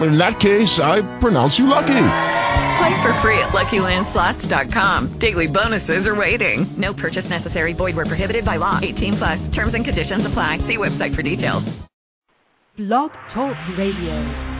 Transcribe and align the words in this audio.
In 0.00 0.16
that 0.18 0.38
case, 0.38 0.78
I 0.78 1.02
pronounce 1.18 1.58
you 1.58 1.66
lucky. 1.66 1.86
Play 2.78 3.02
for 3.02 3.12
free 3.20 3.40
at 3.42 3.50
LuckyLandSlots.com. 3.50 5.18
Daily 5.18 5.48
bonuses 5.48 6.06
are 6.06 6.14
waiting. 6.14 6.72
No 6.78 6.94
purchase 6.94 7.28
necessary. 7.28 7.72
Void 7.72 7.96
where 7.96 8.06
prohibited 8.06 8.44
by 8.44 8.58
law. 8.58 8.78
18 8.80 9.16
plus. 9.16 9.48
Terms 9.50 9.74
and 9.74 9.84
conditions 9.84 10.24
apply. 10.24 10.58
See 10.68 10.76
website 10.76 11.16
for 11.16 11.22
details. 11.22 11.64
Blog 12.76 13.10
Talk 13.34 13.56
Radio. 13.76 14.54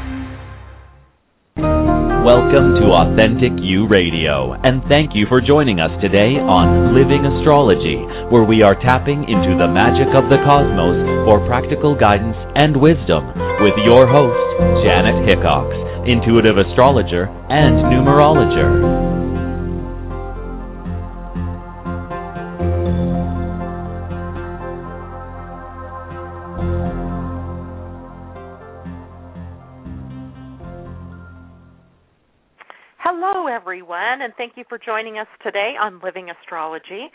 Welcome 2.24 2.74
to 2.82 2.90
Authentic 2.90 3.52
You 3.62 3.86
Radio, 3.86 4.54
and 4.64 4.82
thank 4.88 5.14
you 5.14 5.26
for 5.28 5.40
joining 5.40 5.78
us 5.78 5.90
today 6.02 6.34
on 6.34 6.94
Living 6.94 7.24
Astrology, 7.24 7.96
where 8.30 8.44
we 8.44 8.62
are 8.62 8.74
tapping 8.74 9.22
into 9.22 9.56
the 9.56 9.68
magic 9.68 10.08
of 10.14 10.28
the 10.30 10.38
cosmos 10.44 11.26
for 11.26 11.46
practical 11.46 11.94
guidance 11.96 12.36
and 12.56 12.76
wisdom 12.76 13.47
with 13.60 13.74
your 13.84 14.06
host, 14.06 14.86
Janet 14.86 15.28
Hickox, 15.28 15.74
intuitive 16.06 16.58
astrologer 16.58 17.24
and 17.50 17.74
numerologer. 17.90 18.68
Hello, 32.98 33.48
everyone, 33.48 34.22
and 34.22 34.32
thank 34.36 34.52
you 34.56 34.64
for 34.68 34.78
joining 34.78 35.18
us 35.18 35.26
today 35.42 35.74
on 35.80 36.00
Living 36.04 36.28
Astrology. 36.30 37.08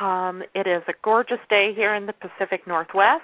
Um, 0.00 0.42
it 0.54 0.68
is 0.68 0.82
a 0.86 0.92
gorgeous 1.02 1.40
day 1.50 1.72
here 1.74 1.94
in 1.96 2.06
the 2.06 2.12
Pacific 2.12 2.68
Northwest, 2.68 3.22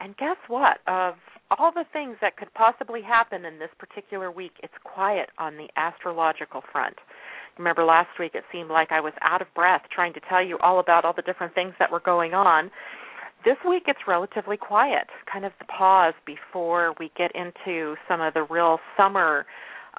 and 0.00 0.14
guess 0.18 0.36
what? 0.48 0.78
Of 0.86 1.14
all 1.58 1.72
the 1.72 1.84
things 1.92 2.16
that 2.20 2.36
could 2.36 2.52
possibly 2.54 3.02
happen 3.02 3.44
in 3.44 3.58
this 3.58 3.70
particular 3.78 4.30
week, 4.30 4.52
it's 4.62 4.74
quiet 4.84 5.30
on 5.38 5.56
the 5.56 5.68
astrological 5.76 6.62
front. 6.72 6.96
Remember 7.58 7.84
last 7.84 8.18
week 8.18 8.32
it 8.34 8.44
seemed 8.52 8.70
like 8.70 8.90
I 8.90 9.00
was 9.00 9.12
out 9.20 9.40
of 9.40 9.48
breath 9.54 9.82
trying 9.94 10.12
to 10.14 10.20
tell 10.28 10.44
you 10.44 10.58
all 10.58 10.80
about 10.80 11.04
all 11.04 11.12
the 11.14 11.22
different 11.22 11.54
things 11.54 11.74
that 11.78 11.90
were 11.90 12.00
going 12.00 12.34
on. 12.34 12.70
This 13.44 13.56
week 13.68 13.84
it's 13.86 14.00
relatively 14.08 14.56
quiet, 14.56 15.06
kind 15.30 15.44
of 15.44 15.52
the 15.58 15.66
pause 15.66 16.14
before 16.26 16.94
we 16.98 17.12
get 17.16 17.30
into 17.34 17.94
some 18.08 18.20
of 18.20 18.34
the 18.34 18.42
real 18.42 18.78
summer 18.96 19.46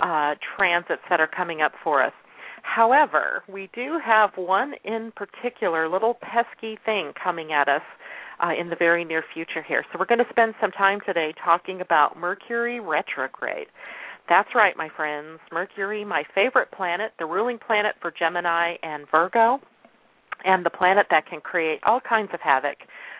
uh, 0.01 0.35
transits 0.57 1.03
that 1.09 1.19
are 1.19 1.27
coming 1.27 1.61
up 1.61 1.71
for 1.83 2.03
us. 2.03 2.13
However, 2.63 3.43
we 3.47 3.69
do 3.75 3.99
have 4.03 4.31
one 4.35 4.73
in 4.83 5.13
particular 5.15 5.87
little 5.87 6.15
pesky 6.15 6.77
thing 6.83 7.13
coming 7.21 7.53
at 7.53 7.69
us 7.69 7.83
uh, 8.43 8.51
in 8.59 8.69
the 8.69 8.75
very 8.75 9.05
near 9.05 9.23
future 9.33 9.63
here. 9.67 9.83
So 9.91 9.99
we're 9.99 10.05
going 10.05 10.19
to 10.19 10.29
spend 10.29 10.53
some 10.61 10.71
time 10.71 10.99
today 11.05 11.33
talking 11.43 11.81
about 11.81 12.17
Mercury 12.17 12.79
retrograde. 12.79 13.67
That's 14.27 14.49
right, 14.55 14.75
my 14.75 14.89
friends. 14.95 15.39
Mercury, 15.51 16.03
my 16.03 16.23
favorite 16.33 16.71
planet, 16.71 17.11
the 17.19 17.25
ruling 17.25 17.59
planet 17.59 17.95
for 18.01 18.11
Gemini 18.17 18.75
and 18.81 19.05
Virgo, 19.11 19.59
and 20.43 20.65
the 20.65 20.69
planet 20.69 21.05
that 21.11 21.27
can 21.27 21.41
create 21.41 21.79
all 21.85 21.99
kinds 21.99 22.29
of 22.33 22.39
havoc 22.41 22.77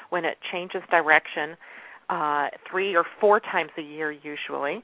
when 0.10 0.26
it 0.26 0.38
changes 0.52 0.82
direction 0.90 1.56
uh, 2.10 2.48
three 2.70 2.96
or 2.96 3.06
four 3.20 3.40
times 3.40 3.72
a 3.78 3.82
year, 3.82 4.12
usually. 4.12 4.84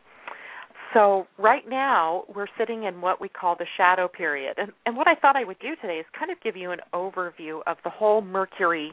So 0.93 1.27
right 1.37 1.63
now 1.67 2.25
we're 2.33 2.47
sitting 2.57 2.83
in 2.83 2.99
what 2.99 3.21
we 3.21 3.29
call 3.29 3.55
the 3.55 3.65
shadow 3.77 4.07
period, 4.07 4.55
and, 4.57 4.71
and 4.85 4.97
what 4.97 5.07
I 5.07 5.15
thought 5.15 5.35
I 5.35 5.43
would 5.43 5.59
do 5.59 5.75
today 5.81 5.99
is 5.99 6.05
kind 6.17 6.31
of 6.31 6.41
give 6.41 6.57
you 6.57 6.71
an 6.71 6.79
overview 6.93 7.61
of 7.65 7.77
the 7.83 7.89
whole 7.89 8.21
Mercury 8.21 8.91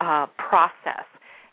uh, 0.00 0.26
process 0.36 1.04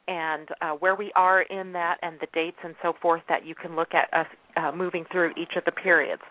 and 0.07 0.50
uh, 0.62 0.72
where 0.72 0.96
we 0.96 1.12
are 1.16 1.44
in 1.44 1.72
that, 1.74 1.97
and 2.02 2.18
the 2.19 2.28
dates 2.34 2.57
and 2.63 2.75
so 2.81 2.94
forth 3.02 3.22
that 3.29 3.46
you 3.46 3.56
can 3.56 3.75
look 3.75 3.94
at 3.94 4.12
us 4.13 4.25
uh, 4.57 4.72
moving 4.75 5.06
through 5.12 5.31
each 5.31 5.56
of 5.56 5.63
the 5.66 5.72
periods. 5.72 6.22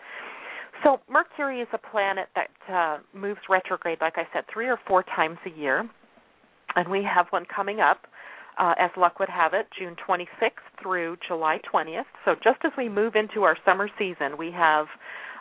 So 0.83 0.99
Mercury 1.09 1.61
is 1.61 1.67
a 1.73 1.77
planet 1.77 2.27
that 2.35 2.49
uh, 2.71 2.97
moves 3.17 3.39
retrograde, 3.49 3.99
like 4.01 4.15
I 4.17 4.27
said, 4.33 4.43
three 4.51 4.67
or 4.67 4.79
four 4.87 5.03
times 5.03 5.37
a 5.45 5.57
year, 5.57 5.89
and 6.75 6.89
we 6.89 7.03
have 7.03 7.27
one 7.29 7.45
coming 7.53 7.79
up 7.79 8.07
uh, 8.57 8.73
as 8.77 8.91
luck 8.97 9.19
would 9.19 9.29
have 9.29 9.53
it, 9.53 9.67
June 9.77 9.95
26th 10.07 10.51
through 10.81 11.17
July 11.27 11.59
20th. 11.73 12.03
So 12.25 12.35
just 12.35 12.59
as 12.65 12.71
we 12.77 12.89
move 12.89 13.15
into 13.15 13.43
our 13.43 13.57
summer 13.65 13.89
season, 13.97 14.37
we 14.37 14.51
have 14.51 14.87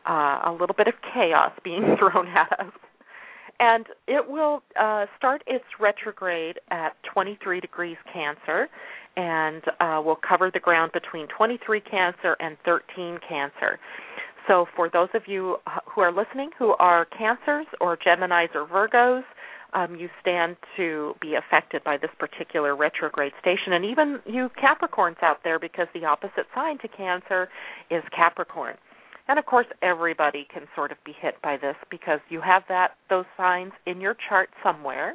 uh, 0.08 0.41
a 0.47 0.56
little 0.58 0.75
bit 0.76 0.88
of 0.88 0.94
chaos 1.12 1.52
being 1.64 1.97
thrown 1.98 2.28
at 2.28 2.52
us. 2.58 2.72
And 3.60 3.84
it 4.09 4.26
will 4.26 4.62
uh, 4.81 5.04
start 5.19 5.43
its 5.47 5.65
retrograde 5.78 6.59
at 6.71 6.97
23 7.12 7.60
degrees 7.60 7.98
Cancer, 8.10 8.69
and 9.16 9.62
uh, 9.81 10.00
will 10.03 10.19
cover 10.26 10.50
the 10.53 10.60
ground 10.60 10.93
between 10.93 11.28
23 11.37 11.81
Cancer 11.82 12.37
and 12.41 12.56
13 12.65 13.19
Cancer. 13.28 13.78
So, 14.49 14.65
for 14.75 14.88
those 14.91 15.10
of 15.15 15.22
you 15.26 15.56
who 15.94 16.00
are 16.00 16.10
listening 16.10 16.50
who 16.59 16.75
are 16.78 17.06
Cancers 17.16 17.66
or 17.82 17.99
Geminis 17.99 18.49
or 18.54 18.66
Virgos, 18.66 19.22
um, 19.75 19.94
you 19.94 20.09
stand 20.20 20.56
to 20.76 21.15
be 21.20 21.34
affected 21.34 21.84
by 21.84 21.99
this 21.99 22.10
particular 22.19 22.75
retrograde 22.75 23.32
station, 23.41 23.75
and 23.75 23.84
even 23.84 24.20
you 24.25 24.49
Capricorns 24.59 25.22
out 25.22 25.41
there, 25.44 25.59
because 25.59 25.87
the 25.93 26.06
opposite 26.06 26.47
sign 26.54 26.78
to 26.78 26.88
Cancer 26.88 27.49
is 27.91 28.03
Capricorn. 28.16 28.76
And 29.30 29.38
of 29.38 29.46
course, 29.46 29.66
everybody 29.80 30.44
can 30.52 30.66
sort 30.74 30.91
of 30.91 30.98
be 31.06 31.12
hit 31.12 31.41
by 31.41 31.56
this 31.56 31.76
because 31.88 32.18
you 32.30 32.41
have 32.41 32.64
that 32.68 32.96
those 33.08 33.26
signs 33.36 33.70
in 33.86 34.00
your 34.00 34.16
chart 34.28 34.48
somewhere. 34.60 35.14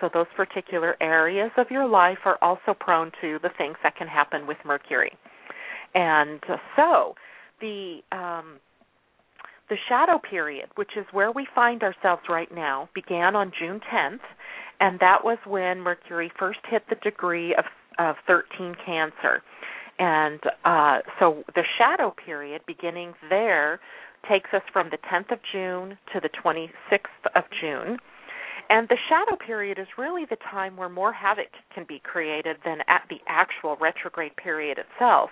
So 0.00 0.10
those 0.12 0.26
particular 0.34 0.96
areas 1.00 1.52
of 1.56 1.68
your 1.70 1.86
life 1.86 2.18
are 2.24 2.38
also 2.42 2.74
prone 2.78 3.12
to 3.20 3.38
the 3.44 3.50
things 3.56 3.76
that 3.84 3.94
can 3.94 4.08
happen 4.08 4.48
with 4.48 4.56
Mercury. 4.64 5.12
And 5.94 6.40
so 6.74 7.14
the 7.60 8.00
um, 8.10 8.58
the 9.68 9.76
shadow 9.88 10.18
period, 10.18 10.66
which 10.74 10.96
is 10.96 11.06
where 11.12 11.30
we 11.30 11.46
find 11.54 11.84
ourselves 11.84 12.22
right 12.28 12.52
now, 12.52 12.88
began 12.96 13.36
on 13.36 13.52
June 13.56 13.80
10th, 13.94 14.26
and 14.80 14.98
that 14.98 15.22
was 15.22 15.38
when 15.46 15.80
Mercury 15.80 16.32
first 16.36 16.58
hit 16.68 16.82
the 16.88 16.96
degree 16.96 17.54
of, 17.54 17.64
of 18.00 18.16
13 18.26 18.74
Cancer. 18.84 19.40
And 19.98 20.40
uh, 20.64 20.98
so 21.18 21.44
the 21.54 21.64
shadow 21.78 22.14
period 22.24 22.62
beginning 22.66 23.14
there 23.28 23.80
takes 24.28 24.50
us 24.52 24.62
from 24.72 24.90
the 24.90 24.98
10th 25.10 25.32
of 25.32 25.38
June 25.52 25.96
to 26.12 26.20
the 26.20 26.28
26th 26.28 27.26
of 27.34 27.44
June. 27.60 27.98
And 28.68 28.88
the 28.88 28.96
shadow 29.08 29.36
period 29.36 29.78
is 29.78 29.86
really 29.96 30.24
the 30.28 30.36
time 30.50 30.76
where 30.76 30.88
more 30.88 31.12
havoc 31.12 31.48
can 31.72 31.84
be 31.88 32.00
created 32.02 32.56
than 32.64 32.78
at 32.88 33.02
the 33.08 33.18
actual 33.28 33.76
retrograde 33.80 34.36
period 34.36 34.78
itself. 34.78 35.30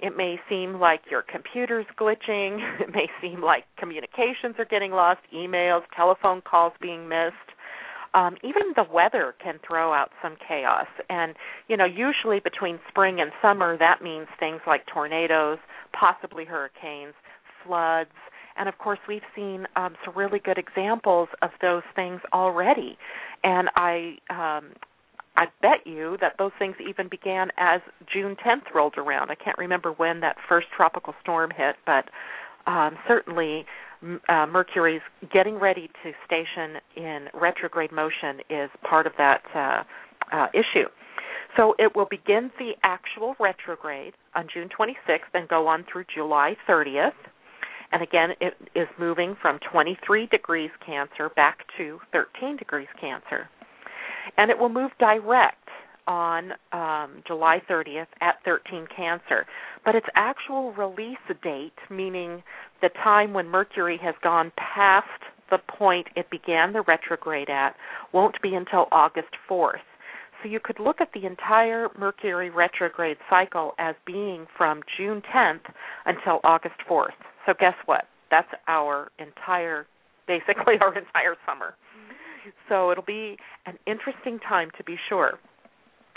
It 0.00 0.16
may 0.16 0.38
seem 0.48 0.78
like 0.78 1.00
your 1.10 1.22
computer's 1.22 1.86
glitching. 1.98 2.58
It 2.80 2.94
may 2.94 3.08
seem 3.20 3.42
like 3.42 3.64
communications 3.78 4.54
are 4.58 4.64
getting 4.64 4.92
lost, 4.92 5.20
emails, 5.34 5.82
telephone 5.96 6.40
calls 6.40 6.72
being 6.80 7.08
missed. 7.08 7.34
Um, 8.14 8.36
even 8.42 8.72
the 8.74 8.84
weather 8.90 9.34
can 9.42 9.60
throw 9.66 9.92
out 9.92 10.10
some 10.22 10.36
chaos. 10.46 10.86
And, 11.10 11.34
you 11.68 11.76
know, 11.76 11.84
usually 11.84 12.40
between 12.40 12.78
spring 12.88 13.20
and 13.20 13.30
summer, 13.42 13.76
that 13.78 14.02
means 14.02 14.26
things 14.40 14.60
like 14.66 14.86
tornadoes, 14.86 15.58
possibly 15.92 16.44
hurricanes, 16.44 17.14
floods. 17.64 18.10
And 18.56 18.68
of 18.68 18.78
course, 18.78 18.98
we've 19.06 19.22
seen 19.36 19.66
um, 19.76 19.94
some 20.04 20.14
really 20.16 20.38
good 20.38 20.58
examples 20.58 21.28
of 21.42 21.50
those 21.60 21.82
things 21.94 22.20
already. 22.32 22.98
And 23.44 23.68
I 23.76 24.16
um, 24.30 24.72
I 25.38 25.46
bet 25.62 25.86
you 25.86 26.16
that 26.20 26.32
those 26.36 26.50
things 26.58 26.74
even 26.86 27.08
began 27.08 27.50
as 27.56 27.80
June 28.12 28.36
10th 28.44 28.74
rolled 28.74 28.98
around. 28.98 29.30
I 29.30 29.36
can't 29.36 29.56
remember 29.56 29.92
when 29.92 30.18
that 30.20 30.36
first 30.48 30.66
tropical 30.76 31.14
storm 31.22 31.52
hit, 31.56 31.76
but 31.86 32.06
um, 32.66 32.96
certainly 33.06 33.64
uh, 34.28 34.46
Mercury's 34.46 35.02
getting 35.32 35.58
ready 35.58 35.88
to 36.02 36.12
station 36.24 36.80
in 36.96 37.26
retrograde 37.34 37.92
motion 37.92 38.40
is 38.50 38.70
part 38.88 39.06
of 39.06 39.12
that 39.18 39.42
uh, 39.54 39.82
uh, 40.34 40.46
issue. 40.54 40.88
So 41.56 41.74
it 41.78 41.96
will 41.96 42.06
begin 42.10 42.50
the 42.58 42.72
actual 42.84 43.34
retrograde 43.40 44.14
on 44.34 44.46
June 44.52 44.68
26th 44.68 45.32
and 45.34 45.48
go 45.48 45.66
on 45.66 45.84
through 45.90 46.04
July 46.14 46.56
30th. 46.68 47.12
And 47.90 48.02
again, 48.02 48.30
it 48.40 48.54
is 48.74 48.86
moving 48.98 49.34
from 49.40 49.58
23 49.72 50.26
degrees 50.26 50.70
Cancer 50.84 51.30
back 51.34 51.60
to 51.78 51.98
13 52.12 52.58
degrees 52.58 52.88
Cancer 53.00 53.48
and 54.36 54.50
it 54.50 54.58
will 54.58 54.68
move 54.68 54.90
direct 54.98 55.56
on 56.06 56.52
um, 56.72 57.22
July 57.26 57.60
30th 57.68 58.06
at 58.20 58.36
13 58.44 58.86
Cancer. 58.94 59.44
But 59.84 59.94
its 59.94 60.06
actual 60.14 60.72
release 60.72 61.18
date, 61.42 61.74
meaning 61.90 62.42
the 62.80 62.90
time 63.02 63.32
when 63.32 63.48
Mercury 63.48 63.98
has 64.02 64.14
gone 64.22 64.52
past 64.56 65.06
the 65.50 65.58
point 65.58 66.08
it 66.14 66.30
began 66.30 66.72
the 66.72 66.82
retrograde 66.82 67.48
at, 67.48 67.74
won't 68.12 68.40
be 68.42 68.54
until 68.54 68.86
August 68.92 69.34
4th. 69.50 69.80
So 70.42 70.48
you 70.48 70.60
could 70.62 70.78
look 70.78 71.00
at 71.00 71.08
the 71.14 71.26
entire 71.26 71.88
Mercury 71.98 72.50
retrograde 72.50 73.16
cycle 73.28 73.72
as 73.78 73.94
being 74.06 74.46
from 74.56 74.82
June 74.96 75.22
10th 75.34 75.66
until 76.06 76.40
August 76.44 76.76
4th. 76.88 77.16
So 77.46 77.54
guess 77.58 77.74
what? 77.86 78.04
That's 78.30 78.48
our 78.68 79.10
entire, 79.18 79.86
basically 80.26 80.74
our 80.80 80.96
entire 80.96 81.36
summer. 81.46 81.74
So 82.68 82.90
it'll 82.90 83.04
be 83.04 83.36
an 83.66 83.78
interesting 83.86 84.38
time 84.38 84.70
to 84.78 84.84
be 84.84 84.96
sure. 85.08 85.38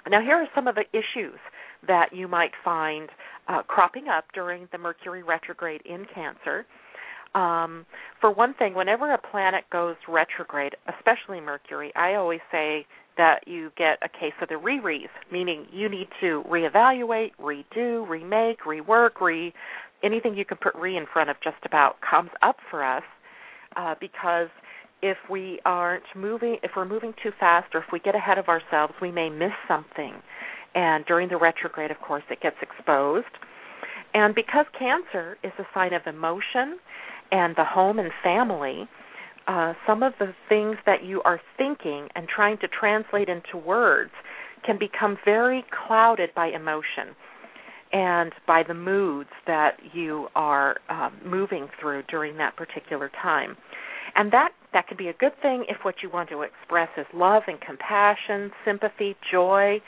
Now, 0.10 0.22
here 0.22 0.36
are 0.36 0.48
some 0.56 0.68
of 0.68 0.76
the 0.76 0.86
issues 0.94 1.40
that 1.88 2.10
you 2.14 2.28
might 2.28 2.52
find 2.64 3.10
uh, 3.48 3.64
cropping 3.64 4.08
up 4.08 4.26
during 4.34 4.68
the 4.72 4.78
Mercury 4.78 5.24
retrograde 5.24 5.82
in 5.86 6.06
Cancer. 6.14 6.66
Um, 7.34 7.86
for 8.20 8.32
one 8.32 8.54
thing, 8.54 8.74
whenever 8.74 9.12
a 9.14 9.18
planet 9.18 9.64
goes 9.72 9.96
retrograde, 10.08 10.76
especially 10.98 11.40
Mercury, 11.40 11.92
I 11.96 12.16
always 12.16 12.42
say 12.52 12.86
that 13.18 13.48
you 13.48 13.72
get 13.78 14.00
a 14.04 14.10
case 14.10 14.34
of 14.42 14.50
the 14.50 14.58
re-re's, 14.58 15.10
meaning 15.32 15.66
you 15.72 15.90
need 15.90 16.08
to 16.20 16.44
reevaluate, 16.50 17.32
redo, 17.40 18.08
remake, 18.08 18.60
rework, 18.66 19.22
re 19.22 19.54
anything 20.04 20.36
you 20.36 20.46
can 20.46 20.58
put 20.58 20.74
re 20.76 20.98
in 20.98 21.06
front 21.12 21.30
of 21.30 21.36
just 21.44 21.64
about 21.66 21.96
comes 22.02 22.32
up 22.42 22.58
for 22.70 22.84
us 22.84 23.04
uh, 23.76 23.96
because 24.00 24.48
if 25.02 25.18
we 25.30 25.60
aren't 25.66 26.04
moving, 26.16 26.58
if 26.64 26.72
we're 26.76 26.86
moving 26.86 27.14
too 27.24 27.32
fast, 27.40 27.74
or 27.74 27.80
if 27.80 27.86
we 27.92 28.00
get 28.00 28.16
ahead 28.16 28.38
of 28.38 28.48
ourselves, 28.48 28.94
we 29.02 29.12
may 29.12 29.30
miss 29.30 29.52
something. 29.68 30.14
And 30.74 31.06
during 31.06 31.30
the 31.30 31.38
retrograde, 31.38 31.92
of 31.92 32.00
course, 32.00 32.24
it 32.30 32.42
gets 32.42 32.56
exposed. 32.62 33.28
And 34.14 34.36
because 34.36 34.66
Cancer 34.78 35.38
is 35.44 35.52
a 35.60 35.64
sign 35.74 35.94
of 35.94 36.02
emotion 36.06 36.80
and 37.32 37.56
the 37.56 37.66
home 37.66 38.00
and 38.00 38.12
family, 38.24 38.88
uh, 39.48 39.74
some 39.88 40.04
of 40.04 40.14
the 40.20 40.34
things 40.50 40.78
that 40.86 41.04
you 41.04 41.22
are 41.24 41.40
thinking 41.58 42.08
and 42.16 42.28
trying 42.28 42.58
to 42.60 42.68
translate 42.68 43.30
into 43.30 43.58
words 43.58 44.12
can 44.66 44.78
become 44.78 45.18
very 45.26 45.64
clouded 45.88 46.30
by 46.36 46.48
emotion 46.48 47.16
and 47.92 48.32
by 48.48 48.64
the 48.66 48.74
moods 48.74 49.30
that 49.48 49.78
you 49.94 50.28
are 50.36 50.78
um, 50.90 51.14
moving 51.26 51.68
through 51.80 52.04
during 52.04 52.38
that 52.38 52.56
particular 52.56 53.10
time. 53.22 53.58
And 54.16 54.32
that 54.32 54.50
that 54.74 54.88
can 54.88 54.98
be 54.98 55.08
a 55.08 55.14
good 55.14 55.34
thing 55.42 55.66
if 55.68 55.78
what 55.84 55.96
you 56.02 56.10
want 56.10 56.30
to 56.30 56.42
express 56.42 56.90
is 56.98 57.06
love 57.14 57.44
and 57.48 57.60
compassion, 57.60 58.52
sympathy, 58.64 59.16
joy, 59.30 59.82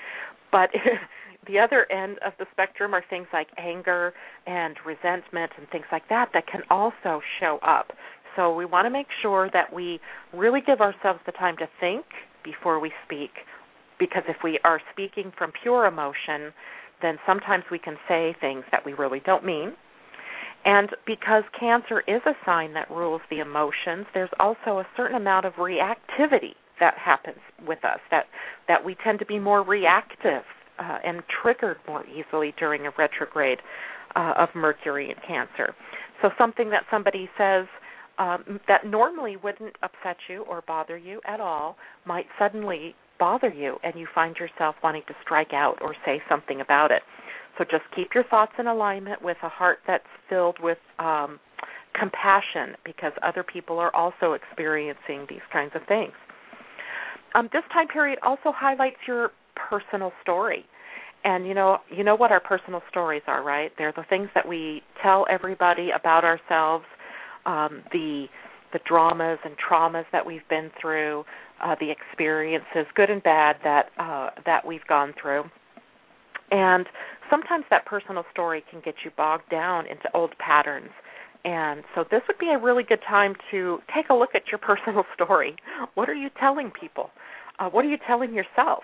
but 0.54 0.70
the 1.48 1.60
other 1.60 1.92
end 1.92 2.18
of 2.26 2.32
the 2.40 2.46
spectrum 2.54 2.94
are 2.94 3.04
things 3.10 3.28
like 3.34 3.48
anger 3.58 4.14
and 4.48 4.78
resentment 4.86 5.52
and 5.58 5.68
things 5.70 5.86
like 5.92 6.08
that 6.08 6.30
that 6.34 6.48
can 6.48 6.62
also 6.70 7.20
show 7.42 7.60
up. 7.66 7.92
So 8.38 8.56
we 8.56 8.66
want 8.66 8.86
to 8.86 8.90
make 8.90 9.08
sure 9.22 9.50
that 9.52 9.74
we 9.74 10.00
really 10.34 10.62
give 10.66 10.80
ourselves 10.80 11.20
the 11.26 11.34
time 11.34 11.58
to 11.58 11.68
think 11.80 12.06
before 12.46 12.80
we 12.80 12.92
speak 13.06 13.32
because 14.00 14.24
if 14.28 14.38
we 14.44 14.60
are 14.64 14.80
speaking 14.92 15.32
from 15.38 15.52
pure 15.62 15.86
emotion, 15.86 16.54
then 17.02 17.18
sometimes 17.26 17.64
we 17.72 17.80
can 17.80 17.98
say 18.08 18.36
things 18.40 18.64
that 18.72 18.86
we 18.86 18.94
really 18.94 19.22
don't 19.26 19.46
mean. 19.46 19.74
And 20.66 20.90
because 21.06 21.44
cancer 21.60 22.02
is 22.08 22.22
a 22.26 22.34
sign 22.46 22.74
that 22.74 22.90
rules 22.90 23.22
the 23.30 23.40
emotions, 23.40 24.06
there's 24.14 24.30
also 24.40 24.80
a 24.80 24.88
certain 24.96 25.18
amount 25.18 25.46
of 25.46 25.54
reactivity 25.54 26.56
that 26.80 26.96
happens 26.98 27.40
with 27.68 27.84
us 27.84 28.00
that 28.12 28.26
that 28.68 28.84
we 28.84 28.96
tend 29.04 29.20
to 29.20 29.26
be 29.26 29.40
more 29.40 29.64
reactive 29.64 30.44
uh, 30.80 30.98
and 31.04 31.22
triggered 31.42 31.78
more 31.88 32.04
easily 32.08 32.54
during 32.58 32.86
a 32.86 32.92
retrograde 32.98 33.60
uh, 34.16 34.34
of 34.38 34.50
Mercury 34.56 35.10
in 35.10 35.16
Cancer. 35.28 35.76
So 36.22 36.30
something 36.38 36.70
that 36.70 36.84
somebody 36.90 37.30
says 37.38 37.66
um, 38.18 38.60
that 38.68 38.86
normally 38.86 39.38
wouldn't 39.38 39.76
upset 39.84 40.18
you 40.30 40.44
or 40.44 40.64
bother 40.68 40.98
you 40.98 41.20
at 41.28 41.40
all 41.40 41.76
might 42.06 42.26
suddenly 42.40 42.96
bother 43.20 43.50
you, 43.50 43.78
and 43.84 43.94
you 43.96 44.08
find 44.14 44.36
yourself 44.38 44.76
wanting 44.84 45.04
to 45.08 45.14
strike 45.24 45.54
out 45.54 45.78
or 45.82 45.96
say 46.06 46.22
something 46.30 46.62
about 46.62 46.92
it. 46.92 47.02
So 47.58 47.64
just 47.64 47.84
keep 47.96 48.10
your 48.16 48.24
thoughts 48.24 48.54
in 48.58 48.68
alignment 48.68 49.22
with 49.22 49.38
a 49.44 49.50
heart 49.50 49.80
that's 49.86 50.04
filled 50.30 50.58
with 50.62 50.80
um, 51.00 51.40
compassion 51.98 52.76
because 52.84 53.12
other 53.22 53.44
people 53.44 53.78
are 53.80 53.96
also 53.96 54.34
experiencing 54.34 55.26
these 55.30 55.46
kinds 55.52 55.72
of 55.76 55.82
things. 55.88 56.14
Um, 57.36 57.50
this 57.52 57.64
time 57.74 57.88
period 57.88 58.20
also 58.24 58.52
highlights 58.56 58.98
your 59.08 59.32
personal 59.70 60.12
story. 60.22 60.66
And 61.24 61.48
you 61.48 61.54
know, 61.54 61.78
you 61.90 62.04
know 62.04 62.16
what 62.16 62.32
our 62.32 62.42
personal 62.42 62.82
stories 62.90 63.22
are, 63.28 63.44
right? 63.44 63.72
They're 63.78 63.94
the 63.96 64.04
things 64.10 64.30
that 64.36 64.48
we 64.48 64.82
tell 65.02 65.26
everybody 65.30 65.90
about 65.98 66.26
ourselves, 66.26 66.86
um, 67.46 67.84
the 67.92 68.26
the 68.74 68.80
dramas 68.88 69.38
and 69.46 69.56
traumas 69.58 70.06
that 70.12 70.26
we've 70.26 70.48
been 70.50 70.72
through, 70.82 71.24
uh, 71.64 71.76
the 71.80 71.92
experiences, 71.92 72.88
good 72.96 73.10
and 73.10 73.24
bad, 73.24 73.56
that 73.64 73.86
uh, 73.98 74.30
that 74.46 74.66
we've 74.66 74.86
gone 74.88 75.14
through. 75.22 75.44
And 76.52 76.86
sometimes 77.30 77.66
that 77.70 77.86
personal 77.86 78.24
story 78.32 78.64
can 78.70 78.82
get 78.84 78.96
you 79.06 79.12
bogged 79.16 79.50
down 79.50 79.86
into 79.88 80.06
old 80.14 80.38
patterns. 80.40 80.90
And 81.46 81.84
so 81.94 82.06
this 82.10 82.22
would 82.28 82.38
be 82.38 82.50
a 82.50 82.58
really 82.58 82.84
good 82.84 83.02
time 83.08 83.36
to 83.52 83.80
take 83.94 84.06
a 84.10 84.14
look 84.14 84.30
at 84.36 84.44
your 84.52 84.58
personal 84.60 85.04
story. 85.14 85.56
What 85.96 86.10
are 86.10 86.16
you 86.16 86.30
telling 86.40 86.72
people? 86.80 87.10
Uh, 87.60 87.70
what 87.70 87.86
are 87.86 87.90
you 87.90 87.98
telling 88.08 88.34
yourself? 88.34 88.84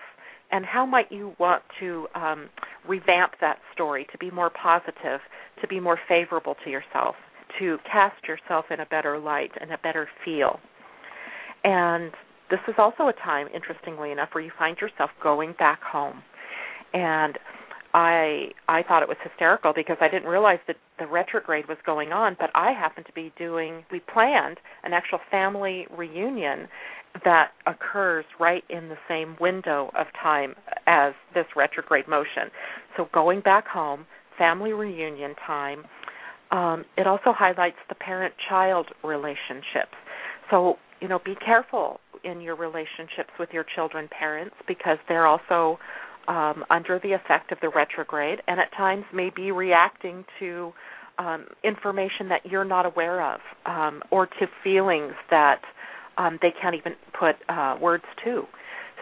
And 0.52 0.64
how 0.66 0.84
might 0.84 1.12
you 1.12 1.34
want 1.38 1.62
to 1.78 2.06
um, 2.14 2.48
revamp 2.88 3.32
that 3.40 3.58
story 3.72 4.06
to 4.10 4.18
be 4.18 4.30
more 4.30 4.50
positive, 4.50 5.20
to 5.60 5.68
be 5.68 5.78
more 5.78 5.98
favorable 6.08 6.56
to 6.64 6.70
yourself, 6.70 7.14
to 7.60 7.78
cast 7.90 8.26
yourself 8.26 8.66
in 8.70 8.80
a 8.80 8.86
better 8.86 9.18
light 9.18 9.52
and 9.60 9.72
a 9.72 9.78
better 9.78 10.08
feel? 10.24 10.58
And 11.62 12.10
this 12.50 12.58
is 12.66 12.74
also 12.78 13.08
a 13.08 13.12
time, 13.12 13.46
interestingly 13.54 14.10
enough, 14.10 14.30
where 14.32 14.42
you 14.42 14.50
find 14.58 14.76
yourself 14.78 15.10
going 15.22 15.54
back 15.56 15.80
home. 15.82 16.22
And 16.92 17.38
I 17.92 18.50
I 18.68 18.82
thought 18.82 19.02
it 19.02 19.08
was 19.08 19.18
hysterical 19.22 19.72
because 19.74 19.96
I 20.00 20.08
didn't 20.08 20.28
realize 20.28 20.60
that 20.66 20.76
the 20.98 21.06
retrograde 21.06 21.68
was 21.68 21.78
going 21.84 22.12
on, 22.12 22.36
but 22.38 22.50
I 22.54 22.72
happened 22.72 23.06
to 23.06 23.12
be 23.12 23.32
doing 23.38 23.84
we 23.90 24.00
planned 24.00 24.58
an 24.84 24.92
actual 24.92 25.18
family 25.30 25.86
reunion 25.96 26.68
that 27.24 27.48
occurs 27.66 28.24
right 28.38 28.62
in 28.70 28.88
the 28.88 28.98
same 29.08 29.36
window 29.40 29.90
of 29.98 30.06
time 30.22 30.54
as 30.86 31.12
this 31.34 31.46
retrograde 31.56 32.06
motion. 32.06 32.50
So 32.96 33.08
going 33.12 33.40
back 33.40 33.66
home, 33.66 34.06
family 34.38 34.72
reunion 34.72 35.34
time. 35.44 35.84
Um, 36.52 36.84
it 36.96 37.06
also 37.06 37.32
highlights 37.32 37.76
the 37.88 37.94
parent-child 37.94 38.88
relationships. 39.04 39.94
So 40.50 40.78
you 41.00 41.08
know, 41.08 41.18
be 41.24 41.34
careful 41.44 42.00
in 42.24 42.40
your 42.40 42.54
relationships 42.54 43.30
with 43.38 43.48
your 43.52 43.64
children 43.74 44.08
parents 44.16 44.54
because 44.68 44.98
they're 45.08 45.26
also 45.26 45.78
um, 46.30 46.64
under 46.70 47.00
the 47.02 47.12
effect 47.12 47.50
of 47.50 47.58
the 47.60 47.68
retrograde 47.68 48.38
and 48.46 48.60
at 48.60 48.70
times 48.76 49.04
may 49.12 49.30
be 49.34 49.50
reacting 49.50 50.24
to 50.38 50.72
um, 51.18 51.46
information 51.64 52.28
that 52.28 52.40
you're 52.44 52.64
not 52.64 52.86
aware 52.86 53.34
of 53.34 53.40
um, 53.66 54.00
or 54.12 54.26
to 54.26 54.46
feelings 54.62 55.12
that 55.30 55.60
um, 56.16 56.38
they 56.40 56.52
can't 56.62 56.76
even 56.76 56.92
put 57.18 57.34
uh, 57.48 57.76
words 57.82 58.04
to. 58.24 58.44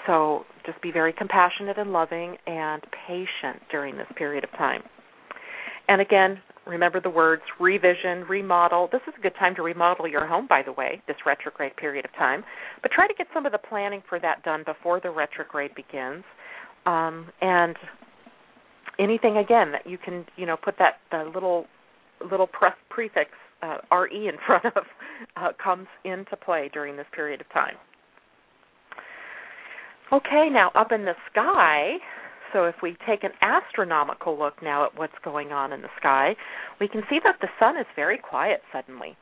So 0.07 0.45
just 0.65 0.81
be 0.81 0.91
very 0.91 1.13
compassionate 1.13 1.77
and 1.77 1.93
loving 1.93 2.37
and 2.47 2.83
patient 3.07 3.63
during 3.71 3.99
this 3.99 4.07
period 4.17 4.43
of 4.43 4.51
time. 4.53 4.81
And 5.87 6.01
again, 6.01 6.41
remember 6.67 7.01
the 7.01 7.11
words 7.11 7.43
revision, 7.61 8.25
remodel. 8.29 8.89
This 8.91 9.03
is 9.07 9.15
a 9.19 9.21
good 9.21 9.35
time 9.39 9.55
to 9.57 9.63
remodel 9.63 10.09
your 10.09 10.27
home, 10.27 10.47
by 10.49 10.63
the 10.65 10.73
way, 10.73 11.03
this 11.07 11.17
retrograde 11.27 11.77
period 11.77 12.07
of 12.07 12.13
time. 12.13 12.43
But 12.81 12.91
try 12.93 13.07
to 13.07 13.15
get 13.15 13.27
some 13.35 13.45
of 13.45 13.53
the 13.53 13.59
planning 13.59 14.03
for 14.09 14.19
that 14.21 14.43
done 14.45 14.63
before 14.65 15.01
the 15.01 15.11
retrograde 15.11 15.75
begins. 15.75 16.25
Um, 16.89 17.27
and 17.43 17.77
anything 18.99 19.37
again 19.37 19.73
that 19.73 19.87
you 19.87 19.99
can, 19.99 20.25
you 20.37 20.47
know, 20.47 20.57
put 20.57 20.77
that 20.79 20.95
the 21.11 21.31
little 21.35 21.67
little 22.31 22.47
pre- 22.47 22.71
prefix 22.89 23.31
uh, 23.63 23.79
re 23.93 24.29
in 24.29 24.35
front 24.47 24.65
of 24.65 24.85
uh, 25.37 25.49
comes 25.63 25.87
into 26.05 26.35
play 26.37 26.71
during 26.73 26.97
this 26.97 27.07
period 27.15 27.43
of 27.43 27.49
time. 27.53 27.75
Okay, 30.11 30.49
now 30.51 30.71
up 30.75 30.91
in 30.91 31.05
the 31.05 31.13
sky, 31.31 31.97
so 32.55 32.65
if 32.65 32.77
we 32.83 32.97
take 33.07 33.23
an 33.23 33.33
astronomical 33.43 34.39
look 34.39 34.63
now 34.63 34.87
at 34.87 34.97
what's 34.97 35.13
going 35.23 35.53
on 35.53 35.73
in 35.73 35.83
the 35.83 35.89
sky, 36.01 36.35
we 36.81 36.89
can 36.89 37.03
see 37.11 37.19
that 37.23 37.37
the 37.43 37.49
sun 37.59 37.77
is 37.77 37.87
very 37.95 38.17
quiet 38.17 38.63
suddenly. 38.73 39.19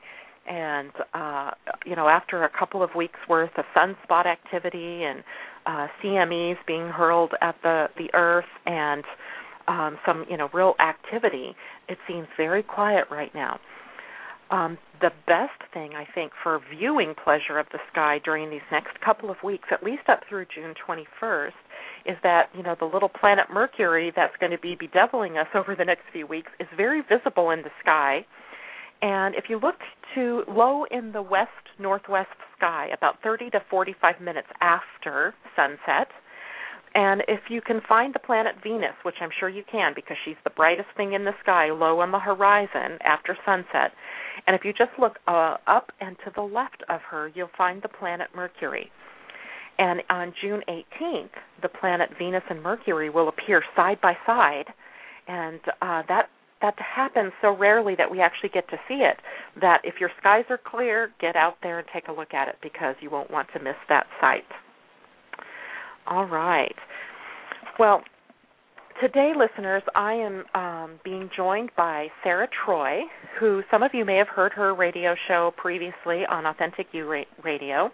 And 0.47 0.91
uh, 1.13 1.51
you 1.85 1.95
know, 1.95 2.07
after 2.07 2.43
a 2.43 2.49
couple 2.49 2.81
of 2.83 2.91
weeks 2.95 3.19
worth 3.29 3.51
of 3.57 3.65
sunspot 3.75 4.25
activity 4.25 5.03
and 5.03 5.23
uh, 5.65 5.87
CMEs 6.01 6.55
being 6.65 6.87
hurled 6.87 7.33
at 7.41 7.55
the 7.63 7.87
the 7.97 8.07
Earth 8.13 8.45
and 8.65 9.03
um, 9.67 9.97
some 10.05 10.25
you 10.29 10.37
know 10.37 10.49
real 10.53 10.75
activity, 10.79 11.55
it 11.89 11.97
seems 12.07 12.27
very 12.37 12.63
quiet 12.63 13.05
right 13.11 13.33
now. 13.35 13.59
Um, 14.49 14.77
the 15.01 15.11
best 15.27 15.59
thing 15.73 15.91
I 15.93 16.07
think 16.15 16.31
for 16.41 16.61
viewing 16.73 17.13
pleasure 17.21 17.59
of 17.59 17.65
the 17.73 17.79
sky 17.91 18.19
during 18.23 18.49
these 18.49 18.65
next 18.71 18.99
couple 19.03 19.29
of 19.29 19.35
weeks, 19.43 19.67
at 19.71 19.83
least 19.83 20.03
up 20.07 20.21
through 20.29 20.45
June 20.55 20.73
21st, 20.87 21.51
is 22.05 22.15
that 22.23 22.49
you 22.55 22.63
know 22.63 22.75
the 22.79 22.85
little 22.85 23.09
planet 23.09 23.47
Mercury 23.53 24.13
that's 24.15 24.35
going 24.39 24.53
to 24.53 24.59
be 24.59 24.75
bedeviling 24.79 25.37
us 25.37 25.47
over 25.55 25.75
the 25.75 25.85
next 25.85 26.03
few 26.13 26.25
weeks 26.25 26.51
is 26.59 26.67
very 26.77 27.01
visible 27.01 27.51
in 27.51 27.61
the 27.61 27.71
sky. 27.81 28.25
And 29.01 29.35
if 29.35 29.45
you 29.49 29.59
look 29.59 29.75
to 30.15 30.43
low 30.47 30.85
in 30.89 31.11
the 31.11 31.21
west 31.21 31.51
northwest 31.79 32.29
sky, 32.57 32.89
about 32.97 33.15
30 33.23 33.51
to 33.51 33.59
45 33.69 34.19
minutes 34.21 34.47
after 34.61 35.33
sunset, 35.55 36.07
And 36.95 37.21
if 37.27 37.41
you 37.49 37.61
can 37.61 37.81
find 37.87 38.13
the 38.13 38.19
planet 38.19 38.55
Venus, 38.63 38.95
which 39.03 39.15
I'm 39.21 39.29
sure 39.39 39.49
you 39.49 39.63
can 39.71 39.93
because 39.93 40.17
she's 40.25 40.37
the 40.43 40.49
brightest 40.49 40.87
thing 40.97 41.13
in 41.13 41.25
the 41.25 41.33
sky 41.43 41.69
low 41.69 41.99
on 41.99 42.11
the 42.11 42.19
horizon 42.19 42.97
after 43.03 43.37
sunset, 43.45 43.91
and 44.47 44.55
if 44.55 44.65
you 44.65 44.73
just 44.73 44.97
look 44.97 45.19
uh, 45.27 45.57
up 45.67 45.91
and 46.01 46.15
to 46.25 46.31
the 46.35 46.41
left 46.41 46.83
of 46.89 47.01
her, 47.11 47.29
you'll 47.35 47.49
find 47.57 47.81
the 47.83 47.87
planet 47.89 48.29
Mercury. 48.35 48.91
And 49.77 50.01
on 50.09 50.33
June 50.41 50.61
18th, 50.67 51.29
the 51.61 51.69
planet 51.69 52.09
Venus 52.17 52.43
and 52.49 52.63
Mercury 52.63 53.11
will 53.11 53.29
appear 53.29 53.61
side 53.75 54.01
by 54.01 54.17
side, 54.25 54.65
and 55.27 55.59
uh, 55.83 56.01
that 56.07 56.29
that 56.61 56.75
happens 56.79 57.31
so 57.41 57.55
rarely 57.55 57.95
that 57.97 58.09
we 58.09 58.19
actually 58.19 58.49
get 58.49 58.67
to 58.69 58.77
see 58.87 58.95
it. 58.95 59.17
That 59.61 59.81
if 59.83 59.95
your 59.99 60.09
skies 60.19 60.45
are 60.49 60.59
clear, 60.63 61.11
get 61.19 61.35
out 61.35 61.57
there 61.61 61.79
and 61.79 61.87
take 61.93 62.07
a 62.07 62.11
look 62.11 62.33
at 62.33 62.47
it 62.47 62.55
because 62.61 62.95
you 62.99 63.09
won't 63.09 63.31
want 63.31 63.47
to 63.53 63.59
miss 63.59 63.75
that 63.89 64.07
sight. 64.19 64.45
All 66.07 66.25
right. 66.25 66.75
Well, 67.77 68.01
today, 69.01 69.33
listeners, 69.37 69.83
I 69.93 70.13
am 70.13 70.45
um, 70.55 70.99
being 71.03 71.29
joined 71.35 71.69
by 71.77 72.07
Sara 72.23 72.47
Troy, 72.65 73.01
who 73.39 73.61
some 73.69 73.83
of 73.83 73.91
you 73.93 74.05
may 74.05 74.17
have 74.17 74.29
heard 74.29 74.53
her 74.53 74.73
radio 74.73 75.15
show 75.27 75.51
previously 75.57 76.23
on 76.29 76.45
Authentic 76.45 76.87
You 76.91 77.23
Radio. 77.43 77.91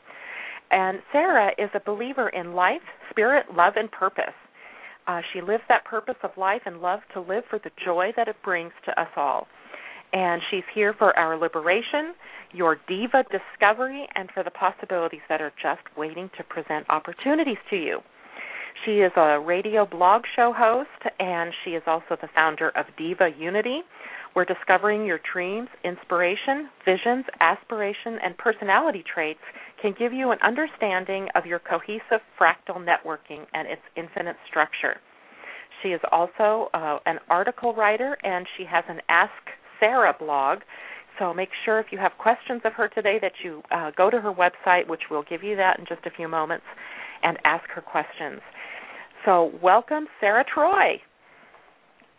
And 0.72 1.00
Sara 1.12 1.51
is 1.58 1.70
a 1.74 1.79
believer 1.79 2.29
in 2.29 2.53
life, 2.53 2.82
spirit, 3.10 3.46
love, 3.55 3.74
and 3.75 3.91
purpose. 3.91 4.34
Uh, 5.07 5.22
she 5.33 5.41
lives 5.41 5.63
that 5.69 5.86
purpose 5.86 6.15
of 6.24 6.31
life 6.38 6.62
and 6.65 6.81
love 6.81 7.00
to 7.13 7.19
live 7.19 7.43
for 7.50 7.60
the 7.60 7.72
joy 7.83 8.12
that 8.15 8.27
it 8.27 8.36
brings 8.43 8.72
to 8.86 9.00
us 9.00 9.10
all. 9.17 9.48
And 10.13 10.41
she's 10.50 10.63
here 10.75 10.93
for 10.98 11.17
our 11.17 11.38
liberation, 11.38 12.13
your 12.53 12.77
diva 12.88 13.24
discovery, 13.31 14.07
and 14.15 14.29
for 14.33 14.43
the 14.43 14.51
possibilities 14.51 15.22
that 15.27 15.41
are 15.41 15.51
just 15.62 15.81
waiting 15.98 16.29
to 16.38 16.43
present 16.43 16.86
opportunities 16.89 17.57
to 17.72 17.75
you. 17.75 18.00
She 18.86 19.00
is 19.00 19.12
a 19.15 19.39
radio 19.39 19.86
blog 19.86 20.24
show 20.36 20.53
host, 20.55 21.15
and 21.19 21.51
she 21.63 21.72
is 21.72 21.83
also 21.88 22.17
the 22.22 22.29
founder 22.36 22.69
of 22.75 22.86
Diva 22.98 23.29
Unity, 23.38 23.81
where 24.33 24.45
discovering 24.45 25.05
your 25.05 25.19
dreams, 25.31 25.69
inspiration, 25.83 26.69
visions, 26.86 27.25
aspiration, 27.39 28.17
and 28.24 28.38
personality 28.38 29.03
traits 29.13 29.39
can 29.83 29.93
give 29.99 30.13
you 30.13 30.31
an 30.31 30.39
understanding 30.41 31.27
of 31.35 31.45
your 31.45 31.59
cohesive 31.59 32.23
fractal 32.39 32.77
networking 32.77 33.45
and 33.53 33.67
its 33.67 33.81
infinite 33.97 34.37
structure. 34.49 34.95
She 35.81 35.89
is 35.89 35.99
also 36.09 36.69
uh, 36.73 36.99
an 37.05 37.19
article 37.29 37.75
writer, 37.75 38.17
and 38.23 38.47
she 38.57 38.63
has 38.63 38.85
an 38.87 39.01
Ask 39.09 39.33
Sara 39.81 40.15
blog. 40.17 40.59
So 41.19 41.33
make 41.33 41.49
sure 41.65 41.81
if 41.81 41.87
you 41.91 41.97
have 41.97 42.13
questions 42.17 42.61
of 42.63 42.71
her 42.73 42.87
today 42.87 43.17
that 43.21 43.33
you 43.43 43.61
uh, 43.71 43.91
go 43.97 44.09
to 44.09 44.21
her 44.21 44.31
website, 44.31 44.87
which 44.87 45.01
we'll 45.11 45.25
give 45.29 45.43
you 45.43 45.57
that 45.57 45.79
in 45.79 45.85
just 45.85 46.05
a 46.05 46.11
few 46.11 46.29
moments, 46.29 46.65
and 47.21 47.37
ask 47.43 47.65
her 47.75 47.81
questions. 47.81 48.39
So 49.25 49.51
welcome, 49.61 50.07
Sara 50.21 50.45
Troy. 50.53 51.01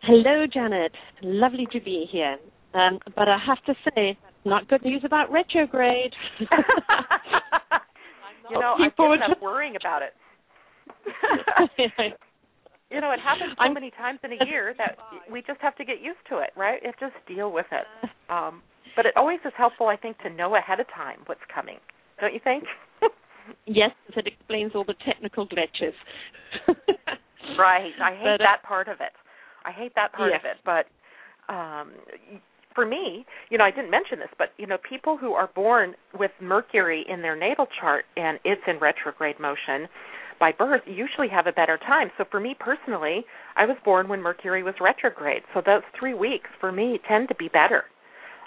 Hello, 0.03 0.45
Janet. 0.53 0.93
Lovely 1.23 1.67
to 1.73 1.81
be 1.81 2.07
here. 2.13 2.37
Um, 2.75 2.99
but 3.17 3.29
I 3.29 3.39
have 3.47 3.63
to 3.65 3.75
say, 3.95 4.19
not 4.45 4.69
good 4.69 4.85
news 4.85 5.03
about 5.05 5.31
retrograde. 5.33 6.13
you 6.41 6.47
know, 8.59 8.75
I 8.79 8.91
can't 8.97 9.21
stop 9.25 9.43
worrying 9.43 9.77
about 9.77 10.03
it. 10.03 10.13
you 12.91 13.01
know, 13.01 13.11
it 13.11 13.21
happens 13.21 13.55
so 13.57 13.63
I'm, 13.63 13.75
many 13.75 13.91
times 13.91 14.21
in 14.23 14.33
a 14.33 14.47
year 14.47 14.75
that 14.79 14.97
we 15.31 15.43
just 15.43 15.61
have 15.61 15.77
to 15.77 15.85
get 15.85 16.01
used 16.03 16.21
to 16.31 16.39
it, 16.39 16.51
right? 16.57 16.81
You 16.83 16.93
just 17.01 17.15
deal 17.27 17.53
with 17.53 17.67
it. 17.73 17.87
Um, 18.31 18.63
but 18.97 19.07
it 19.07 19.17
always 19.17 19.39
is 19.45 19.53
helpful, 19.57 19.89
I 19.89 19.97
think, 19.97 20.19
to 20.19 20.31
know 20.31 20.57
ahead 20.57 20.81
of 20.81 20.87
time 20.95 21.19
what's 21.27 21.41
coming. 21.53 21.79
Don't 22.21 22.33
you 22.33 22.41
think? 22.43 22.65
yes, 23.67 23.91
it 24.17 24.27
explains 24.27 24.73
all 24.75 24.85
the 24.85 24.95
technical 25.05 25.47
glitches. 25.49 25.95
right. 27.59 27.93
I 28.03 28.13
hate 28.13 28.39
but, 28.39 28.41
uh, 28.41 28.45
that 28.45 28.63
part 28.67 28.89
of 28.89 29.01
it. 29.01 29.13
I 29.65 29.73
hate 29.73 29.93
that 29.97 30.13
part 30.13 30.33
yes. 30.33 30.41
of 30.45 30.51
it. 30.51 30.57
But 30.65 30.87
um 31.53 31.93
for 32.75 32.87
me, 32.87 33.25
you 33.51 33.59
know, 33.59 33.65
I 33.65 33.71
didn't 33.71 33.91
mention 33.91 34.19
this, 34.19 34.29
but 34.39 34.49
you 34.59 34.67
know, 34.67 34.77
people 34.89 35.17
who 35.17 35.33
are 35.33 35.51
born 35.55 35.95
with 36.19 36.31
Mercury 36.41 37.05
in 37.09 37.23
their 37.23 37.37
natal 37.37 37.67
chart 37.81 38.05
and 38.17 38.39
it's 38.45 38.63
in 38.67 38.79
retrograde 38.79 39.39
motion 39.41 39.89
by 40.41 40.51
birth 40.51 40.83
usually 40.87 41.29
have 41.29 41.47
a 41.47 41.53
better 41.53 41.79
time. 41.79 42.11
So 42.19 42.25
for 42.31 42.41
me 42.41 42.57
personally, 42.59 43.25
I 43.57 43.67
was 43.67 43.77
born 43.85 44.09
when 44.09 44.21
Mercury 44.21 44.63
was 44.63 44.75
retrograde. 44.81 45.43
So 45.55 45.63
those 45.65 45.83
3 45.99 46.15
weeks 46.15 46.51
for 46.61 46.73
me 46.73 46.99
tend 47.09 47.29
to 47.29 47.35
be 47.37 47.49
better 47.49 47.85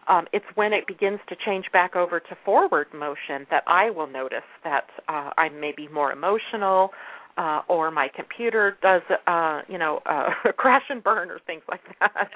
um, 0.08 0.26
it's 0.32 0.46
when 0.56 0.74
it 0.74 0.88
begins 0.88 1.20
to 1.30 1.36
change 1.46 1.66
back 1.74 1.96
over 1.96 2.20
to 2.20 2.38
forward 2.46 2.88
motion 2.94 3.46
that 3.52 3.64
I 3.68 3.90
will 3.90 4.08
notice 4.08 4.48
that 4.64 4.86
uh, 5.08 5.32
I'm 5.38 5.60
maybe 5.60 5.88
more 5.90 6.12
emotional, 6.12 6.92
uh, 7.38 7.62
or 7.68 7.92
my 7.92 8.08
computer 8.16 8.78
does, 8.82 9.02
uh, 9.28 9.62
you 9.68 9.78
know, 9.78 10.00
uh, 10.06 10.30
crash 10.58 10.84
and 10.90 11.04
burn 11.04 11.30
or 11.30 11.40
things 11.46 11.64
like 11.70 11.82
that. 12.00 12.30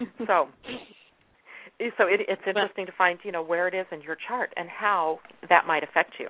so, 0.26 0.48
so 1.98 2.04
it, 2.06 2.20
it's 2.28 2.42
interesting 2.46 2.86
to 2.86 2.92
find, 2.96 3.18
you 3.24 3.32
know, 3.32 3.42
where 3.42 3.68
it 3.68 3.74
is 3.74 3.86
in 3.92 4.00
your 4.02 4.16
chart 4.28 4.52
and 4.56 4.68
how 4.68 5.20
that 5.48 5.66
might 5.66 5.82
affect 5.82 6.14
you. 6.18 6.28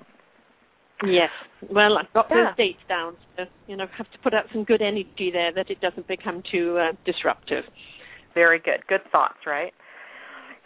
Yes. 1.03 1.31
Well, 1.71 1.97
I've 1.97 2.13
got 2.13 2.27
yeah. 2.31 2.49
those 2.49 2.57
dates 2.57 2.83
down, 2.89 3.17
so 3.37 3.45
you 3.67 3.77
know, 3.77 3.87
have 3.97 4.11
to 4.11 4.19
put 4.23 4.35
out 4.35 4.45
some 4.53 4.65
good 4.65 4.83
energy 4.83 5.31
there 5.33 5.53
that 5.55 5.71
it 5.71 5.81
doesn't 5.81 6.07
become 6.07 6.43
too 6.53 6.79
uh, 6.79 6.93
disruptive. 7.07 7.65
Very 8.35 8.59
good. 8.59 8.87
Good 8.87 9.01
thoughts, 9.11 9.39
right? 9.47 9.73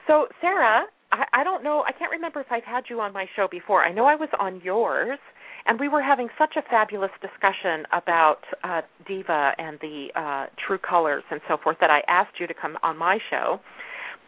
So, 0.09 0.27
Sara, 0.41 0.87
I, 1.13 1.25
I 1.33 1.45
don't 1.45 1.63
know, 1.63 1.85
I 1.87 1.93
can't 1.93 2.11
remember 2.11 2.41
if 2.41 2.49
I've 2.51 2.65
had 2.65 2.85
you 2.91 3.01
on 3.01 3.13
my 3.13 3.27
show 3.37 3.47
before. 3.51 3.85
I 3.85 3.93
know 3.93 4.07
I 4.07 4.17
was 4.17 4.29
on 4.39 4.61
yours, 4.63 5.19
and 5.67 5.81
we 5.81 5.89
were 5.89 6.03
having 6.03 6.29
such 6.39 6.55
a 6.57 6.63
fabulous 6.69 7.11
discussion 7.21 7.85
about 7.93 8.41
uh, 8.63 8.83
Diva 9.07 9.53
and 9.59 9.79
the 9.81 10.09
uh, 10.15 10.47
true 10.67 10.79
colors 10.79 11.25
and 11.31 11.41
so 11.49 11.57
forth 11.63 11.79
that 11.81 11.91
I 11.91 12.01
asked 12.09 12.39
you 12.39 12.47
to 12.47 12.55
come 12.55 12.77
on 12.83 12.99
my 12.99 13.19
show. 13.31 13.61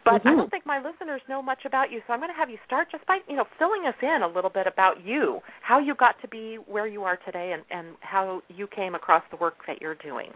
But 0.03 0.21
mm-hmm. 0.21 0.27
I 0.29 0.35
don't 0.35 0.49
think 0.49 0.65
my 0.65 0.77
listeners 0.77 1.21
know 1.27 1.41
much 1.41 1.59
about 1.65 1.91
you, 1.91 1.99
so 2.07 2.13
I'm 2.13 2.19
going 2.19 2.31
to 2.31 2.39
have 2.39 2.49
you 2.49 2.57
start 2.65 2.87
just 2.91 3.05
by, 3.07 3.19
you 3.27 3.35
know, 3.35 3.45
filling 3.59 3.85
us 3.87 3.95
in 4.01 4.21
a 4.23 4.27
little 4.27 4.49
bit 4.49 4.65
about 4.65 5.05
you, 5.05 5.39
how 5.61 5.79
you 5.79 5.95
got 5.95 6.15
to 6.21 6.27
be 6.27 6.57
where 6.65 6.87
you 6.87 7.03
are 7.03 7.19
today, 7.25 7.53
and, 7.53 7.63
and 7.69 7.97
how 7.99 8.41
you 8.47 8.67
came 8.67 8.95
across 8.95 9.23
the 9.31 9.37
work 9.37 9.55
that 9.67 9.81
you're 9.81 9.95
doing. 9.95 10.29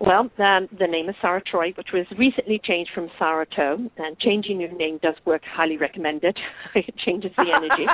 Well, 0.00 0.28
um, 0.38 0.68
the 0.78 0.86
name 0.86 1.08
is 1.08 1.14
Sara 1.22 1.40
Troy, 1.40 1.72
which 1.78 1.88
was 1.94 2.04
recently 2.18 2.60
changed 2.62 2.90
from 2.94 3.08
Sara 3.18 3.46
Toe, 3.54 3.78
and 3.96 4.18
changing 4.18 4.60
your 4.60 4.72
name 4.72 4.98
does 5.02 5.14
work. 5.24 5.42
Highly 5.54 5.78
recommended. 5.78 6.36
it 6.74 6.94
changes 7.06 7.30
the 7.36 7.44
energy. 7.54 7.86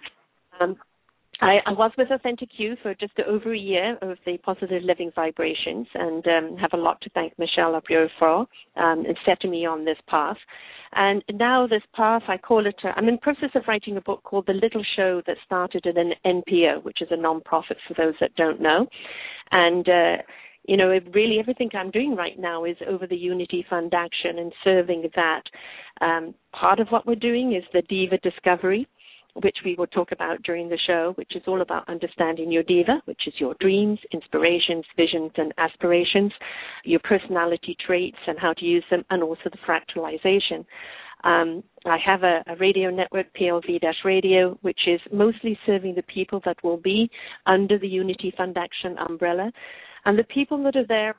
um, 0.60 0.76
I, 1.40 1.58
I, 1.66 1.72
was 1.72 1.92
with 1.98 2.10
Authentic 2.10 2.48
You 2.56 2.76
for 2.82 2.94
just 2.94 3.12
over 3.26 3.52
a 3.52 3.58
year 3.58 3.98
of 4.00 4.16
the 4.24 4.38
positive 4.38 4.82
living 4.82 5.10
vibrations, 5.14 5.86
and 5.94 6.26
um, 6.26 6.56
have 6.56 6.70
a 6.72 6.78
lot 6.78 7.00
to 7.02 7.10
thank 7.10 7.38
Michelle 7.38 7.78
Abrieux 7.78 8.08
for 8.18 8.46
um, 8.76 9.04
in 9.06 9.14
setting 9.26 9.50
me 9.50 9.66
on 9.66 9.84
this 9.84 9.98
path. 10.08 10.38
And 10.92 11.22
now 11.30 11.66
this 11.66 11.82
path, 11.94 12.22
I 12.28 12.38
call 12.38 12.66
it. 12.66 12.76
Uh, 12.82 12.92
I'm 12.96 13.08
in 13.08 13.18
process 13.18 13.50
of 13.54 13.64
writing 13.68 13.98
a 13.98 14.00
book 14.00 14.22
called 14.22 14.46
The 14.46 14.54
Little 14.54 14.84
Show 14.96 15.20
that 15.26 15.36
started 15.44 15.86
at 15.86 15.98
an 15.98 16.14
NPO, 16.24 16.82
which 16.84 17.02
is 17.02 17.08
a 17.10 17.16
non-profit 17.16 17.76
for 17.86 17.94
those 17.94 18.14
that 18.20 18.34
don't 18.36 18.60
know, 18.60 18.86
and. 19.50 19.88
Uh, 19.88 20.22
you 20.68 20.76
know, 20.76 20.88
really 21.14 21.38
everything 21.38 21.70
I'm 21.74 21.92
doing 21.92 22.16
right 22.16 22.36
now 22.36 22.64
is 22.64 22.76
over 22.88 23.06
the 23.06 23.14
Unity 23.14 23.64
Fund 23.70 23.94
action 23.94 24.40
and 24.40 24.52
serving 24.64 25.08
that. 25.14 25.42
Um, 26.00 26.34
part 26.52 26.80
of 26.80 26.88
what 26.88 27.06
we're 27.06 27.14
doing 27.14 27.54
is 27.54 27.62
the 27.72 27.82
Diva 27.82 28.18
Discovery, 28.18 28.88
which 29.42 29.56
we 29.64 29.74
will 29.74 29.86
talk 29.86 30.12
about 30.12 30.42
during 30.42 30.68
the 30.68 30.78
show, 30.86 31.12
which 31.16 31.36
is 31.36 31.42
all 31.46 31.62
about 31.62 31.88
understanding 31.88 32.50
your 32.50 32.62
diva, 32.62 33.00
which 33.04 33.22
is 33.26 33.34
your 33.38 33.54
dreams, 33.60 33.98
inspirations, 34.12 34.84
visions, 34.96 35.30
and 35.36 35.52
aspirations, 35.58 36.32
your 36.84 37.00
personality 37.00 37.76
traits 37.86 38.18
and 38.26 38.38
how 38.38 38.52
to 38.54 38.64
use 38.64 38.84
them, 38.90 39.04
and 39.10 39.22
also 39.22 39.50
the 39.50 39.58
fractalization. 39.66 40.64
Um, 41.24 41.64
I 41.84 41.96
have 42.04 42.22
a, 42.22 42.42
a, 42.46 42.56
radio 42.56 42.90
network, 42.90 43.26
PLV-Radio, 43.40 44.58
which 44.62 44.80
is 44.86 45.00
mostly 45.12 45.58
serving 45.66 45.94
the 45.94 46.02
people 46.02 46.40
that 46.44 46.62
will 46.62 46.76
be 46.76 47.10
under 47.46 47.78
the 47.78 47.88
Unity 47.88 48.32
Fund 48.36 48.56
Action 48.56 48.96
umbrella. 49.08 49.50
And 50.04 50.18
the 50.18 50.24
people 50.24 50.62
that 50.62 50.76
are 50.76 50.86
there 50.86 51.16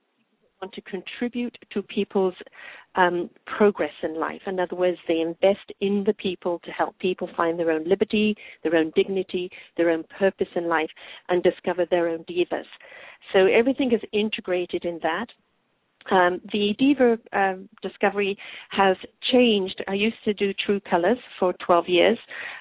want 0.62 0.74
to 0.74 0.82
contribute 0.82 1.58
to 1.72 1.82
people's 1.82 2.34
um, 2.96 3.30
progress 3.46 3.92
in 4.04 4.20
life. 4.20 4.42
In 4.48 4.60
other 4.60 4.76
words, 4.76 4.98
they 5.08 5.20
invest 5.20 5.72
in 5.82 6.04
the 6.06 6.14
people 6.14 6.60
to 6.66 6.72
help 6.72 6.98
people 7.00 7.30
find 7.38 7.60
their 7.60 7.72
own 7.72 7.88
liberty, 7.88 8.36
their 8.64 8.76
own 8.76 8.92
dignity, 8.96 9.50
their 9.78 9.90
own 9.90 10.04
purpose 10.18 10.48
in 10.56 10.68
life, 10.68 10.90
and 11.30 11.44
discover 11.44 11.86
their 11.86 12.08
own 12.10 12.24
divas. 12.24 12.66
So 13.34 13.46
everything 13.46 13.92
is 13.92 14.02
integrated 14.14 14.86
in 14.86 15.00
that. 15.04 15.28
Um, 16.12 16.42
the 16.52 16.74
Diva 16.80 17.18
um, 17.34 17.70
discovery 17.82 18.38
has 18.70 18.98
changed. 19.32 19.84
I 19.88 19.94
used 19.94 20.24
to 20.26 20.34
do 20.34 20.54
True 20.66 20.80
Colors 20.90 21.18
for 21.40 21.54
12 21.66 21.86
years. 21.88 22.18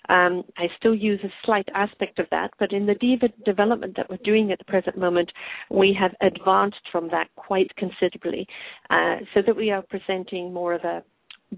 Um, 0.09 0.43
I 0.57 0.67
still 0.79 0.95
use 0.95 1.21
a 1.25 1.33
slight 1.45 1.69
aspect 1.75 2.19
of 2.19 2.27
that, 2.31 2.51
but 2.59 2.73
in 2.73 2.87
the 2.87 2.95
Diva 2.95 3.29
development 3.45 3.97
that 3.97 4.11
we're 4.11 4.19
doing 4.25 4.53
at 4.53 4.59
the 4.59 4.65
present 4.65 4.99
moment, 4.99 5.31
we 5.71 5.97
have 5.99 6.13
advanced 6.21 6.81
from 6.91 7.09
that 7.11 7.29
quite 7.37 7.75
considerably, 7.77 8.47
uh, 8.91 9.17
so 9.35 9.41
that 9.47 9.57
we 9.57 9.71
are 9.71 9.83
presenting 9.83 10.53
more 10.53 10.75
of 10.75 10.85
a 10.85 11.03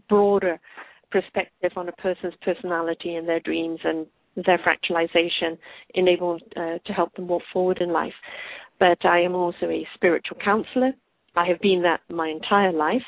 broader 0.09 0.61
perspective 1.11 1.73
on 1.76 1.88
a 1.88 1.92
person's 1.92 2.35
personality 2.42 3.14
and 3.14 3.26
their 3.26 3.40
dreams 3.40 3.80
and 3.85 4.07
their 4.47 4.59
fractalization, 4.59 5.59
enable 5.95 6.38
uh, 6.57 6.78
to 6.87 6.92
help 6.92 7.14
them 7.14 7.26
walk 7.26 7.42
forward 7.52 7.78
in 7.80 7.92
life. 7.92 8.12
But 8.78 9.04
I 9.04 9.21
am 9.21 9.35
also 9.35 9.66
a 9.66 9.87
spiritual 9.95 10.37
counselor. 10.45 10.92
I 11.38 11.47
have 11.47 11.61
been 11.61 11.83
that 11.83 12.00
my 12.11 12.28
entire 12.28 12.73
life, 12.73 13.07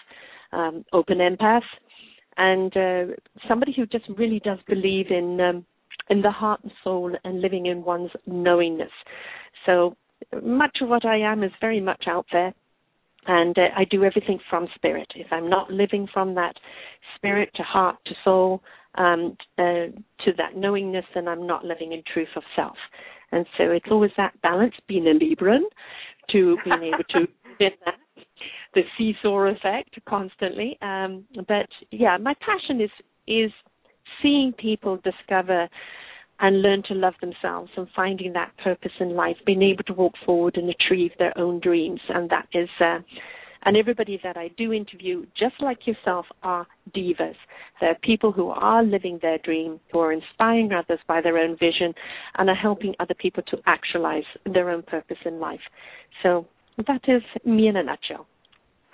um, 0.53 0.85
open 0.93 1.19
empath, 1.19 1.69
and 2.37 2.77
uh, 2.77 3.15
somebody 3.49 3.73
who 3.77 3.87
just 3.87 4.05
really 4.17 4.41
does 4.45 4.59
believe 4.67 5.07
in 5.11 5.41
um, 5.41 5.67
in 6.09 6.23
the 6.23 6.31
heart 6.31 6.61
and 6.63 6.73
soul 6.83 7.15
and 7.25 7.41
living 7.41 7.67
in 7.67 7.85
one's 7.85 8.11
knowingness. 8.27 8.91
So 9.67 9.97
much 10.43 10.79
of 10.83 10.89
what 10.89 11.05
I 11.05 11.19
am 11.19 11.43
is 11.45 11.53
very 11.61 11.81
much 11.81 12.05
out 12.09 12.27
there 12.33 12.53
and 13.27 13.57
uh, 13.59 13.69
I 13.77 13.85
do 13.85 14.05
everything 14.05 14.39
from 14.49 14.69
spirit. 14.75 15.09
If 15.15 15.29
I'm 15.31 15.49
not 15.49 15.71
living 15.71 16.09
from 16.13 16.35
that 16.35 16.55
spirit 17.17 17.51
to 17.57 17.63
heart 17.63 17.97
to 18.07 18.15
soul 18.25 18.63
um, 18.97 19.37
uh, 19.59 19.93
to 20.25 20.33
that 20.37 20.57
knowingness, 20.57 21.05
then 21.15 21.29
I'm 21.29 21.47
not 21.47 21.65
living 21.65 21.93
in 21.93 22.03
truth 22.13 22.29
of 22.37 22.43
self. 22.57 22.77
And 23.33 23.47
so 23.57 23.65
it's 23.71 23.87
always 23.91 24.11
that 24.17 24.41
balance, 24.43 24.75
being 24.89 25.07
a 25.07 25.13
Libran, 25.13 25.63
to 26.33 26.57
being 26.65 26.93
able 26.95 27.05
to 27.11 27.27
get 27.59 27.73
that 27.85 27.95
the 28.75 28.83
seesaw 28.97 29.47
effect 29.47 29.99
constantly. 30.09 30.79
Um, 30.81 31.25
but 31.49 31.69
yeah, 31.91 32.17
my 32.19 32.35
passion 32.41 32.81
is 32.81 32.91
is 33.27 33.51
seeing 34.23 34.53
people 34.59 34.99
discover 35.05 35.69
and 36.41 36.63
learn 36.63 36.83
to 36.89 36.95
love 36.95 37.15
themselves 37.21 37.71
and 37.77 37.87
finding 37.95 38.33
that 38.33 38.51
purpose 38.63 38.93
in 38.99 39.15
life, 39.15 39.37
being 39.45 39.63
able 39.63 39.85
to 39.85 39.93
walk 39.93 40.15
forward 40.25 40.57
and 40.57 40.71
achieve 40.71 41.13
their 41.19 41.37
own 41.37 41.61
dreams. 41.61 42.01
And 42.09 42.31
that 42.31 42.49
is, 42.55 42.69
uh, 42.81 43.01
and 43.63 43.77
everybody 43.77 44.19
that 44.23 44.37
I 44.37 44.49
do 44.57 44.73
interview, 44.73 45.27
just 45.39 45.55
like 45.61 45.87
yourself, 45.87 46.27
are 46.43 46.67
divas. 46.95 47.35
They're 47.81 47.99
people 48.03 48.33
who 48.33 48.49
are 48.49 48.83
living 48.83 49.19
their 49.21 49.39
dream, 49.39 49.81
who 49.93 49.99
are 50.01 50.13
inspiring 50.13 50.73
others 50.73 51.01
by 51.07 51.21
their 51.21 51.39
own 51.39 51.57
vision, 51.59 51.95
and 52.39 52.49
are 52.49 52.55
helping 52.55 52.95
other 53.01 53.15
people 53.15 53.43
to 53.51 53.59
actualize 53.67 54.25
their 54.53 54.71
own 54.71 54.83
purpose 54.83 55.19
in 55.25 55.41
life. 55.41 55.61
So 56.23 56.47
that 56.87 57.03
is 57.09 57.23
me 57.45 57.69
in 57.69 57.77
a 57.77 57.83
nutshell. 57.83 58.27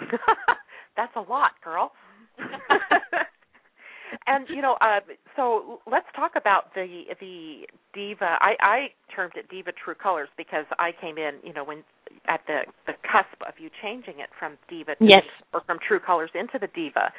That's 0.97 1.15
a 1.17 1.21
lot, 1.21 1.53
girl. 1.63 1.93
and 4.27 4.47
you 4.49 4.63
know, 4.63 4.77
uh, 4.81 5.01
so 5.37 5.81
let's 5.91 6.07
talk 6.15 6.33
about 6.37 6.75
the 6.75 7.05
the 7.21 7.67
diva. 7.95 8.37
I, 8.41 8.55
I 8.61 8.87
termed 9.15 9.35
it 9.37 9.49
diva 9.49 9.73
true 9.73 9.95
colors 9.95 10.29
because 10.37 10.65
I 10.79 10.91
came 11.01 11.19
in, 11.19 11.35
you 11.43 11.53
know, 11.53 11.65
when 11.65 11.83
at 12.29 12.41
the 12.47 12.61
the 12.87 12.93
cusp 13.03 13.41
of 13.47 13.55
you 13.59 13.71
changing 13.83 14.21
it 14.21 14.29
from 14.39 14.57
diva 14.69 14.95
to, 14.97 15.05
yes. 15.05 15.25
or 15.53 15.63
from 15.67 15.79
true 15.87 16.01
colors 16.01 16.31
into 16.35 16.59
the 16.59 16.69
diva. 16.75 17.13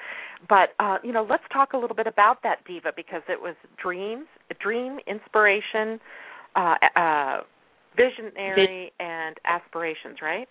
But 0.47 0.69
uh, 0.79 0.97
you 1.03 1.11
know, 1.11 1.25
let's 1.29 1.43
talk 1.51 1.73
a 1.73 1.77
little 1.77 1.95
bit 1.95 2.07
about 2.07 2.43
that 2.43 2.65
diva 2.67 2.91
because 2.95 3.21
it 3.29 3.41
was 3.41 3.55
dreams, 3.81 4.25
dream, 4.59 4.99
inspiration, 5.07 5.99
uh, 6.55 6.75
uh, 6.95 7.37
visionary, 7.95 8.91
and 8.99 9.35
aspirations, 9.45 10.17
right? 10.21 10.47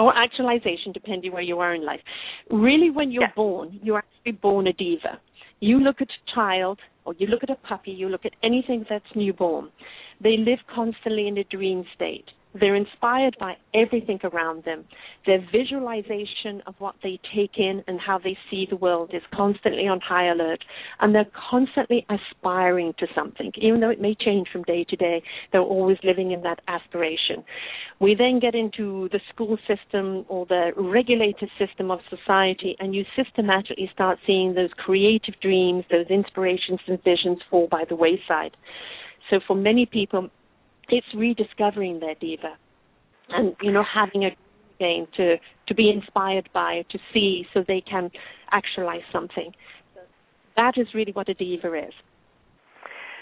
or 0.00 0.16
actualization, 0.16 0.92
depending 0.92 1.30
where 1.30 1.42
you 1.42 1.58
are 1.58 1.74
in 1.74 1.84
life. 1.84 2.00
Really, 2.50 2.90
when 2.90 3.12
you're 3.12 3.30
born, 3.36 3.78
you're 3.82 3.98
actually 3.98 4.32
born 4.32 4.66
a 4.66 4.72
diva. 4.72 5.20
You 5.60 5.78
look 5.78 5.96
at 6.00 6.08
a 6.08 6.34
child, 6.34 6.78
or 7.04 7.14
you 7.18 7.26
look 7.26 7.42
at 7.42 7.50
a 7.50 7.56
puppy, 7.56 7.90
you 7.90 8.08
look 8.08 8.24
at 8.24 8.32
anything 8.42 8.86
that's 8.88 9.04
newborn. 9.14 9.68
They 10.22 10.36
live 10.38 10.58
constantly 10.74 11.28
in 11.28 11.36
a 11.36 11.44
dream 11.44 11.84
state. 11.94 12.24
They're 12.58 12.74
inspired 12.74 13.36
by 13.38 13.56
everything 13.74 14.18
around 14.24 14.64
them. 14.64 14.84
Their 15.24 15.38
visualization 15.52 16.62
of 16.66 16.74
what 16.78 16.96
they 17.02 17.20
take 17.34 17.58
in 17.58 17.84
and 17.86 18.00
how 18.00 18.18
they 18.18 18.36
see 18.50 18.66
the 18.68 18.76
world 18.76 19.10
is 19.14 19.22
constantly 19.32 19.86
on 19.86 20.00
high 20.00 20.30
alert. 20.30 20.64
And 20.98 21.14
they're 21.14 21.30
constantly 21.50 22.04
aspiring 22.10 22.94
to 22.98 23.06
something. 23.14 23.52
Even 23.56 23.80
though 23.80 23.90
it 23.90 24.00
may 24.00 24.16
change 24.18 24.48
from 24.52 24.64
day 24.64 24.84
to 24.88 24.96
day, 24.96 25.22
they're 25.52 25.60
always 25.60 25.98
living 26.02 26.32
in 26.32 26.42
that 26.42 26.60
aspiration. 26.66 27.44
We 28.00 28.16
then 28.16 28.40
get 28.40 28.54
into 28.54 29.08
the 29.12 29.20
school 29.32 29.56
system 29.68 30.24
or 30.28 30.46
the 30.46 30.72
regulated 30.76 31.50
system 31.58 31.90
of 31.90 32.00
society, 32.08 32.74
and 32.80 32.94
you 32.94 33.04
systematically 33.14 33.90
start 33.92 34.18
seeing 34.26 34.54
those 34.54 34.70
creative 34.76 35.34
dreams, 35.40 35.84
those 35.90 36.06
inspirations 36.08 36.80
and 36.88 37.02
visions 37.04 37.38
fall 37.48 37.68
by 37.70 37.84
the 37.88 37.94
wayside. 37.94 38.56
So 39.28 39.38
for 39.46 39.54
many 39.54 39.86
people, 39.86 40.30
it's 40.90 41.06
rediscovering 41.14 42.00
their 42.00 42.14
diva 42.14 42.56
and 43.30 43.54
you 43.62 43.72
know 43.72 43.84
having 43.94 44.24
a 44.24 44.30
game 44.78 45.06
to 45.16 45.36
to 45.68 45.74
be 45.74 45.90
inspired 45.90 46.48
by 46.52 46.84
to 46.90 46.98
see 47.12 47.44
so 47.52 47.62
they 47.66 47.82
can 47.88 48.10
actualize 48.50 49.02
something. 49.12 49.52
That 50.56 50.74
is 50.76 50.88
really 50.94 51.12
what 51.12 51.28
a 51.28 51.34
diva 51.34 51.74
is. 51.74 51.92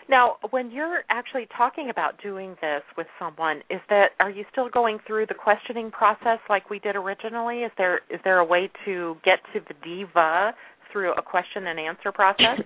Now 0.09 0.37
when 0.51 0.71
you're 0.71 1.03
actually 1.11 1.47
talking 1.55 1.91
about 1.91 2.23
doing 2.23 2.57
this 2.63 2.83
with 2.97 3.07
someone 3.19 3.59
is 3.69 3.81
that 3.91 4.11
are 4.21 4.31
you 4.31 4.45
still 4.51 4.69
going 4.71 4.99
through 5.07 5.27
the 5.27 5.35
questioning 5.35 5.91
process 5.91 6.39
like 6.49 6.71
we 6.71 6.79
did 6.79 6.97
originally? 6.97 7.59
Is 7.59 7.73
there 7.77 8.01
is 8.09 8.21
there 8.25 8.39
a 8.39 8.45
way 8.45 8.71
to 8.87 9.17
get 9.25 9.41
to 9.53 9.61
the 9.69 9.75
diva 9.85 10.55
through 10.91 11.13
a 11.13 11.23
question 11.23 11.67
and 11.67 11.79
answer 11.79 12.13
process 12.13 12.65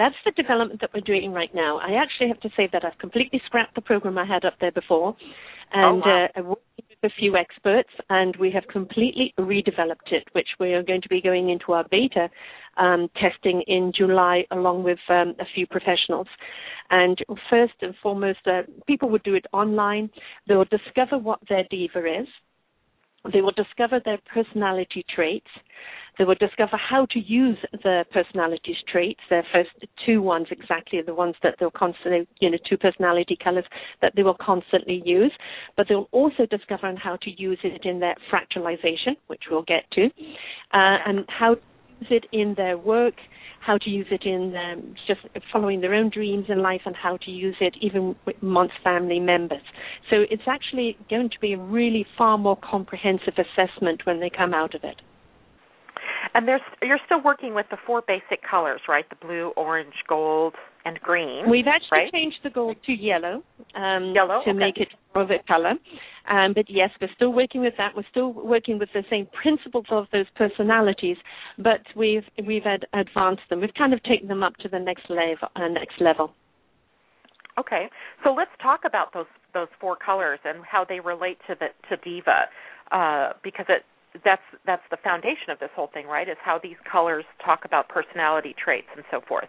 that's 0.00 0.16
the 0.24 0.32
development 0.32 0.80
that 0.80 0.90
we're 0.94 1.02
doing 1.02 1.32
right 1.32 1.54
now. 1.54 1.78
I 1.78 2.02
actually 2.02 2.28
have 2.28 2.40
to 2.40 2.48
say 2.56 2.68
that 2.72 2.84
I've 2.84 2.98
completely 2.98 3.40
scrapped 3.44 3.74
the 3.74 3.82
program 3.82 4.16
I 4.16 4.24
had 4.24 4.46
up 4.46 4.54
there 4.60 4.72
before, 4.72 5.14
and 5.72 6.02
oh, 6.02 6.06
wow. 6.06 6.24
uh, 6.24 6.38
I 6.38 6.40
worked 6.40 6.62
with 6.78 7.12
a 7.12 7.14
few 7.18 7.36
experts, 7.36 7.90
and 8.08 8.34
we 8.36 8.50
have 8.50 8.64
completely 8.72 9.34
redeveloped 9.38 10.10
it, 10.10 10.24
which 10.32 10.48
we 10.58 10.72
are 10.72 10.82
going 10.82 11.02
to 11.02 11.08
be 11.08 11.20
going 11.20 11.50
into 11.50 11.72
our 11.72 11.84
beta 11.90 12.28
um, 12.78 13.08
testing 13.20 13.62
in 13.66 13.92
July, 13.96 14.44
along 14.50 14.82
with 14.82 14.98
um, 15.08 15.34
a 15.38 15.44
few 15.54 15.66
professionals. 15.66 16.28
And 16.90 17.18
first 17.50 17.74
and 17.82 17.94
foremost, 18.02 18.40
uh, 18.46 18.62
people 18.86 19.10
would 19.10 19.22
do 19.22 19.34
it 19.34 19.46
online. 19.52 20.10
They 20.48 20.56
will 20.56 20.64
discover 20.64 21.18
what 21.18 21.40
their 21.48 21.64
diva 21.70 22.00
is. 22.20 22.28
They 23.32 23.40
will 23.40 23.52
discover 23.52 24.00
their 24.04 24.18
personality 24.32 25.04
traits. 25.14 25.46
They 26.18 26.24
will 26.24 26.36
discover 26.36 26.76
how 26.76 27.06
to 27.12 27.18
use 27.18 27.56
the 27.72 28.04
personality 28.12 28.76
traits, 28.90 29.20
their 29.30 29.44
first 29.52 29.70
two 30.04 30.20
ones 30.20 30.48
exactly, 30.50 31.00
the 31.00 31.14
ones 31.14 31.34
that 31.42 31.54
they'll 31.58 31.70
constantly, 31.70 32.26
you 32.40 32.50
know, 32.50 32.58
two 32.68 32.76
personality 32.76 33.38
colors 33.42 33.64
that 34.02 34.12
they 34.16 34.22
will 34.22 34.36
constantly 34.40 35.02
use. 35.04 35.32
But 35.76 35.86
they'll 35.88 36.08
also 36.12 36.46
discover 36.46 36.92
how 36.96 37.16
to 37.22 37.30
use 37.30 37.58
it 37.62 37.84
in 37.84 38.00
their 38.00 38.16
fractalization, 38.30 39.16
which 39.28 39.44
we'll 39.50 39.62
get 39.62 39.90
to, 39.92 40.06
uh, 40.06 40.98
and 41.06 41.24
how 41.28 41.54
to 41.54 41.60
use 42.00 42.10
it 42.10 42.26
in 42.32 42.54
their 42.54 42.76
work, 42.76 43.14
how 43.60 43.78
to 43.78 43.90
use 43.90 44.06
it 44.10 44.24
in 44.24 44.54
um, 44.56 44.94
just 45.06 45.20
following 45.52 45.80
their 45.80 45.94
own 45.94 46.10
dreams 46.10 46.46
in 46.48 46.62
life 46.62 46.80
and 46.86 46.96
how 46.96 47.18
to 47.18 47.30
use 47.30 47.56
it 47.60 47.74
even 47.80 48.16
with 48.26 48.36
amongst 48.42 48.74
family 48.82 49.20
members. 49.20 49.62
So 50.08 50.24
it's 50.30 50.42
actually 50.48 50.96
going 51.08 51.30
to 51.30 51.40
be 51.40 51.52
a 51.52 51.58
really 51.58 52.06
far 52.16 52.38
more 52.38 52.56
comprehensive 52.56 53.34
assessment 53.36 54.02
when 54.04 54.20
they 54.20 54.30
come 54.30 54.54
out 54.54 54.74
of 54.74 54.82
it. 54.82 54.96
And 56.34 56.46
there's 56.46 56.60
you're 56.82 57.00
still 57.06 57.22
working 57.22 57.54
with 57.54 57.66
the 57.70 57.76
four 57.86 58.02
basic 58.06 58.40
colors, 58.48 58.80
right? 58.88 59.08
The 59.08 59.16
blue, 59.16 59.52
orange, 59.56 59.94
gold, 60.08 60.54
and 60.84 60.98
green. 61.00 61.50
We've 61.50 61.66
actually 61.66 61.98
right? 61.98 62.12
changed 62.12 62.38
the 62.42 62.50
gold 62.50 62.76
to 62.86 62.92
yellow. 62.92 63.42
Um, 63.74 64.12
yellow 64.14 64.42
to 64.44 64.50
okay. 64.50 64.52
make 64.52 64.78
it 64.78 64.88
more 65.14 65.24
of 65.24 65.30
a 65.30 65.38
color. 65.46 65.74
Um, 66.28 66.52
but 66.54 66.66
yes, 66.68 66.90
we're 67.00 67.08
still 67.14 67.32
working 67.32 67.60
with 67.60 67.74
that. 67.78 67.92
We're 67.96 68.04
still 68.10 68.32
working 68.32 68.78
with 68.78 68.88
the 68.94 69.02
same 69.10 69.26
principles 69.42 69.86
of 69.90 70.06
those 70.12 70.26
personalities, 70.36 71.16
but 71.58 71.80
we've 71.96 72.24
we've 72.46 72.66
ad- 72.66 72.86
advanced 72.92 73.42
them. 73.50 73.60
We've 73.60 73.74
kind 73.74 73.92
of 73.92 74.02
taken 74.04 74.28
them 74.28 74.42
up 74.42 74.56
to 74.58 74.68
the 74.68 74.78
next 74.78 75.08
level. 75.08 75.48
Uh, 75.56 75.68
next 75.68 76.00
level. 76.00 76.32
Okay, 77.58 77.88
so 78.24 78.32
let's 78.32 78.50
talk 78.62 78.80
about 78.86 79.12
those 79.12 79.26
those 79.52 79.68
four 79.80 79.96
colors 79.96 80.38
and 80.44 80.64
how 80.64 80.84
they 80.88 81.00
relate 81.00 81.38
to 81.48 81.56
the 81.58 81.68
to 81.88 81.96
diva, 82.02 82.46
uh, 82.92 83.32
because 83.42 83.66
it 83.68 83.84
that's 84.24 84.42
that's 84.66 84.82
the 84.90 84.96
foundation 85.02 85.50
of 85.50 85.58
this 85.58 85.70
whole 85.74 85.90
thing, 85.92 86.06
right? 86.06 86.28
Is 86.28 86.36
how 86.42 86.58
these 86.62 86.76
colors 86.90 87.24
talk 87.44 87.64
about 87.64 87.88
personality 87.88 88.54
traits 88.62 88.88
and 88.94 89.04
so 89.10 89.20
forth. 89.26 89.48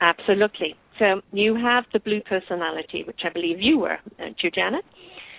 Absolutely. 0.00 0.74
So 0.98 1.20
you 1.32 1.54
have 1.54 1.84
the 1.92 2.00
blue 2.00 2.20
personality, 2.22 3.04
which 3.06 3.20
I 3.24 3.30
believe 3.30 3.60
you 3.60 3.78
were, 3.78 3.98
you, 4.42 4.50
Janet? 4.50 4.84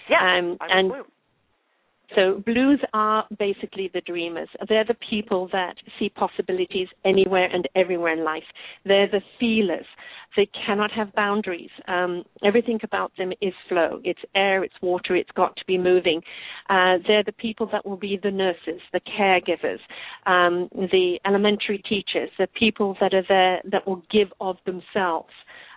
Yeah, 0.10 0.20
um, 0.22 0.58
and 0.62 0.90
blue. 0.90 1.04
So 2.16 2.42
blues 2.46 2.80
are 2.94 3.26
basically 3.38 3.92
the 3.94 4.02
dreamers. 4.02 4.48
They're 4.70 4.86
the 4.86 4.98
people 5.10 5.50
that 5.52 5.76
see 6.00 6.10
possibilities 6.10 6.88
anywhere 7.04 7.50
and 7.54 7.68
everywhere 7.76 8.14
in 8.14 8.24
life. 8.24 8.44
They're 8.86 9.10
the 9.10 9.22
feelers. 9.40 9.86
They 10.36 10.50
cannot 10.66 10.92
have 10.92 11.14
boundaries. 11.14 11.70
Um, 11.88 12.24
everything 12.44 12.80
about 12.84 13.12
them 13.18 13.32
is 13.42 13.54
flow. 13.68 14.00
It's 14.04 14.22
air, 14.36 14.64
it's 14.64 14.76
water, 14.82 15.16
it's 15.16 15.32
got 15.32 15.56
to 15.58 15.66
be 15.66 15.78
moving. 15.78 16.22
Uh, 16.70 16.98
they're 17.08 17.24
the 17.24 17.34
people 17.34 17.68
that 17.72 17.86
will 17.86 17.98
be 17.98 18.20
the 18.22 18.32
nurses, 18.32 18.82
the 18.94 19.02
caregivers, 19.20 19.80
um, 20.26 20.70
the 20.72 21.20
elementary 21.26 21.80
teachers, 21.90 22.30
the 22.38 22.48
people 22.58 22.96
that 23.02 23.14
are 23.14 23.26
there 23.28 23.62
that 23.72 23.88
will 23.88 24.04
give 24.12 24.32
of 24.40 24.58
themselves. 24.66 25.34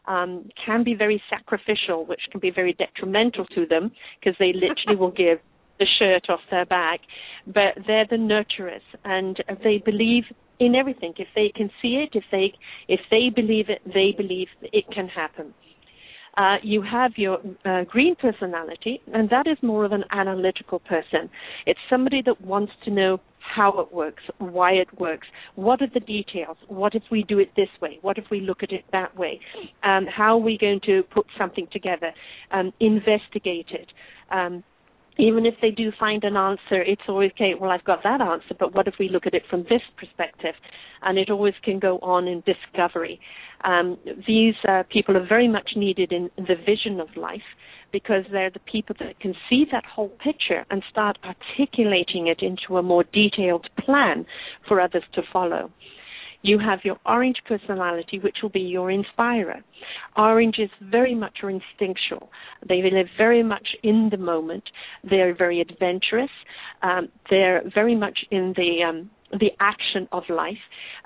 Um, 0.06 0.48
can 0.64 0.82
be 0.82 0.94
very 0.94 1.22
sacrificial, 1.28 2.06
which 2.06 2.22
can 2.32 2.40
be 2.40 2.50
very 2.50 2.72
detrimental 2.72 3.44
to 3.54 3.66
them 3.66 3.92
because 4.18 4.34
they 4.40 4.52
literally 4.54 4.96
will 4.98 5.10
give 5.10 5.38
the 5.80 5.86
shirt 5.98 6.26
off 6.28 6.40
their 6.50 6.66
back, 6.66 7.00
but 7.46 7.74
they're 7.86 8.06
the 8.08 8.16
nurturers 8.16 8.86
and 9.04 9.42
they 9.64 9.82
believe 9.84 10.24
in 10.60 10.76
everything. 10.76 11.14
If 11.16 11.28
they 11.34 11.50
can 11.56 11.70
see 11.82 12.04
it, 12.06 12.10
if 12.12 12.24
they 12.30 12.52
if 12.86 13.00
they 13.10 13.30
believe 13.34 13.66
it, 13.68 13.80
they 13.84 14.14
believe 14.16 14.48
it 14.62 14.84
can 14.94 15.08
happen. 15.08 15.52
Uh, 16.36 16.56
you 16.62 16.80
have 16.82 17.12
your 17.16 17.38
uh, 17.64 17.82
green 17.88 18.14
personality, 18.14 19.00
and 19.12 19.28
that 19.30 19.46
is 19.48 19.58
more 19.62 19.84
of 19.84 19.92
an 19.92 20.04
analytical 20.12 20.78
person. 20.78 21.28
It's 21.66 21.80
somebody 21.90 22.22
that 22.24 22.40
wants 22.40 22.72
to 22.84 22.90
know 22.90 23.18
how 23.40 23.80
it 23.80 23.92
works, 23.92 24.22
why 24.38 24.72
it 24.72 24.88
works, 25.00 25.26
what 25.56 25.82
are 25.82 25.88
the 25.92 26.00
details, 26.00 26.56
what 26.68 26.94
if 26.94 27.02
we 27.10 27.24
do 27.24 27.38
it 27.40 27.50
this 27.56 27.68
way, 27.82 27.98
what 28.02 28.16
if 28.16 28.24
we 28.30 28.40
look 28.40 28.62
at 28.62 28.70
it 28.70 28.84
that 28.92 29.16
way, 29.16 29.40
um, 29.82 30.06
how 30.06 30.34
are 30.34 30.42
we 30.42 30.56
going 30.56 30.80
to 30.86 31.02
put 31.12 31.26
something 31.36 31.66
together, 31.72 32.12
um, 32.52 32.72
investigate 32.78 33.66
it. 33.70 33.88
Um, 34.30 34.62
even 35.18 35.46
if 35.46 35.54
they 35.60 35.70
do 35.70 35.90
find 35.98 36.24
an 36.24 36.36
answer, 36.36 36.82
it's 36.82 37.02
always 37.08 37.30
okay. 37.32 37.52
Well, 37.58 37.70
I've 37.70 37.84
got 37.84 38.02
that 38.04 38.20
answer, 38.20 38.54
but 38.58 38.74
what 38.74 38.86
if 38.88 38.94
we 38.98 39.08
look 39.08 39.26
at 39.26 39.34
it 39.34 39.42
from 39.50 39.64
this 39.64 39.82
perspective? 39.98 40.54
And 41.02 41.18
it 41.18 41.30
always 41.30 41.54
can 41.62 41.78
go 41.78 41.98
on 41.98 42.28
in 42.28 42.42
discovery. 42.46 43.20
Um, 43.64 43.98
these 44.26 44.54
uh, 44.68 44.84
people 44.90 45.16
are 45.16 45.26
very 45.26 45.48
much 45.48 45.70
needed 45.76 46.12
in 46.12 46.30
the 46.36 46.54
vision 46.54 47.00
of 47.00 47.08
life 47.16 47.40
because 47.92 48.24
they're 48.30 48.50
the 48.50 48.60
people 48.60 48.94
that 49.00 49.18
can 49.20 49.34
see 49.48 49.64
that 49.72 49.84
whole 49.84 50.10
picture 50.22 50.64
and 50.70 50.82
start 50.90 51.18
articulating 51.24 52.28
it 52.28 52.40
into 52.40 52.78
a 52.78 52.82
more 52.82 53.04
detailed 53.12 53.68
plan 53.84 54.24
for 54.68 54.80
others 54.80 55.02
to 55.14 55.22
follow. 55.32 55.70
You 56.42 56.58
have 56.58 56.80
your 56.84 56.96
orange 57.04 57.36
personality, 57.46 58.18
which 58.18 58.38
will 58.42 58.50
be 58.50 58.60
your 58.60 58.90
inspirer. 58.90 59.60
Orange 60.16 60.56
is 60.58 60.70
very 60.80 61.14
much 61.14 61.38
are 61.42 61.50
instinctual. 61.50 62.30
They 62.68 62.82
live 62.82 63.08
very 63.18 63.42
much 63.42 63.68
in 63.82 64.08
the 64.10 64.16
moment. 64.16 64.64
They're 65.08 65.34
very 65.34 65.60
adventurous. 65.60 66.30
Um, 66.82 67.08
they're 67.28 67.62
very 67.74 67.94
much 67.94 68.18
in 68.30 68.54
the 68.56 68.82
um, 68.88 69.10
the 69.32 69.50
action 69.60 70.08
of 70.12 70.22
life. 70.28 70.58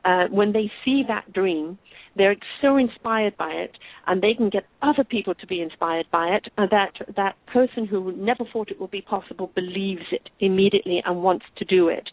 Uh, 0.05 0.25
when 0.31 0.53
they 0.53 0.71
see 0.85 1.03
that 1.07 1.33
dream, 1.33 1.79
they're 2.17 2.37
so 2.63 2.77
inspired 2.77 3.37
by 3.37 3.51
it, 3.51 3.77
and 4.07 4.23
they 4.23 4.35
can 4.35 4.49
get 4.49 4.65
other 4.83 5.03
people 5.03 5.35
to 5.35 5.47
be 5.47 5.61
inspired 5.61 6.07
by 6.13 6.29
it. 6.29 6.47
And 6.57 6.71
that 6.71 6.93
that 7.17 7.35
person 7.53 7.87
who 7.87 8.13
never 8.13 8.45
thought 8.53 8.71
it 8.71 8.81
would 8.81 8.91
be 8.91 9.03
possible 9.03 9.51
believes 9.55 10.03
it 10.13 10.29
immediately 10.39 11.03
and 11.05 11.23
wants 11.23 11.45
to 11.57 11.65
do 11.65 11.89
it. 11.89 12.09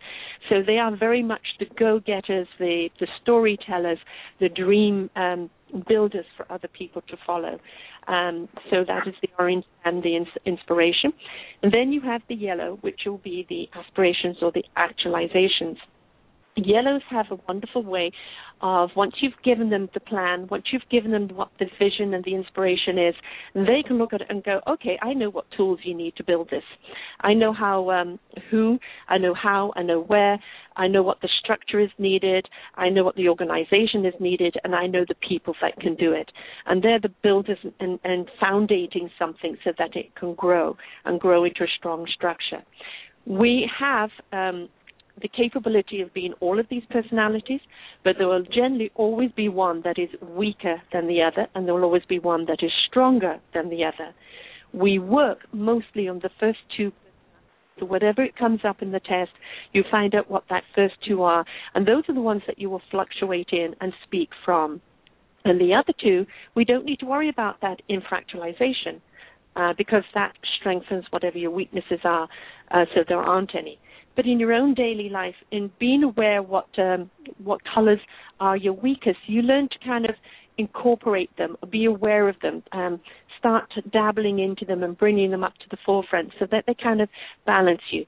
So 0.49 0.63
they 0.65 0.77
are 0.77 0.95
very 0.95 1.23
much 1.23 1.41
the 1.59 1.67
go-getters, 1.77 2.47
the 2.59 2.89
the 2.99 3.07
storytellers, 3.21 3.99
the 4.39 4.49
dream 4.49 5.09
um, 5.15 5.49
builders 5.87 6.25
for 6.35 6.51
other 6.51 6.67
people 6.67 7.01
to 7.07 7.17
follow. 7.25 7.59
Um, 8.07 8.49
so 8.71 8.83
that 8.87 9.07
is 9.07 9.13
the 9.21 9.29
orange 9.37 9.65
and 9.85 10.01
the 10.01 10.15
ins- 10.15 10.27
inspiration. 10.45 11.13
And 11.61 11.71
then 11.71 11.91
you 11.91 12.01
have 12.01 12.21
the 12.27 12.35
yellow, 12.35 12.79
which 12.81 13.01
will 13.05 13.19
be 13.19 13.45
the 13.47 13.69
aspirations 13.79 14.37
or 14.41 14.51
the 14.51 14.63
actualizations. 14.75 15.77
Yellows 16.55 17.01
have 17.09 17.27
a 17.31 17.39
wonderful 17.47 17.83
way 17.83 18.11
of 18.61 18.89
once 18.95 19.15
you've 19.21 19.33
given 19.43 19.69
them 19.69 19.89
the 19.93 19.99
plan, 19.99 20.47
once 20.51 20.65
you've 20.71 20.87
given 20.91 21.11
them 21.11 21.29
what 21.33 21.49
the 21.59 21.65
vision 21.79 22.13
and 22.13 22.23
the 22.23 22.35
inspiration 22.35 22.97
is, 22.97 23.15
they 23.55 23.83
can 23.85 23.97
look 23.97 24.13
at 24.13 24.21
it 24.21 24.27
and 24.29 24.43
go, 24.43 24.59
okay, 24.67 24.99
I 25.01 25.13
know 25.13 25.29
what 25.29 25.45
tools 25.55 25.79
you 25.83 25.95
need 25.95 26.15
to 26.17 26.23
build 26.23 26.49
this. 26.49 26.63
I 27.21 27.33
know 27.33 27.53
how, 27.53 27.89
um, 27.89 28.19
who, 28.49 28.77
I 29.07 29.17
know 29.17 29.33
how, 29.33 29.73
I 29.75 29.83
know 29.83 30.01
where, 30.01 30.37
I 30.75 30.87
know 30.87 31.03
what 31.03 31.21
the 31.21 31.29
structure 31.43 31.79
is 31.79 31.89
needed, 31.97 32.47
I 32.75 32.89
know 32.89 33.03
what 33.03 33.15
the 33.15 33.29
organization 33.29 34.05
is 34.05 34.13
needed, 34.19 34.55
and 34.63 34.75
I 34.75 34.87
know 34.87 35.05
the 35.07 35.15
people 35.27 35.55
that 35.61 35.79
can 35.79 35.95
do 35.95 36.11
it. 36.11 36.31
And 36.65 36.83
they're 36.83 36.99
the 36.99 37.13
builders 37.23 37.57
and, 37.79 37.99
and 38.03 38.29
foundating 38.39 39.09
something 39.17 39.57
so 39.63 39.71
that 39.77 39.95
it 39.95 40.15
can 40.15 40.35
grow 40.35 40.77
and 41.05 41.19
grow 41.19 41.45
into 41.45 41.63
a 41.63 41.67
strong 41.77 42.05
structure. 42.13 42.61
We 43.25 43.69
have 43.79 44.09
um, 44.31 44.69
the 45.19 45.27
capability 45.27 46.01
of 46.01 46.13
being 46.13 46.33
all 46.39 46.59
of 46.59 46.67
these 46.69 46.83
personalities, 46.89 47.59
but 48.03 48.15
there 48.17 48.27
will 48.27 48.43
generally 48.43 48.91
always 48.95 49.31
be 49.31 49.49
one 49.49 49.81
that 49.83 49.97
is 49.99 50.09
weaker 50.21 50.81
than 50.93 51.07
the 51.07 51.21
other, 51.21 51.47
and 51.53 51.67
there 51.67 51.73
will 51.73 51.83
always 51.83 52.05
be 52.07 52.19
one 52.19 52.45
that 52.45 52.59
is 52.61 52.71
stronger 52.87 53.39
than 53.53 53.69
the 53.69 53.83
other. 53.83 54.13
We 54.73 54.99
work 54.99 55.39
mostly 55.51 56.07
on 56.07 56.19
the 56.19 56.29
first 56.39 56.59
two. 56.75 56.91
So 57.79 57.85
whatever 57.85 58.23
it 58.23 58.37
comes 58.37 58.61
up 58.63 58.81
in 58.81 58.91
the 58.91 58.99
test, 58.99 59.31
you 59.73 59.83
find 59.89 60.13
out 60.15 60.29
what 60.29 60.43
that 60.49 60.63
first 60.75 60.95
two 61.07 61.23
are, 61.23 61.45
and 61.75 61.87
those 61.87 62.03
are 62.07 62.15
the 62.15 62.21
ones 62.21 62.43
that 62.47 62.59
you 62.59 62.69
will 62.69 62.81
fluctuate 62.89 63.49
in 63.51 63.75
and 63.81 63.93
speak 64.03 64.29
from. 64.45 64.81
And 65.43 65.59
the 65.59 65.73
other 65.73 65.93
two, 66.01 66.25
we 66.55 66.65
don't 66.65 66.85
need 66.85 66.99
to 66.99 67.05
worry 67.05 67.29
about 67.29 67.61
that 67.61 67.81
in 67.89 68.01
fractalization. 68.01 69.01
Uh, 69.53 69.73
because 69.77 70.03
that 70.13 70.31
strengthens 70.57 71.03
whatever 71.09 71.37
your 71.37 71.51
weaknesses 71.51 71.99
are, 72.05 72.29
uh, 72.71 72.85
so 72.95 73.01
there 73.05 73.19
aren't 73.19 73.53
any 73.53 73.77
but 74.15 74.25
in 74.25 74.39
your 74.39 74.53
own 74.53 74.73
daily 74.73 75.09
life, 75.09 75.35
in 75.51 75.71
being 75.79 76.03
aware 76.03 76.41
what 76.43 76.67
um, 76.77 77.09
what 77.43 77.61
colors 77.73 77.99
are 78.39 78.57
your 78.57 78.73
weakest, 78.73 79.17
you 79.27 79.41
learn 79.41 79.69
to 79.69 79.85
kind 79.85 80.05
of 80.05 80.15
incorporate 80.57 81.35
them, 81.37 81.55
be 81.71 81.85
aware 81.85 82.27
of 82.27 82.35
them, 82.41 82.61
um, 82.71 82.99
start 83.39 83.71
dabbling 83.91 84.39
into 84.39 84.65
them 84.65 84.83
and 84.83 84.97
bringing 84.97 85.31
them 85.31 85.43
up 85.43 85.53
to 85.55 85.65
the 85.71 85.77
forefront 85.85 86.31
so 86.39 86.45
that 86.51 86.63
they 86.67 86.75
kind 86.81 87.01
of 87.01 87.09
balance 87.45 87.81
you. 87.91 88.05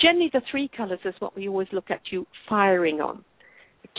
Generally, 0.00 0.30
the 0.32 0.42
three 0.50 0.68
colors 0.76 0.98
is 1.04 1.14
what 1.20 1.36
we 1.36 1.48
always 1.48 1.68
look 1.72 1.90
at 1.90 2.00
you 2.10 2.26
firing 2.48 3.00
on. 3.00 3.24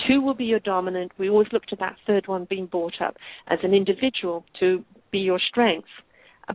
Two 0.07 0.21
will 0.21 0.33
be 0.33 0.45
your 0.45 0.59
dominant. 0.59 1.13
We 1.17 1.29
always 1.29 1.47
look 1.53 1.65
to 1.67 1.75
that 1.77 1.95
third 2.05 2.27
one 2.27 2.45
being 2.49 2.65
brought 2.65 3.01
up 3.01 3.15
as 3.47 3.59
an 3.63 3.73
individual 3.73 4.43
to 4.59 4.83
be 5.11 5.19
your 5.19 5.39
strength. 5.39 5.87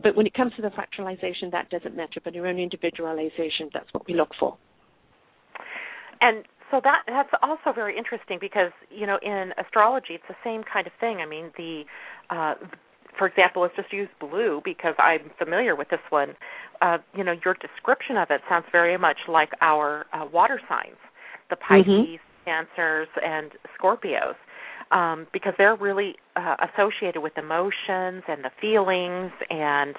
But 0.03 0.15
when 0.15 0.27
it 0.27 0.33
comes 0.33 0.53
to 0.55 0.61
the 0.61 0.69
fractalization, 0.69 1.51
that 1.51 1.69
doesn't 1.69 1.95
matter. 1.95 2.21
But 2.23 2.35
your 2.35 2.47
own 2.47 2.59
individualization, 2.59 3.69
that's 3.73 3.91
what 3.93 4.07
we 4.07 4.13
look 4.13 4.29
for 4.39 4.57
and 6.21 6.45
so 6.69 6.79
that 6.83 7.03
that's 7.07 7.29
also 7.43 7.73
very 7.73 7.97
interesting 7.97 8.37
because 8.39 8.71
you 8.89 9.05
know 9.05 9.19
in 9.21 9.51
astrology 9.57 10.13
it's 10.13 10.23
the 10.29 10.39
same 10.43 10.63
kind 10.63 10.87
of 10.87 10.93
thing. 10.99 11.17
I 11.17 11.25
mean 11.25 11.51
the 11.57 11.83
uh 12.29 12.55
for 13.17 13.27
example, 13.27 13.61
let's 13.61 13.75
just 13.75 13.91
use 13.91 14.09
blue 14.19 14.61
because 14.63 14.95
I'm 14.97 15.31
familiar 15.37 15.75
with 15.75 15.89
this 15.89 15.99
one. 16.09 16.29
Uh, 16.81 16.97
you 17.15 17.23
know, 17.23 17.33
your 17.43 17.55
description 17.55 18.17
of 18.17 18.29
it 18.31 18.41
sounds 18.49 18.65
very 18.71 18.97
much 18.97 19.17
like 19.27 19.49
our 19.61 20.05
uh, 20.13 20.25
water 20.31 20.59
signs, 20.67 20.97
the 21.49 21.55
mm-hmm. 21.55 21.83
Pisces, 21.83 22.19
mm-hmm. 22.19 22.45
Cancers, 22.45 23.07
and 23.23 23.51
Scorpios, 23.77 24.35
um, 24.91 25.27
because 25.33 25.53
they're 25.57 25.75
really 25.75 26.15
uh, 26.35 26.55
associated 26.73 27.21
with 27.21 27.37
emotions 27.37 28.23
and 28.27 28.43
the 28.43 28.51
feelings 28.59 29.31
and 29.49 29.95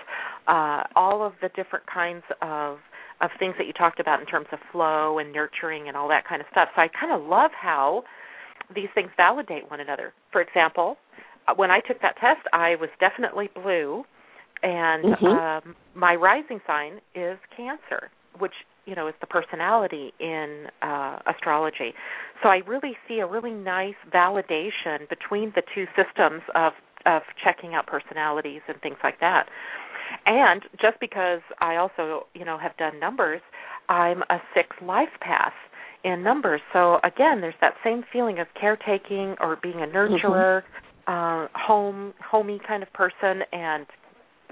uh, 0.48 0.82
all 0.96 1.24
of 1.24 1.34
the 1.40 1.48
different 1.54 1.86
kinds 1.86 2.24
of 2.40 2.78
of 3.22 3.30
things 3.38 3.54
that 3.56 3.66
you 3.66 3.72
talked 3.72 4.00
about 4.00 4.20
in 4.20 4.26
terms 4.26 4.46
of 4.52 4.58
flow 4.72 5.18
and 5.18 5.32
nurturing 5.32 5.88
and 5.88 5.96
all 5.96 6.08
that 6.08 6.26
kind 6.28 6.40
of 6.40 6.46
stuff. 6.50 6.68
So 6.74 6.82
I 6.82 6.88
kind 6.88 7.12
of 7.12 7.26
love 7.26 7.52
how 7.58 8.02
these 8.74 8.88
things 8.94 9.10
validate 9.16 9.70
one 9.70 9.80
another. 9.80 10.12
For 10.32 10.40
example, 10.40 10.96
uh, 11.48 11.54
when 11.54 11.70
I 11.70 11.80
took 11.80 12.00
that 12.02 12.16
test, 12.20 12.46
I 12.52 12.74
was 12.76 12.90
definitely 13.00 13.48
blue, 13.54 14.04
and 14.62 15.04
mm-hmm. 15.04 15.68
um, 15.68 15.76
my 15.94 16.14
rising 16.14 16.60
sign 16.66 17.00
is 17.14 17.38
Cancer, 17.56 18.10
which 18.38 18.52
you 18.86 18.94
know 18.94 19.08
is 19.08 19.14
the 19.20 19.26
personality 19.26 20.12
in 20.18 20.66
uh, 20.82 21.18
astrology. 21.26 21.94
So 22.42 22.48
I 22.48 22.60
really 22.66 22.96
see 23.08 23.20
a 23.20 23.26
really 23.26 23.52
nice 23.52 23.94
validation 24.12 25.08
between 25.08 25.52
the 25.54 25.62
two 25.74 25.86
systems 25.96 26.42
of 26.54 26.72
of 27.06 27.22
checking 27.42 27.74
out 27.74 27.86
personalities 27.86 28.60
and 28.68 28.80
things 28.80 28.96
like 29.02 29.20
that. 29.20 29.46
And 30.26 30.62
just 30.80 31.00
because 31.00 31.40
I 31.60 31.76
also, 31.76 32.26
you 32.34 32.44
know, 32.44 32.58
have 32.58 32.76
done 32.76 33.00
numbers, 33.00 33.40
I'm 33.88 34.22
a 34.22 34.38
six 34.54 34.68
life 34.82 35.08
path 35.20 35.54
in 36.04 36.22
numbers. 36.22 36.60
So 36.72 36.98
again, 37.04 37.40
there's 37.40 37.54
that 37.60 37.74
same 37.84 38.04
feeling 38.12 38.38
of 38.38 38.46
caretaking 38.58 39.36
or 39.40 39.56
being 39.62 39.80
a 39.80 39.86
nurturer, 39.86 40.62
mm-hmm. 40.62 41.12
uh, 41.12 41.48
home, 41.54 42.12
homey 42.24 42.60
kind 42.66 42.82
of 42.82 42.92
person, 42.92 43.42
and 43.52 43.86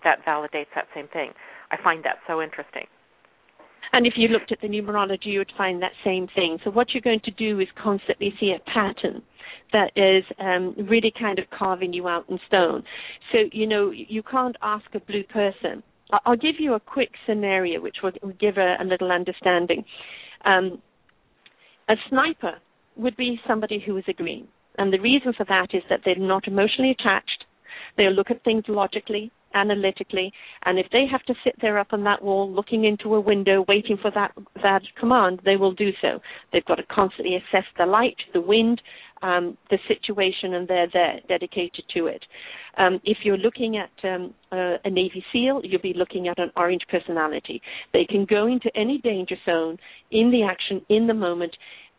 that 0.05 0.25
validates 0.27 0.73
that 0.75 0.87
same 0.95 1.09
thing. 1.09 1.31
I 1.71 1.77
find 1.83 2.05
that 2.05 2.17
so 2.27 2.41
interesting. 2.41 2.87
And 3.93 4.07
if 4.07 4.15
you 4.17 4.29
looked 4.29 4.53
at 4.53 4.61
the 4.61 4.69
numerology, 4.69 5.27
you 5.27 5.39
would 5.39 5.53
find 5.57 5.83
that 5.83 5.93
same 6.05 6.29
thing. 6.35 6.59
So 6.65 6.71
what 6.71 6.89
you're 6.93 7.01
going 7.01 7.21
to 7.25 7.31
do 7.33 7.61
is 7.61 7.69
constantly 7.83 8.33
see 8.39 8.55
a 8.55 8.71
pattern 8.71 9.23
that 9.73 9.91
is 9.97 10.25
um, 10.39 10.75
really 10.89 11.13
kind 11.19 11.39
of 11.39 11.45
carving 11.57 11.93
you 11.93 12.09
out 12.09 12.29
in 12.29 12.39
stone. 12.47 12.83
So, 13.33 13.39
you 13.53 13.67
know, 13.67 13.91
you 13.91 14.23
can't 14.23 14.57
ask 14.63 14.85
a 14.95 15.01
blue 15.01 15.25
person. 15.25 15.83
I'll 16.25 16.37
give 16.37 16.57
you 16.59 16.75
a 16.75 16.81
quick 16.81 17.11
scenario 17.27 17.81
which 17.81 17.97
will 18.03 18.13
give 18.41 18.57
a, 18.57 18.77
a 18.81 18.85
little 18.85 19.13
understanding. 19.13 19.85
Um, 20.45 20.81
a 21.89 21.95
sniper 22.09 22.55
would 22.97 23.17
be 23.17 23.41
somebody 23.47 23.83
who 23.85 23.97
is 23.97 24.05
a 24.09 24.13
green. 24.13 24.49
And 24.79 24.93
the 24.93 24.99
reason 24.99 25.33
for 25.37 25.45
that 25.45 25.69
is 25.73 25.83
that 25.89 26.01
they're 26.05 26.17
not 26.17 26.47
emotionally 26.49 26.97
attached. 26.99 27.45
They'll 27.97 28.13
look 28.13 28.31
at 28.31 28.43
things 28.45 28.65
logically 28.69 29.31
analytically, 29.55 30.33
and 30.65 30.79
if 30.79 30.87
they 30.93 31.07
have 31.11 31.23
to 31.25 31.35
sit 31.45 31.55
there 31.61 31.79
up 31.79 31.89
on 31.93 32.05
that 32.05 32.23
wall 32.23 32.51
looking 32.51 32.85
into 32.85 33.15
a 33.15 33.21
window 33.21 33.65
waiting 33.69 33.99
for 34.01 34.11
that 34.13 34.33
that 34.63 34.83
command, 34.99 35.41
they 35.45 35.57
will 35.57 35.73
do 35.73 35.91
so. 36.01 36.21
They've 36.53 36.65
got 36.65 36.77
to 36.77 36.85
constantly 36.85 37.37
assess 37.37 37.67
the 37.79 37.87
light, 37.87 38.17
the 38.33 38.41
wind, 38.41 38.81
um, 39.23 39.57
the 39.71 39.79
situation, 39.87 40.55
and 40.55 40.67
they're 40.67 40.89
there, 40.93 41.21
dedicated 41.29 41.85
to 41.95 42.07
it. 42.07 42.25
Um, 42.79 43.01
if 43.05 43.19
you're 43.25 43.37
looking 43.37 43.77
at 43.77 43.91
um, 44.05 44.35
a, 44.53 44.77
a 44.85 44.91
Navy 44.91 45.25
SEAL, 45.33 45.63
you'll 45.65 45.81
be 45.81 45.95
looking 45.95 46.29
at 46.29 46.39
an 46.39 46.51
orange 46.57 46.83
personality. 46.91 47.61
They 47.93 48.05
can 48.05 48.25
go 48.25 48.47
into 48.47 48.71
any 48.75 48.99
danger 48.99 49.37
zone 49.45 49.79
in 50.11 50.31
the 50.31 50.45
action, 50.45 50.81
in 50.89 51.07
the 51.07 51.15
moment, 51.15 51.55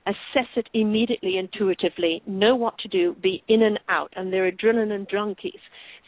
assess 0.06 0.48
it 0.56 0.68
immediately 0.74 1.38
intuitively, 1.38 2.22
know 2.26 2.56
what 2.56 2.78
to 2.80 2.88
do, 2.88 3.16
be 3.22 3.44
in 3.48 3.62
and 3.64 3.80
out, 3.90 4.12
and 4.16 4.32
they're 4.32 4.52
adrenaline 4.52 5.08
junkies. 5.10 5.60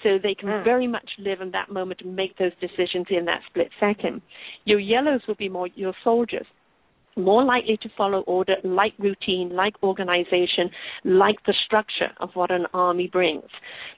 So 0.02 0.18
they 0.18 0.36
can 0.36 0.50
Mm. 0.50 0.64
very 0.64 0.88
much 0.88 1.10
live 1.18 1.42
in 1.42 1.52
that 1.52 1.70
moment 1.70 2.02
and 2.02 2.16
make 2.16 2.36
those 2.38 2.54
decisions 2.56 3.08
in 3.10 3.26
that 3.26 3.44
split 3.46 3.72
second. 3.80 4.22
Your 4.66 4.80
yellows 4.80 5.26
will 5.28 5.36
be 5.36 5.50
more 5.50 5.68
your 5.68 5.94
soldiers 6.04 6.48
more 7.16 7.44
likely 7.44 7.78
to 7.78 7.90
follow 7.98 8.22
order, 8.22 8.56
like 8.64 8.94
routine, 8.98 9.56
like 9.56 9.76
organization, 9.84 10.70
like 11.04 11.36
the 11.46 11.54
structure 11.66 12.12
of 12.20 12.30
what 12.34 12.52
an 12.52 12.66
army 12.74 13.08
brings. 13.08 13.50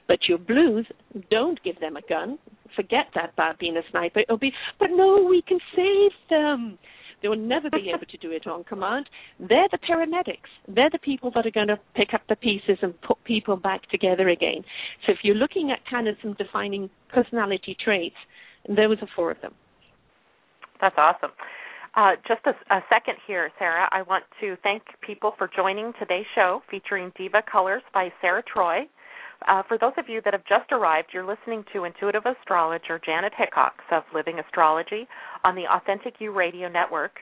But 0.06 0.28
your 0.28 0.38
blues, 0.38 0.86
don't 1.30 1.62
give 1.62 1.78
them 1.80 1.96
a 1.96 2.02
gun. 2.02 2.38
Forget 2.74 3.06
that 3.14 3.32
about 3.32 3.58
being 3.58 3.76
a 3.76 3.82
sniper. 3.90 4.20
It'll 4.20 4.38
be, 4.38 4.52
but 4.78 4.90
no, 4.92 5.24
we 5.28 5.42
can 5.42 5.58
save 5.74 6.12
them. 6.28 6.78
They 7.22 7.28
will 7.28 7.36
never 7.36 7.70
be 7.70 7.90
able 7.94 8.06
to 8.06 8.16
do 8.18 8.30
it 8.30 8.46
on 8.46 8.64
command. 8.64 9.08
They're 9.40 9.68
the 9.70 9.78
paramedics. 9.78 10.50
They're 10.68 10.90
the 10.90 10.98
people 10.98 11.30
that 11.34 11.46
are 11.46 11.50
going 11.50 11.68
to 11.68 11.78
pick 11.94 12.14
up 12.14 12.22
the 12.28 12.36
pieces 12.36 12.78
and 12.82 13.00
put 13.02 13.22
people 13.24 13.56
back 13.56 13.88
together 13.90 14.28
again. 14.28 14.64
So 15.06 15.12
if 15.12 15.18
you're 15.22 15.34
looking 15.34 15.70
at 15.70 15.78
kind 15.90 16.08
of 16.08 16.16
some 16.22 16.34
defining 16.34 16.90
personality 17.12 17.76
traits, 17.82 18.16
there 18.68 18.88
was 18.88 18.98
a 19.02 19.06
four 19.14 19.30
of 19.30 19.40
them. 19.40 19.54
That's 20.80 20.96
awesome. 20.98 21.30
Uh, 21.94 22.12
just 22.28 22.42
a, 22.44 22.50
a, 22.74 22.80
second 22.90 23.14
here, 23.26 23.50
Sara. 23.58 23.88
I 23.90 24.02
want 24.02 24.24
to 24.42 24.56
thank 24.62 24.82
people 25.00 25.32
for 25.38 25.48
joining 25.56 25.94
today's 25.98 26.26
show 26.34 26.62
featuring 26.70 27.10
Diva 27.16 27.42
Colors 27.50 27.82
by 27.94 28.12
Sara 28.20 28.42
Troy. 28.42 28.80
Uh, 29.46 29.62
for 29.68 29.78
those 29.78 29.92
of 29.98 30.08
you 30.08 30.20
that 30.24 30.34
have 30.34 30.44
just 30.48 30.72
arrived, 30.72 31.08
you're 31.12 31.26
listening 31.26 31.64
to 31.72 31.84
intuitive 31.84 32.22
astrologer 32.24 33.00
Janet 33.04 33.32
Hickox 33.36 33.76
of 33.92 34.02
Living 34.14 34.38
Astrology 34.38 35.06
on 35.44 35.54
the 35.54 35.64
Authentic 35.70 36.14
You 36.18 36.32
Radio 36.32 36.68
Network. 36.68 37.12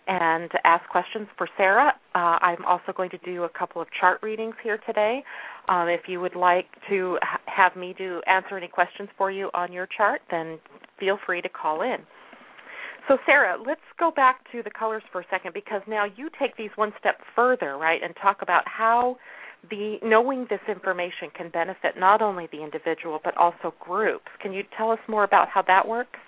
and 0.08 0.50
ask 0.64 0.88
questions 0.90 1.28
for 1.38 1.48
Sara. 1.58 1.94
Uh, 2.16 2.40
I'm 2.42 2.64
also 2.66 2.94
going 2.96 3.10
to 3.10 3.18
do 3.20 3.44
a 3.44 3.50
couple 3.50 3.82
of 3.82 3.88
chart 4.00 4.22
readings 4.24 4.56
here 4.64 4.80
today. 4.86 5.24
Um, 5.68 5.90
if 5.90 6.02
you 6.08 6.22
would 6.22 6.36
like 6.36 6.68
to 6.90 7.18
ha- 7.22 7.42
have 7.46 7.76
me 7.76 7.94
do 7.98 8.22
answer 8.26 8.58
any 8.58 8.70
questions 8.70 9.10
for 9.18 9.32
you 9.32 9.50
on 9.54 9.74
your 9.74 9.88
chart, 9.98 10.22
then 10.32 10.60
feel 11.00 11.18
free 11.26 11.42
to 11.42 11.50
call 11.50 11.82
in. 11.82 11.98
So, 13.08 13.18
Sara, 13.26 13.58
let's 13.66 13.82
go 13.98 14.12
back 14.12 14.40
to 14.52 14.62
the 14.62 14.70
colors 14.70 15.04
for 15.12 15.22
a 15.22 15.26
second 15.30 15.54
because 15.54 15.82
now 15.88 16.06
you 16.06 16.30
take 16.40 16.58
these 16.58 16.72
one 16.76 16.92
step 17.00 17.16
further, 17.36 17.78
right, 17.78 18.02
and 18.04 18.14
talk 18.22 18.42
about 18.42 18.64
how 18.66 19.18
the 19.70 19.98
knowing 20.04 20.46
this 20.50 20.60
information 20.68 21.30
can 21.36 21.50
benefit 21.50 21.98
not 21.98 22.22
only 22.22 22.48
the 22.52 22.64
individual 22.64 23.20
but 23.24 23.36
also 23.38 23.74
groups. 23.80 24.28
Can 24.42 24.54
you 24.54 24.64
tell 24.78 24.92
us 24.92 25.00
more 25.08 25.24
about 25.24 25.48
how 25.48 25.62
that 25.64 25.88
works? 25.88 26.20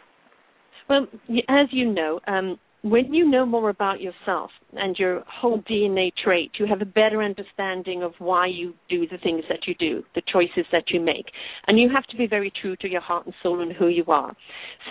Well, 0.89 1.05
as 1.49 1.67
you 1.71 1.91
know, 1.91 2.19
um, 2.27 2.57
when 2.81 3.13
you 3.13 3.29
know 3.29 3.45
more 3.45 3.69
about 3.69 3.99
yourself 3.99 4.51
and 4.73 4.95
your 4.97 5.23
whole 5.27 5.61
DNA 5.63 6.11
trait, 6.23 6.51
you 6.57 6.65
have 6.65 6.81
a 6.81 6.85
better 6.85 7.21
understanding 7.21 8.03
of 8.03 8.13
why 8.19 8.47
you 8.47 8.73
do 8.89 9.05
the 9.07 9.17
things 9.17 9.43
that 9.49 9.67
you 9.67 9.75
do, 9.75 10.01
the 10.15 10.21
choices 10.31 10.65
that 10.71 10.85
you 10.87 10.99
make. 11.01 11.25
And 11.67 11.77
you 11.77 11.89
have 11.93 12.05
to 12.05 12.17
be 12.17 12.25
very 12.25 12.51
true 12.61 12.77
to 12.77 12.87
your 12.87 13.01
heart 13.01 13.25
and 13.25 13.35
soul 13.43 13.61
and 13.61 13.73
who 13.73 13.87
you 13.87 14.05
are. 14.07 14.33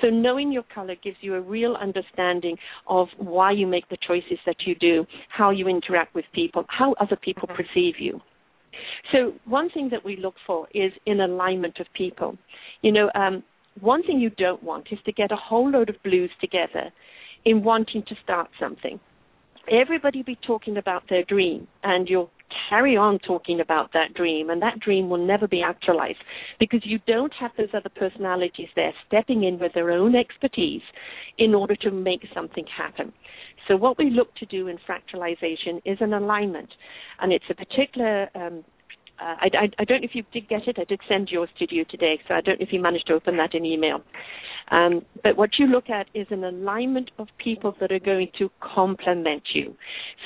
So 0.03 0.11
knowing 0.11 0.53
your 0.53 0.65
color 0.75 0.97
gives 1.03 1.17
you 1.23 1.35
a 1.35 1.41
real 1.41 1.77
understanding 1.81 2.57
of 2.87 3.09
why 3.17 3.53
you 3.53 3.67
make 3.67 3.89
the 3.89 3.99
choices 4.07 4.39
that 4.45 4.57
you 4.67 4.75
do, 4.75 5.07
how 5.31 5.51
you 5.51 5.67
interact 5.67 6.15
with 6.15 6.27
people, 6.35 6.67
how 6.69 6.95
other 7.01 7.17
people 7.17 7.49
perceive 7.49 7.95
you. 7.99 8.21
So 9.13 9.33
one 9.47 9.71
thing 9.71 9.89
that 9.93 10.05
we 10.05 10.17
look 10.17 10.35
for 10.47 10.69
is 10.75 10.93
in 11.07 11.21
alignment 11.21 11.81
of 11.81 11.87
people. 11.95 12.37
You 12.83 12.93
know, 12.93 13.11
um, 13.15 13.43
one 13.81 14.03
thing 14.03 14.21
you 14.21 14.31
don't 14.31 14.63
want 14.63 14.89
is 14.91 14.99
to 15.07 15.13
get 15.13 15.33
a 15.33 15.37
whole 15.37 15.71
load 15.71 15.89
of 15.89 15.97
blues 16.03 16.31
together 16.41 16.93
in 17.45 17.63
wanting 17.63 18.03
to 18.09 18.15
start 18.23 18.49
something. 18.61 18.99
Everybody 19.71 20.23
be 20.23 20.39
talking 20.47 20.77
about 20.79 21.05
their 21.11 21.25
dream, 21.25 21.67
and 21.83 22.09
you'll 22.09 22.31
carry 22.71 22.97
on 22.97 23.19
talking 23.19 23.61
about 23.61 23.93
that 23.93 24.15
dream, 24.15 24.51
and 24.51 24.63
that 24.63 24.81
dream 24.81 25.09
will 25.09 25.25
never 25.25 25.47
be 25.47 25.63
actualized 25.63 26.19
because 26.59 26.81
you 26.85 26.99
don't 27.07 27.33
have 27.39 27.51
those 27.57 27.69
other 27.75 27.91
personalities 27.91 28.69
there 28.77 28.93
stepping 29.07 29.45
in 29.45 29.59
with 29.59 29.73
their 29.75 29.91
own 29.91 30.17
expertise 30.17 30.83
in 31.37 31.55
order 31.55 31.77
to 31.77 31.91
make 31.91 32.23
something 32.35 32.65
happen. 32.75 33.13
So, 33.67 33.77
what 33.77 33.99
we 33.99 34.11
look 34.11 34.35
to 34.37 34.47
do 34.47 34.69
in 34.69 34.79
fractalization 34.79 35.83
is 35.85 35.99
an 36.01 36.15
alignment, 36.15 36.71
and 37.21 37.33
it's 37.33 37.45
a 37.51 37.55
particular 37.55 38.29
um, 38.35 38.65
uh, 39.21 39.35
I, 39.41 39.47
I, 39.55 39.69
I, 39.79 39.85
don't 39.85 40.03
know 40.03 40.09
if 40.09 40.15
you 40.15 40.25
did 40.33 40.49
get 40.49 40.69
it. 40.69 40.77
I 40.79 40.85
did 40.85 41.01
send 41.09 41.29
yours 41.31 41.49
to 41.59 41.67
you 41.75 41.85
today, 41.85 42.19
so 42.29 42.35
I 42.35 42.41
don't 42.41 42.61
know 42.61 42.67
if 42.67 42.73
you 42.73 42.81
managed 42.81 43.09
to 43.09 43.15
open 43.15 43.37
that 43.39 43.55
in 43.55 43.65
email. 43.65 44.01
Um, 44.71 45.03
but 45.23 45.37
what 45.37 45.51
you 45.59 45.67
look 45.67 45.91
at 45.91 46.07
is 46.15 46.27
an 46.31 46.45
alignment 46.45 47.11
of 47.19 47.29
people 47.43 47.75
that 47.81 47.91
are 47.91 47.99
going 47.99 48.29
to 48.39 48.51
complement 48.61 49.43
you. 49.55 49.75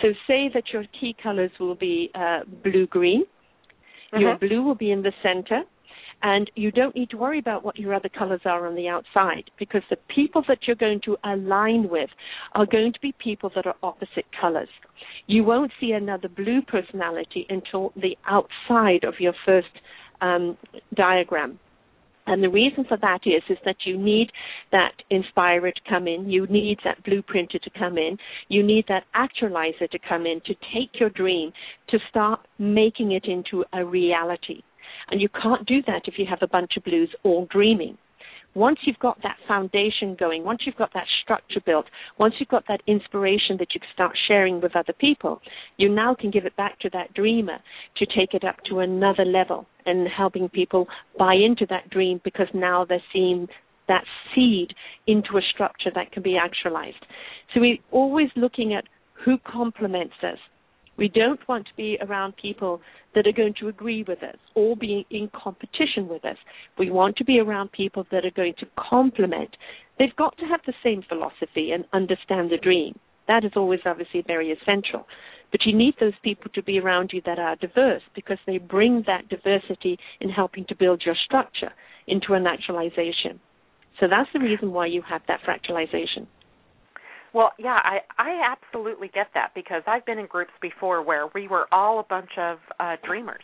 So 0.01 0.09
say 0.27 0.51
that 0.53 0.65
your 0.73 0.85
key 1.01 1.15
colors 1.23 1.51
will 1.61 1.77
be 1.77 2.11
uh, 2.15 2.41
blue 2.63 2.87
green. 2.87 3.25
Mm-hmm. 4.13 4.21
Your 4.21 4.39
blue 4.39 4.63
will 4.63 4.75
be 4.75 4.91
in 4.91 5.03
the 5.03 5.13
center. 5.23 5.63
And 6.23 6.51
you 6.55 6.71
don't 6.71 6.95
need 6.95 7.11
to 7.11 7.17
worry 7.17 7.41
about 7.41 7.65
what 7.65 7.79
your 7.79 7.93
other 7.95 8.09
colors 8.09 8.43
are 8.45 8.67
on 8.69 8.77
the 8.77 8.89
outside 8.89 9.51
because 9.59 9.83
the 9.91 9.97
people 10.15 10.45
that 10.47 10.59
you're 10.67 10.77
going 10.77 11.01
to 11.05 11.17
align 11.25 11.89
with 11.89 12.11
are 12.55 12.67
going 12.67 12.93
to 12.93 13.01
be 13.01 13.13
people 13.19 13.51
that 13.57 13.67
are 13.67 13.75
opposite 13.83 14.27
colors. 14.41 14.69
You 15.27 15.43
won't 15.43 15.73
see 15.81 15.93
another 15.93 16.29
blue 16.29 16.63
personality 16.63 17.47
until 17.49 17.93
the 17.97 18.17
outside 18.27 19.03
of 19.03 19.15
your 19.19 19.35
first 19.45 19.67
um, 20.21 20.57
diagram. 20.95 21.59
And 22.27 22.43
the 22.43 22.49
reason 22.49 22.85
for 22.89 22.97
that 22.99 23.21
is 23.27 23.43
is 23.51 23.59
that 23.65 23.77
you 23.85 23.99
need 23.99 24.31
that 24.71 24.93
inspirer 25.11 25.73
to 25.73 25.81
come 25.89 26.07
in, 26.07 26.31
you 26.31 26.47
need 26.47 26.79
that 26.85 27.03
blueprinter 27.05 27.61
to 27.61 27.71
come 27.77 27.99
in, 27.99 28.17
you 28.49 28.63
need 28.63 28.85
that 28.89 29.05
actualizer 29.17 29.91
to 29.91 29.99
come 30.09 30.25
in 30.25 30.41
to 30.47 30.55
take 30.73 31.01
your 31.01 31.11
dream 31.11 31.53
to 31.89 31.99
start 32.09 32.47
making 32.59 33.13
it 33.13 33.25
into 33.25 33.65
a 33.73 33.85
reality. 33.85 34.63
And 35.11 35.21
you 35.21 35.29
can't 35.29 35.67
do 35.67 35.83
that 35.87 36.03
if 36.07 36.15
you 36.19 36.27
have 36.29 36.43
a 36.43 36.49
bunch 36.49 36.73
of 36.77 36.85
blues 36.85 37.11
all 37.23 37.47
dreaming. 37.51 37.99
Once 38.55 38.79
you've 38.85 38.99
got 38.99 39.17
that 39.23 39.37
foundation 39.49 40.15
going, 40.19 40.45
once 40.45 40.61
you've 40.67 40.77
got 40.77 40.93
that 40.93 41.07
structure 41.23 41.61
built, 41.65 41.87
once 42.19 42.35
you've 42.39 42.51
got 42.51 42.65
that 42.69 42.83
inspiration 42.87 43.57
that 43.59 43.69
you 43.73 43.81
can 43.81 43.89
start 43.95 44.13
sharing 44.29 44.61
with 44.61 44.77
other 44.77 44.93
people, 44.93 45.41
you 45.79 45.89
now 45.89 46.15
can 46.15 46.31
give 46.31 46.45
it 46.45 46.55
back 46.57 46.79
to 46.79 46.91
that 46.93 47.15
dreamer 47.15 47.57
to 47.97 48.07
take 48.07 48.35
it 48.35 48.45
up 48.45 48.57
to 48.69 48.81
another 48.81 49.25
level 49.25 49.67
and 49.87 50.07
helping 50.07 50.51
people 50.51 50.87
buy 51.19 51.35
into 51.35 51.65
that 51.71 51.89
dream 51.89 52.21
because 52.25 52.49
now 52.53 52.85
they're 52.85 53.03
seeing 53.11 53.49
that 53.89 54.05
seed 54.35 54.75
into 55.07 55.39
a 55.39 55.43
structure 55.55 55.91
that 55.95 56.13
can 56.13 56.23
be 56.23 56.37
actualized. 56.37 57.05
So 57.55 57.61
we're 57.61 57.79
always 57.91 58.29
looking 58.37 58.75
at 58.75 58.85
who 59.25 59.39
complements 59.51 60.15
us. 60.23 60.39
We 60.97 61.09
don't 61.09 61.41
want 61.49 61.67
to 61.67 61.75
be 61.77 61.99
around 62.01 62.35
people 62.37 62.81
that 63.15 63.27
are 63.27 63.33
going 63.33 63.55
to 63.61 63.69
agree 63.69 64.05
with 64.07 64.23
us 64.23 64.37
or 64.55 64.77
be 64.77 65.07
in 65.11 65.31
competition 65.35 66.09
with 66.09 66.25
us. 66.25 66.37
We 66.79 66.91
want 66.91 67.17
to 67.17 67.25
be 67.25 67.41
around 67.41 67.73
people 67.73 68.07
that 68.11 68.25
are 68.25 68.31
going 68.31 68.55
to 68.61 68.67
complement. 68.79 69.57
They've 69.99 70.17
got 70.17 70.37
to 70.39 70.45
have 70.47 70.61
the 70.67 70.75
same 70.83 71.03
philosophy 71.09 71.73
and 71.73 71.85
understand 71.93 72.51
the 72.51 72.59
dream. 72.59 72.99
That 73.29 73.45
is 73.45 73.53
always 73.57 73.81
obviously 73.87 74.23
very 74.27 74.51
essential. 74.51 75.07
But 75.51 75.61
you 75.67 75.77
need 75.77 75.95
those 76.01 76.15
people 76.23 76.51
to 76.55 76.63
be 76.63 76.79
around 76.79 77.11
you 77.13 77.21
that 77.27 77.39
are 77.39 77.57
diverse 77.57 78.03
because 78.15 78.39
they 78.47 78.59
bring 78.59 79.05
that 79.07 79.29
diversity 79.29 79.99
in 80.21 80.31
helping 80.31 80.65
to 80.67 80.75
build 80.75 81.03
your 81.05 81.15
structure 81.25 81.73
into 82.07 82.33
a 82.35 82.41
naturalization. 82.41 83.39
So 84.01 84.07
that's 84.09 84.31
the 84.33 84.41
reason 84.41 84.73
why 84.73 84.87
you 84.87 85.03
have 85.09 85.23
that 85.29 85.41
fractalization. 85.47 86.27
Well, 87.35 87.53
yeah, 87.59 87.79
I 87.83 88.01
I 88.19 88.43
absolutely 88.53 89.09
get 89.09 89.29
that 89.35 89.53
because 89.55 89.83
I've 89.87 90.05
been 90.05 90.19
in 90.19 90.27
groups 90.27 90.53
before 90.61 91.03
where 91.03 91.29
we 91.35 91.49
were 91.49 91.67
all 91.73 91.99
a 92.01 92.05
bunch 92.05 92.31
of 92.39 92.59
uh 92.79 92.97
dreamers, 93.05 93.43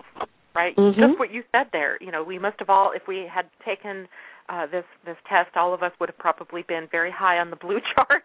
right? 0.54 0.76
Mm-hmm. 0.76 1.00
Just 1.00 1.18
what 1.18 1.32
you 1.32 1.42
said 1.52 1.68
there. 1.72 1.98
You 2.02 2.12
know, 2.12 2.22
we 2.22 2.38
must 2.38 2.58
have 2.58 2.68
all 2.68 2.92
if 2.94 3.02
we 3.08 3.26
had 3.32 3.46
taken 3.64 4.06
uh 4.48 4.66
this 4.66 4.84
this 5.06 5.16
test, 5.28 5.56
all 5.56 5.72
of 5.72 5.82
us 5.82 5.92
would 6.00 6.08
have 6.08 6.18
probably 6.18 6.62
been 6.68 6.86
very 6.90 7.10
high 7.10 7.38
on 7.38 7.50
the 7.50 7.56
blue 7.56 7.78
chart 7.94 8.24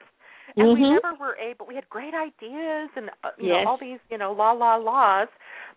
and 0.58 0.78
Mhm. 0.78 0.82
we 0.82 0.90
never 1.02 1.14
were 1.16 1.36
able. 1.38 1.66
We 1.66 1.76
had 1.76 1.90
great 1.90 2.14
ideas 2.14 2.90
and 2.96 3.10
uh, 3.24 3.32
you 3.38 3.48
Yes. 3.50 3.64
know 3.66 3.72
all 3.72 3.78
these 3.78 4.00
you 4.10 4.18
know 4.18 4.32
la 4.34 4.52
la 4.52 4.76
laws, 4.76 5.28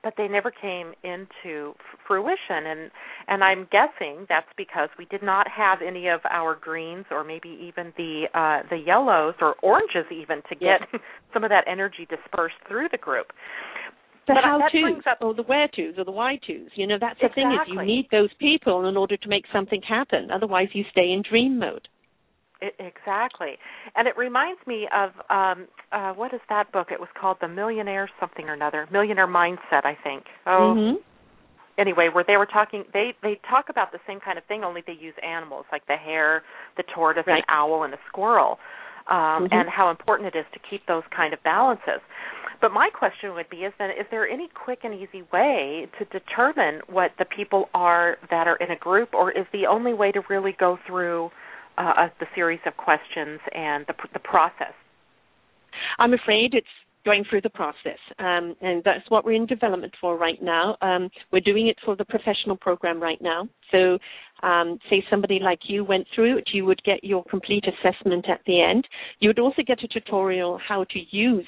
but 0.03 0.15
they 0.17 0.29
never 0.29 0.51
came 0.51 0.95
into 1.03 1.75
f- 1.79 1.99
fruition. 2.07 2.67
And 2.67 2.91
and 3.29 3.43
I'm 3.43 3.67
guessing 3.71 4.27
that's 4.29 4.53
because 4.57 4.89
we 4.99 5.07
did 5.07 5.23
not 5.23 5.49
have 5.49 5.81
any 5.83 6.09
of 6.09 6.21
our 6.31 6.55
greens 6.55 7.07
or 7.11 7.25
maybe 7.25 7.49
even 7.49 7.93
the 7.97 8.29
uh, 8.35 8.63
the 8.69 8.77
yellows 8.77 9.35
or 9.41 9.55
oranges 9.63 10.07
even 10.11 10.43
to 10.49 10.55
get 10.55 10.81
some 11.33 11.45
of 11.45 11.51
that 11.51 11.65
energy 11.67 12.07
dispersed 12.09 12.57
through 12.69 12.89
the 12.91 12.99
group. 12.99 13.33
the 14.27 14.35
But 14.35 14.45
how 14.45 14.59
tos 14.69 15.07
up- 15.07 15.19
or 15.23 15.35
the 15.35 15.43
where 15.45 15.69
tos 15.69 15.95
or 15.99 16.05
the 16.05 16.11
why 16.11 16.37
tos. 16.37 16.71
You 16.75 16.87
know, 16.87 16.99
that's 17.01 17.19
the 17.21 17.29
thing 17.31 17.47
is 17.53 17.61
you 17.69 17.83
need 17.83 18.09
those 18.11 18.33
people 18.39 18.87
in 18.89 18.97
order 18.97 19.17
to 19.17 19.29
make 19.29 19.45
something 19.53 19.81
happen. 19.83 20.31
Otherwise, 20.31 20.69
you 20.75 20.85
stay 20.91 21.13
in 21.13 21.23
dream 21.23 21.59
mode. 21.59 21.89
It, 22.61 22.75
exactly, 22.79 23.59
and 23.97 24.09
it 24.09 24.17
reminds 24.17 24.61
me 24.67 24.89
of 24.95 25.11
um 25.29 25.69
uh 25.93 26.13
what 26.15 26.33
is 26.33 26.41
that 26.49 26.73
book? 26.73 26.89
It 26.91 26.99
was 26.99 27.09
called 27.21 27.37
The 27.41 27.49
Millionaire 27.49 28.09
something 28.19 28.49
or 28.49 28.55
another, 28.55 28.89
Millionaire 28.91 29.27
Mindset, 29.29 29.85
I 29.85 29.95
think. 30.03 30.25
Oh, 30.47 30.75
Mhm. 30.75 30.97
anyway, 31.77 32.09
where 32.09 32.25
they 32.25 32.39
were 32.39 32.47
talking, 32.47 32.85
they 32.95 33.15
they 33.23 33.35
talk 33.49 33.69
about 33.69 33.93
the 33.93 34.01
same 34.07 34.21
kind 34.21 34.39
of 34.39 34.45
thing, 34.45 34.65
only 34.65 34.81
they 34.87 34.95
use 34.95 35.15
animals 35.23 35.67
like 35.71 35.87
the 35.87 35.97
hare, 35.97 36.45
the 36.77 36.83
tortoise, 36.85 37.27
Right. 37.27 37.39
an 37.39 37.45
owl, 37.49 37.83
and 37.85 37.93
a 37.93 37.99
squirrel, 38.09 38.59
um, 39.09 39.45
Mhm. 39.45 39.53
and 39.53 39.69
how 39.69 39.91
important 39.91 40.35
it 40.35 40.39
is 40.39 40.47
to 40.53 40.59
keep 40.61 40.87
those 40.87 41.05
kind 41.11 41.35
of 41.35 41.43
balances. 41.43 42.01
But 42.61 42.73
my 42.73 42.89
question 42.89 43.35
would 43.35 43.51
be: 43.51 43.65
Is 43.67 43.75
then 43.77 43.91
is 43.91 44.07
there 44.09 44.27
any 44.27 44.49
quick 44.49 44.83
and 44.85 44.95
easy 44.95 45.23
way 45.31 45.89
to 45.99 46.05
determine 46.07 46.81
what 46.87 47.13
the 47.19 47.27
people 47.27 47.69
are 47.75 48.17
that 48.31 48.49
are 48.49 48.57
in 48.57 48.71
a 48.71 48.77
group, 48.77 49.15
or 49.15 49.31
is 49.31 49.47
the 49.53 49.67
only 49.67 49.93
way 49.93 50.11
to 50.13 50.23
really 50.31 50.53
go 50.53 50.79
through 50.87 51.31
uh, 51.79 52.09
the 52.21 52.27
series 52.35 52.61
of 52.67 52.77
questions 52.77 53.41
and 53.55 53.87
the 53.87 53.95
the 54.13 54.21
process? 54.21 54.75
I'm 55.99 56.15
afraid 56.15 56.55
it's 56.55 56.67
going 57.07 57.25
through 57.31 57.41
the 57.41 57.51
process, 57.51 57.99
um, 58.19 58.57
and 58.61 58.83
that's 58.85 59.09
what 59.09 59.25
we're 59.25 59.41
in 59.41 59.47
development 59.47 59.95
for 60.01 60.19
right 60.19 60.43
now. 60.43 60.77
Um, 60.83 61.09
we're 61.33 61.41
doing 61.41 61.69
it 61.69 61.77
for 61.85 61.95
the 61.95 62.05
professional 62.05 62.57
program 62.57 63.01
right 63.01 63.23
now. 63.23 63.49
So, 63.71 63.99
um, 64.43 64.79
say 64.91 65.05
somebody 65.09 65.39
like 65.41 65.61
you 65.69 65.85
went 65.85 66.07
through 66.15 66.39
it, 66.39 66.45
you 66.53 66.65
would 66.65 66.83
get 66.83 67.05
your 67.05 67.25
complete 67.31 67.65
assessment 67.65 68.29
at 68.29 68.41
the 68.47 68.61
end. 68.61 68.87
You 69.21 69.29
would 69.29 69.39
also 69.39 69.63
get 69.65 69.85
a 69.85 69.89
tutorial 69.89 70.59
how 70.69 70.85
to 70.85 70.99
use 71.11 71.47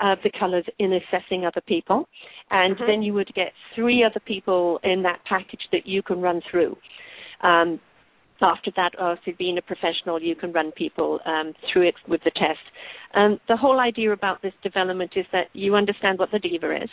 uh, 0.00 0.14
the 0.22 0.30
colors 0.38 0.66
in 0.78 0.92
assessing 0.92 1.46
other 1.46 1.62
people, 1.62 2.06
and 2.50 2.76
Mhm. 2.76 2.86
then 2.86 3.02
you 3.02 3.14
would 3.14 3.32
get 3.34 3.54
three 3.74 4.04
other 4.04 4.20
people 4.20 4.78
in 4.84 5.02
that 5.02 5.24
package 5.24 5.66
that 5.72 5.86
you 5.86 6.02
can 6.02 6.20
run 6.20 6.42
through. 6.42 6.76
Um, 7.40 7.80
after 8.42 8.70
that, 8.76 8.90
if 8.98 9.18
you're 9.24 9.36
being 9.36 9.58
a 9.58 9.62
professional, 9.62 10.20
you 10.20 10.34
can 10.34 10.52
run 10.52 10.72
people 10.72 11.20
um, 11.26 11.54
through 11.72 11.88
it 11.88 11.94
with 12.06 12.20
the 12.24 12.30
test. 12.30 12.60
Um, 13.14 13.40
the 13.48 13.56
whole 13.56 13.80
idea 13.80 14.12
about 14.12 14.42
this 14.42 14.52
development 14.62 15.12
is 15.16 15.26
that 15.32 15.48
you 15.52 15.74
understand 15.74 16.18
what 16.18 16.30
the 16.30 16.38
diva 16.38 16.76
is. 16.82 16.90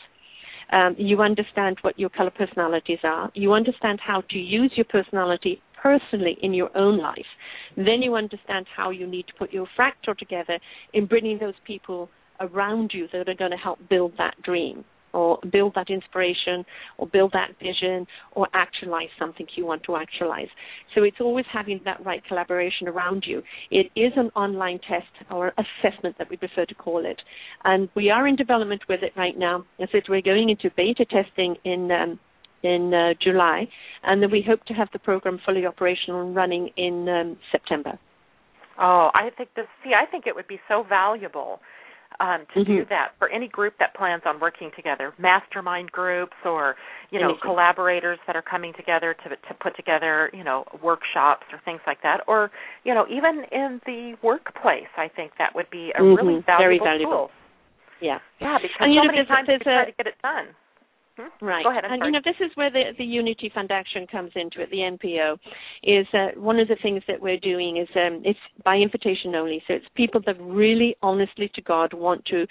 Um, 0.71 0.95
you 0.97 1.21
understand 1.21 1.77
what 1.81 1.99
your 1.99 2.09
color 2.09 2.31
personalities 2.31 2.99
are. 3.03 3.31
You 3.35 3.53
understand 3.53 3.99
how 4.05 4.21
to 4.29 4.37
use 4.37 4.71
your 4.75 4.85
personality 4.85 5.61
personally 5.81 6.37
in 6.41 6.53
your 6.53 6.75
own 6.75 6.97
life. 6.97 7.25
Then 7.75 8.01
you 8.01 8.15
understand 8.15 8.65
how 8.75 8.89
you 8.89 9.05
need 9.05 9.27
to 9.27 9.33
put 9.37 9.53
your 9.53 9.67
fractal 9.77 10.17
together 10.17 10.57
in 10.93 11.05
bringing 11.05 11.37
those 11.37 11.53
people 11.65 12.09
around 12.39 12.91
you 12.93 13.07
that 13.13 13.29
are 13.29 13.35
going 13.35 13.51
to 13.51 13.57
help 13.57 13.79
build 13.89 14.13
that 14.17 14.41
dream 14.41 14.83
or 15.15 15.39
build 15.51 15.73
that 15.75 15.89
inspiration 15.89 16.65
or 16.97 17.07
build 17.07 17.31
that 17.31 17.51
vision 17.59 18.05
or 18.33 18.47
actualize 18.53 19.09
something 19.17 19.47
you 19.55 19.65
want 19.65 19.81
to 19.83 19.95
actualize. 19.95 20.49
So 20.93 21.03
it's 21.03 21.17
always 21.21 21.45
having 21.51 21.79
that 21.85 22.05
right 22.05 22.21
collaboration 22.27 22.87
around 22.87 23.23
you. 23.25 23.41
It 23.71 23.87
is 23.95 24.11
an 24.17 24.29
online 24.35 24.79
test 24.79 25.31
or 25.31 25.53
assessment 25.57 26.17
that 26.17 26.29
we 26.29 26.37
prefer 26.37 26.65
to 26.65 26.75
call 26.75 27.05
it. 27.05 27.21
And 27.63 27.89
we 27.95 28.09
are 28.09 28.27
in 28.27 28.35
development 28.35 28.83
with 28.89 29.01
it 29.01 29.13
right 29.15 29.37
now. 29.37 29.65
As 29.79 29.89
I 29.89 29.91
said, 29.93 30.03
we're 30.09 30.21
going 30.21 30.49
into 30.49 30.69
beta 30.75 31.05
testing 31.05 31.55
in 31.63 31.89
um, 31.91 32.19
in 32.63 32.93
uh, 32.93 33.13
July, 33.21 33.67
and 34.03 34.23
then 34.23 34.31
we 34.31 34.43
hope 34.45 34.63
to 34.65 34.73
have 34.73 34.87
the 34.91 34.97
program 34.97 35.39
fully 35.45 35.67
operational 35.67 36.25
and 36.25 36.35
running 36.35 36.71
in 36.77 37.07
um, 37.07 37.37
September. 37.51 37.99
Oh, 38.79 39.09
I 39.13 39.29
think 39.37 39.49
this. 39.55 39.65
See, 39.83 39.91
I 39.93 40.09
think 40.09 40.25
it 40.25 40.35
would 40.35 40.47
be 40.47 40.59
so 40.67 40.83
valuable 40.87 41.59
um, 42.19 42.45
to 42.53 42.63
do 42.63 42.83
Mhm. 42.85 42.89
that 42.89 43.13
for 43.19 43.27
any 43.29 43.47
group 43.47 43.77
that 43.77 43.93
plans 43.93 44.23
on 44.25 44.39
working 44.39 44.71
together, 44.71 45.13
mastermind 45.17 45.91
groups, 45.91 46.35
or 46.45 46.75
you 47.11 47.19
know, 47.19 47.29
Anything. 47.29 47.41
collaborators 47.41 48.19
that 48.27 48.35
are 48.35 48.41
coming 48.41 48.73
together 48.73 49.13
to 49.13 49.35
to 49.35 49.53
put 49.55 49.75
together, 49.75 50.29
you 50.33 50.43
know, 50.43 50.65
workshops 50.81 51.45
or 51.53 51.59
things 51.59 51.81
like 51.87 52.01
that, 52.01 52.21
or 52.27 52.51
you 52.83 52.93
know, 52.93 53.05
even 53.09 53.43
in 53.51 53.79
the 53.85 54.15
workplace. 54.21 54.87
I 54.97 55.07
think 55.09 55.35
that 55.37 55.53
would 55.55 55.69
be 55.69 55.91
a 55.95 56.03
really 56.03 56.35
Mhm. 56.41 56.45
Very 56.45 56.77
valuable 56.79 56.85
valuable. 56.85 57.11
tool. 57.27 57.31
Yeah. 58.01 58.19
Yeah, 58.39 58.57
because 58.57 58.75
And, 58.81 58.91
so 58.93 59.01
know, 59.01 59.03
many 59.11 59.25
times 59.25 59.47
we 59.47 59.53
there's 59.53 59.61
try 59.63 59.81
a- 59.83 59.85
to 59.85 59.91
get 59.93 60.07
it 60.07 60.21
done. 60.21 60.53
Hmm? 61.17 61.45
Right. 61.45 61.63
Go 61.63 61.71
ahead. 61.71 61.85
I'm 61.85 61.93
and 61.93 61.99
sorry. 62.01 62.09
you 62.09 62.11
know, 62.13 62.21
this 62.25 62.45
is 62.45 62.51
where 62.55 62.69
the, 62.69 62.91
the 62.97 63.05
Unity 63.05 63.49
Fund 63.53 63.71
Action 63.71 64.05
comes 64.11 64.31
into 64.35 64.61
it. 64.61 64.69
The 64.69 64.77
NPO 64.77 65.37
is 65.83 66.07
uh, 66.13 66.39
one 66.39 66.59
of 66.59 66.67
the 66.67 66.75
things 66.81 67.03
that 67.07 67.21
we're 67.21 67.39
doing 67.39 67.77
is 67.77 67.87
um, 67.95 68.21
it's 68.25 68.39
by 68.63 68.75
invitation 68.75 69.33
only. 69.33 69.63
So 69.67 69.75
it's 69.75 69.85
people 69.95 70.21
that 70.25 70.35
really, 70.41 70.95
honestly 71.01 71.49
to 71.55 71.61
God, 71.61 71.93
want 71.93 72.25
to 72.25 72.45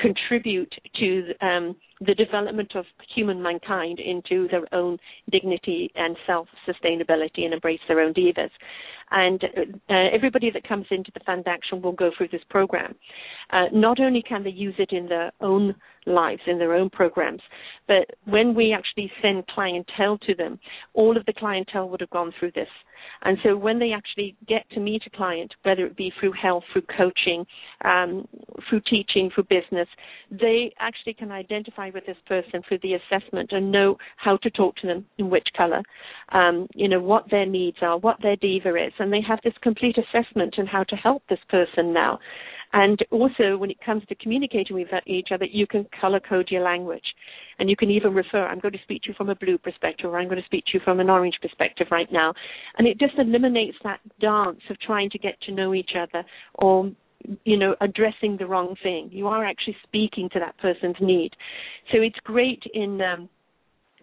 contribute 0.00 0.72
to 0.96 1.32
um, 1.40 1.76
the 2.00 2.14
development 2.14 2.72
of 2.74 2.84
human 3.14 3.42
mankind 3.42 4.00
into 4.00 4.48
their 4.48 4.72
own 4.74 4.98
dignity 5.30 5.90
and 5.94 6.16
self 6.26 6.48
sustainability 6.66 7.44
and 7.44 7.54
embrace 7.54 7.80
their 7.86 8.00
own 8.00 8.14
divas. 8.14 8.50
And 9.10 9.42
uh, 9.44 9.94
everybody 10.12 10.50
that 10.50 10.66
comes 10.68 10.86
into 10.90 11.10
the 11.14 11.20
fund 11.24 11.44
action 11.46 11.82
will 11.82 11.92
go 11.92 12.10
through 12.16 12.28
this 12.28 12.42
program. 12.50 12.94
Uh, 13.50 13.64
not 13.72 14.00
only 14.00 14.22
can 14.22 14.44
they 14.44 14.50
use 14.50 14.74
it 14.78 14.92
in 14.92 15.08
their 15.08 15.32
own 15.40 15.74
lives, 16.06 16.42
in 16.46 16.58
their 16.58 16.74
own 16.74 16.90
programs, 16.90 17.40
but 17.86 18.06
when 18.24 18.54
we 18.54 18.72
actually 18.72 19.10
send 19.22 19.46
clientele 19.48 20.18
to 20.18 20.34
them, 20.34 20.58
all 20.94 21.16
of 21.16 21.24
the 21.26 21.32
clientele 21.32 21.88
would 21.88 22.00
have 22.00 22.10
gone 22.10 22.32
through 22.38 22.52
this. 22.52 22.68
And 23.22 23.38
so 23.42 23.56
when 23.56 23.78
they 23.78 23.92
actually 23.92 24.36
get 24.46 24.68
to 24.70 24.80
meet 24.80 25.02
a 25.06 25.16
client, 25.16 25.52
whether 25.62 25.86
it 25.86 25.96
be 25.96 26.12
through 26.18 26.32
health, 26.32 26.64
through 26.72 26.82
coaching, 26.96 27.44
um, 27.84 28.26
through 28.68 28.82
teaching, 28.88 29.30
through 29.34 29.44
business, 29.44 29.88
they 30.30 30.72
actually 30.78 31.14
can 31.14 31.32
identify 31.32 31.90
with 31.92 32.06
this 32.06 32.16
person 32.26 32.62
through 32.66 32.78
the 32.82 32.94
assessment 32.94 33.50
and 33.52 33.70
know 33.72 33.96
how 34.16 34.36
to 34.38 34.50
talk 34.50 34.76
to 34.76 34.86
them 34.86 35.04
in 35.18 35.30
which 35.30 35.46
color, 35.56 35.82
um, 36.32 36.66
you 36.74 36.88
know, 36.88 37.00
what 37.00 37.24
their 37.30 37.46
needs 37.46 37.78
are, 37.82 37.98
what 37.98 38.16
their 38.22 38.36
diva 38.36 38.74
is. 38.74 38.92
And 38.98 39.12
they 39.12 39.22
have 39.26 39.40
this 39.42 39.54
complete 39.62 39.96
assessment 39.98 40.54
on 40.58 40.66
how 40.66 40.84
to 40.84 40.96
help 40.96 41.22
this 41.28 41.38
person 41.48 41.92
now. 41.92 42.18
And 42.72 42.98
also, 43.10 43.56
when 43.56 43.70
it 43.70 43.78
comes 43.84 44.02
to 44.08 44.14
communicating 44.16 44.76
with 44.76 44.88
each 45.06 45.28
other, 45.32 45.46
you 45.46 45.66
can 45.66 45.86
color 46.00 46.20
code 46.20 46.48
your 46.50 46.62
language. 46.62 47.14
And 47.58 47.68
you 47.68 47.76
can 47.76 47.90
even 47.90 48.14
refer, 48.14 48.46
I'm 48.46 48.60
going 48.60 48.72
to 48.72 48.82
speak 48.82 49.02
to 49.02 49.08
you 49.08 49.14
from 49.14 49.30
a 49.30 49.34
blue 49.34 49.58
perspective, 49.58 50.10
or 50.10 50.18
I'm 50.18 50.28
going 50.28 50.40
to 50.40 50.46
speak 50.46 50.64
to 50.66 50.70
you 50.74 50.80
from 50.84 51.00
an 51.00 51.10
orange 51.10 51.38
perspective 51.40 51.88
right 51.90 52.10
now. 52.12 52.34
And 52.76 52.86
it 52.86 52.98
just 52.98 53.14
eliminates 53.18 53.76
that 53.84 54.00
dance 54.20 54.60
of 54.70 54.78
trying 54.80 55.10
to 55.10 55.18
get 55.18 55.40
to 55.42 55.52
know 55.52 55.74
each 55.74 55.92
other 55.98 56.24
or 56.54 56.90
you 57.44 57.58
know, 57.58 57.74
addressing 57.80 58.36
the 58.36 58.46
wrong 58.46 58.76
thing. 58.82 59.08
You 59.12 59.26
are 59.26 59.44
actually 59.44 59.76
speaking 59.82 60.28
to 60.32 60.38
that 60.38 60.56
person's 60.58 60.96
need. 61.00 61.32
So 61.92 62.00
it's 62.00 62.18
great 62.22 62.62
in 62.74 63.00
um, 63.02 63.28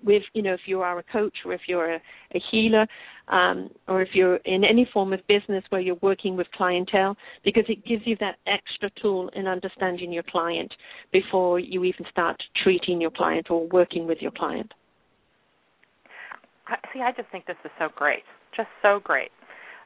with 0.06 0.24
you 0.34 0.42
know 0.42 0.54
if 0.54 0.62
you 0.66 0.82
are 0.82 1.00
a 1.00 1.04
coach 1.04 1.34
or 1.46 1.54
if 1.54 1.62
you're 1.68 1.96
a, 1.96 2.02
a 2.34 2.42
healer 2.52 2.86
um, 3.28 3.70
or 3.88 4.02
if 4.02 4.10
you're 4.14 4.38
in 4.46 4.64
any 4.64 4.88
form 4.94 5.12
of 5.14 5.20
business 5.28 5.64
where 5.70 5.82
you're 5.82 5.98
working 6.02 6.38
with 6.38 6.48
clientele 6.56 7.18
because 7.44 7.66
it 7.68 7.86
gives 7.86 8.04
you 8.06 8.16
that 8.20 8.36
extra 8.48 8.90
tool 9.02 9.30
in 9.36 9.48
understanding 9.48 10.12
your 10.12 10.24
client 10.24 10.72
before 11.12 11.60
you 11.60 11.84
even 11.84 12.06
start 12.10 12.42
treating 12.64 13.02
your 13.02 13.12
client 13.12 13.48
or 13.50 13.68
working 13.70 14.08
with 14.08 14.20
your 14.22 14.32
client. 14.32 14.72
See, 16.94 17.02
I 17.02 17.12
just 17.12 17.30
think 17.32 17.46
this 17.46 17.58
is 17.64 17.72
so 17.78 17.90
great, 17.96 18.24
just 18.56 18.70
so 18.82 19.00
great. 19.04 19.30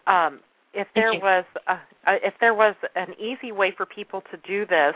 Um, 0.08 0.39
if 0.73 0.88
there 0.95 1.13
was 1.13 1.45
a, 1.67 1.75
if 2.08 2.34
there 2.39 2.53
was 2.53 2.75
an 2.95 3.13
easy 3.19 3.51
way 3.51 3.73
for 3.75 3.86
people 3.86 4.21
to 4.32 4.38
do 4.47 4.65
this, 4.65 4.93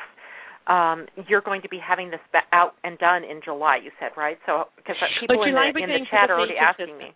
um, 0.68 1.08
you're 1.28 1.42
going 1.42 1.62
to 1.62 1.70
be 1.70 1.80
having 1.80 2.10
this 2.10 2.20
out 2.52 2.74
and 2.84 2.98
done 3.00 3.24
in 3.24 3.42
July. 3.44 3.80
You 3.84 3.92
said 4.00 4.12
right? 4.18 4.38
So 4.46 4.66
because 4.78 4.96
people 5.20 5.44
in 5.44 5.52
July 5.52 5.72
the, 5.74 5.80
we're 5.80 5.90
in 5.90 6.02
the 6.02 6.08
chat 6.10 6.28
the 6.28 6.34
are 6.34 6.40
already 6.40 6.58
asking 6.58 6.88
system. 6.88 6.98
me. 7.00 7.16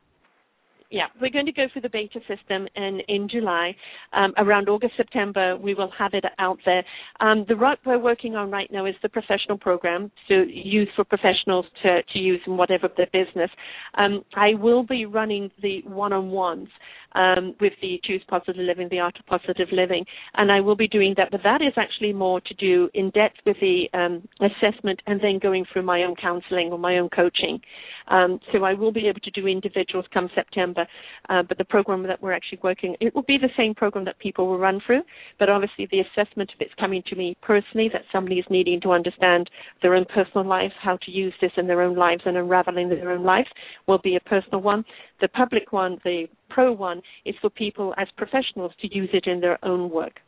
Yeah, 0.90 1.08
we're 1.20 1.32
going 1.32 1.46
to 1.48 1.52
go 1.52 1.66
through 1.72 1.82
the 1.82 1.90
beta 1.90 2.20
system, 2.28 2.66
and 2.76 3.04
in 3.10 3.28
July, 3.30 3.76
um, 4.14 4.34
around 4.38 4.70
August, 4.70 4.94
September, 4.96 5.58
we 5.58 5.74
will 5.74 5.92
have 6.00 6.14
it 6.14 6.24
out 6.40 6.60
there. 6.66 6.82
Um, 7.20 7.44
the 7.50 7.58
route 7.58 7.80
we're 7.86 8.00
working 8.00 8.36
on 8.36 8.50
right 8.52 8.72
now 8.72 8.86
is 8.86 8.96
the 9.04 9.10
professional 9.10 9.58
program, 9.58 10.10
so 10.30 10.36
used 10.48 10.92
for 10.96 11.04
professionals 11.04 11.66
to, 11.84 12.04
to 12.14 12.20
use 12.20 12.40
in 12.48 12.56
whatever 12.56 12.88
their 12.96 13.08
business. 13.12 13.52
Um, 13.98 14.24
I 14.36 14.54
will 14.54 14.84
be 14.84 15.06
running 15.06 15.52
the 15.62 15.82
one-on-ones 15.84 16.70
um, 17.14 17.56
with 17.60 17.74
the 17.82 18.00
Choose 18.04 18.24
Positive 18.28 18.58
Living, 18.58 18.88
the 18.90 19.00
Art 19.00 19.18
of 19.20 19.26
Positive 19.26 19.68
Living, 19.72 20.06
and 20.36 20.52
I 20.52 20.62
will 20.62 20.76
be 20.76 20.88
doing 20.88 21.14
that. 21.18 21.30
But 21.32 21.42
that 21.44 21.62
is 21.62 21.74
actually 21.78 22.14
more 22.14 22.42
to 22.42 22.54
do 22.56 22.90
in 22.94 23.10
depth 23.12 23.38
with 23.46 23.58
the 23.60 23.88
um, 23.94 24.28
assessment 24.40 25.02
and 25.08 25.20
then 25.22 25.40
going 25.40 25.66
through 25.72 25.84
my 25.84 26.04
own 26.04 26.16
counselling 26.16 26.72
or 26.72 26.78
my 26.78 26.98
own 26.98 27.10
coaching. 27.10 27.60
Um, 28.08 28.40
so 28.52 28.64
I 28.64 28.74
will 28.74 28.92
be 28.92 29.08
able 29.08 29.20
to 29.20 29.32
do 29.32 29.48
individuals 29.48 30.06
come 30.14 30.30
September, 30.34 30.86
uh, 31.30 31.44
but 31.48 31.58
the 31.58 31.66
program 31.66 32.04
that 32.04 32.22
we're 32.22 32.32
actually 32.32 32.60
working, 32.64 32.96
it 33.02 33.14
will 33.14 33.24
be 33.24 33.38
the 33.38 33.50
same 33.58 33.74
program 33.76 34.06
that 34.06 34.18
people 34.20 34.48
will 34.48 34.60
run 34.60 34.80
through, 34.86 35.02
but 35.40 35.50
obviously 35.50 35.88
the 35.92 36.00
assessment 36.00 36.50
of 36.54 36.62
it's 36.62 36.74
coming 36.80 37.04
to 37.08 37.16
me 37.16 37.36
personally 37.42 37.90
that 37.92 38.04
somebody 38.12 38.38
is 38.38 38.46
needing 38.50 38.80
to 38.82 38.92
understand 38.92 39.50
their 39.82 39.96
own 39.96 40.06
personal 40.06 40.48
lives, 40.48 40.74
how 40.82 40.98
to 40.98 41.12
use 41.12 41.34
this 41.42 41.52
in 41.58 41.68
their 41.68 41.82
own 41.82 41.96
lives 41.96 42.22
and 42.26 42.38
unraveling 42.38 42.90
their 42.90 43.12
own 43.12 43.24
lives 43.24 43.50
will 43.88 44.00
be 44.00 44.16
a 44.16 44.30
personal 44.30 44.62
one. 44.62 44.86
The 45.22 45.28
public 45.30 45.74
one, 45.74 45.98
the 46.04 46.28
pro 46.50 46.72
one, 46.72 47.02
is 47.26 47.36
for 47.42 47.50
people 47.50 47.94
as 47.98 48.08
professionals 48.18 48.72
to 48.82 48.96
use 48.96 49.10
it 49.14 49.28
in 49.28 49.40
their 49.40 49.64
own 49.64 49.90
work. 49.90 50.20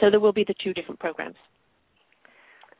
So 0.00 0.10
there 0.10 0.20
will 0.20 0.32
be 0.32 0.44
the 0.46 0.54
two 0.62 0.72
different 0.72 1.00
programs. 1.00 1.36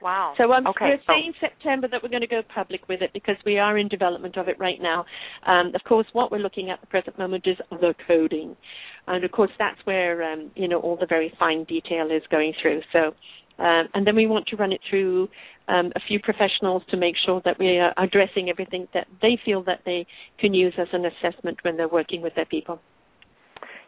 Wow. 0.05 0.34
So 0.36 0.53
um, 0.53 0.66
okay. 0.66 0.84
we're 0.84 1.01
saying 1.07 1.32
September 1.40 1.88
that 1.88 2.03
we're 2.03 2.11
going 2.11 2.20
to 2.20 2.26
go 2.26 2.42
public 2.55 2.86
with 2.90 3.01
it 3.01 3.11
because 3.14 3.36
we 3.47 3.59
are 3.59 3.78
in 3.78 3.88
development 3.88 4.36
of 4.36 4.49
it 4.49 4.59
right 4.59 4.80
now. 4.80 5.07
Um, 5.47 5.72
of 5.74 5.82
course, 5.84 6.07
what 6.12 6.30
we're 6.30 6.40
looking 6.40 6.68
at 6.68 6.78
the 6.82 6.86
present 6.88 7.18
moment 7.18 7.47
is 7.47 7.57
the 7.70 7.95
coding, 8.07 8.55
and 9.07 9.24
of 9.24 9.32
course 9.32 9.51
that's 9.59 9.78
where 9.84 10.22
um, 10.30 10.51
you 10.57 10.68
know 10.68 10.78
all 10.80 10.97
the 10.97 11.07
very 11.07 11.32
fine 11.38 11.64
detail 11.64 12.11
is 12.11 12.22
going 12.30 12.53
through. 12.61 12.82
So. 12.92 13.14
Um, 13.57 13.86
and 13.95 14.05
then 14.05 14.16
we 14.16 14.26
want 14.26 14.49
to 14.49 14.57
run 14.57 14.72
it 14.72 14.80
through 14.90 15.28
um, 15.69 15.93
a 15.97 16.01
few 16.07 16.21
professionals 16.21 16.83
to 16.91 16.97
make 16.97 17.15
sure 17.25 17.41
that 17.45 17.59
we 17.59 17.79
are 17.79 17.93
addressing 17.97 18.49
everything 18.51 18.87
that 18.95 19.07
they 19.23 19.39
feel 19.45 19.62
that 19.65 19.81
they 19.85 20.07
can 20.39 20.55
use 20.55 20.75
as 20.79 20.89
an 20.93 21.05
assessment 21.07 21.59
when 21.62 21.77
they're 21.77 21.89
working 21.89 22.23
with 22.23 22.35
their 22.35 22.47
people. 22.47 22.81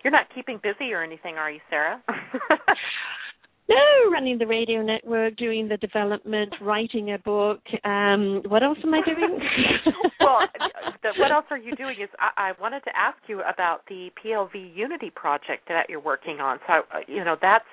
You're 0.05 0.13
not 0.13 0.27
keeping 0.35 0.61
busy 0.63 0.93
or 0.93 1.03
anything, 1.03 1.35
are 1.37 1.51
you, 1.51 1.61
Sara? 1.69 2.03
No, 3.69 4.11
running 4.13 4.39
the 4.39 4.47
radio 4.47 4.81
network, 4.81 5.37
doing 5.37 5.67
the 5.67 5.77
development, 5.79 6.55
writing 6.61 7.13
a 7.13 7.19
book. 7.19 7.61
Um, 7.85 8.43
what 8.47 8.63
else 8.63 8.79
am 8.85 8.95
I 8.95 9.01
doing? 9.05 9.41
well, 10.21 10.39
the, 11.03 11.09
what 11.19 11.33
else 11.33 11.47
are 11.51 11.59
you 11.59 11.75
doing? 11.75 11.97
Is 12.01 12.09
I, 12.21 12.51
I 12.51 12.53
wanted 12.61 12.85
to 12.85 12.97
ask 12.97 13.19
you 13.27 13.41
about 13.41 13.81
the 13.89 14.11
PLV 14.25 14.77
Unity 14.77 15.11
project 15.11 15.67
that 15.69 15.87
you're 15.89 16.01
working 16.01 16.39
on. 16.39 16.61
So, 16.69 16.75
uh, 16.95 17.01
you 17.09 17.25
know, 17.25 17.37
that's 17.43 17.65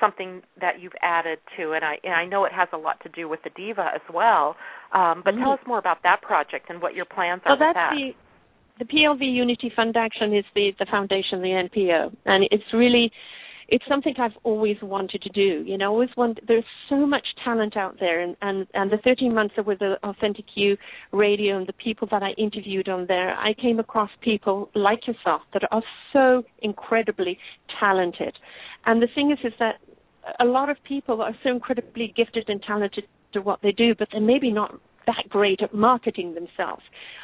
something 0.00 0.42
that 0.60 0.80
you've 0.80 0.92
added 1.02 1.38
to, 1.56 1.72
and 1.72 1.84
I 1.84 1.96
and 2.02 2.14
I 2.14 2.26
know 2.26 2.44
it 2.44 2.52
has 2.52 2.68
a 2.72 2.76
lot 2.76 3.00
to 3.02 3.08
do 3.08 3.28
with 3.28 3.40
the 3.42 3.50
Diva 3.50 3.90
as 3.94 4.02
well. 4.12 4.56
Um, 4.92 5.22
but 5.24 5.34
mm-hmm. 5.34 5.42
tell 5.42 5.52
us 5.52 5.60
more 5.66 5.78
about 5.78 6.02
that 6.02 6.22
project 6.22 6.70
and 6.70 6.80
what 6.80 6.94
your 6.94 7.04
plans 7.04 7.42
are 7.44 7.56
well, 7.58 7.68
with 7.68 7.74
that. 7.74 7.92
The, 7.92 8.84
the 8.84 8.84
PLV 8.84 9.20
Unity 9.20 9.72
Fund 9.74 9.96
Action 9.96 10.34
is 10.34 10.44
the 10.54 10.72
the 10.78 10.86
foundation, 10.90 11.42
the 11.42 11.68
NPO, 11.68 12.16
and 12.26 12.44
it's 12.50 12.64
really 12.72 13.12
it's 13.68 13.84
something 13.88 14.14
I've 14.18 14.36
always 14.42 14.76
wanted 14.82 15.22
to 15.22 15.28
do. 15.30 15.64
You 15.66 15.78
know, 15.78 15.90
always 15.90 16.10
want. 16.16 16.40
There's 16.46 16.64
so 16.88 17.06
much 17.06 17.26
talent 17.44 17.76
out 17.76 17.96
there, 18.00 18.20
and 18.20 18.36
and 18.42 18.66
and 18.74 18.90
the 18.90 18.98
13 18.98 19.34
months 19.34 19.54
with 19.64 19.78
the 19.78 19.96
Authentic 20.02 20.44
You 20.54 20.76
Radio 21.12 21.56
and 21.56 21.66
the 21.66 21.72
people 21.72 22.08
that 22.10 22.22
I 22.22 22.30
interviewed 22.38 22.88
on 22.88 23.06
there, 23.06 23.34
I 23.36 23.54
came 23.54 23.78
across 23.78 24.10
people 24.20 24.70
like 24.74 25.06
yourself 25.06 25.42
that 25.52 25.62
are 25.70 25.82
so 26.12 26.42
incredibly 26.62 27.38
talented. 27.80 28.36
And 28.86 29.00
the 29.00 29.08
thing 29.14 29.30
is, 29.30 29.38
is 29.44 29.52
that 29.58 29.76
a 30.40 30.44
lot 30.44 30.70
of 30.70 30.76
people 30.84 31.22
are 31.22 31.34
so 31.42 31.50
incredibly 31.50 32.12
gifted 32.16 32.48
and 32.48 32.62
talented 32.62 33.04
to 33.32 33.40
what 33.40 33.60
they 33.62 33.72
do, 33.72 33.94
but 33.94 34.08
they're 34.12 34.20
maybe 34.20 34.50
not 34.50 34.78
that 35.06 35.24
great 35.28 35.62
at 35.62 35.74
marketing 35.74 36.34
themselves 36.34 36.82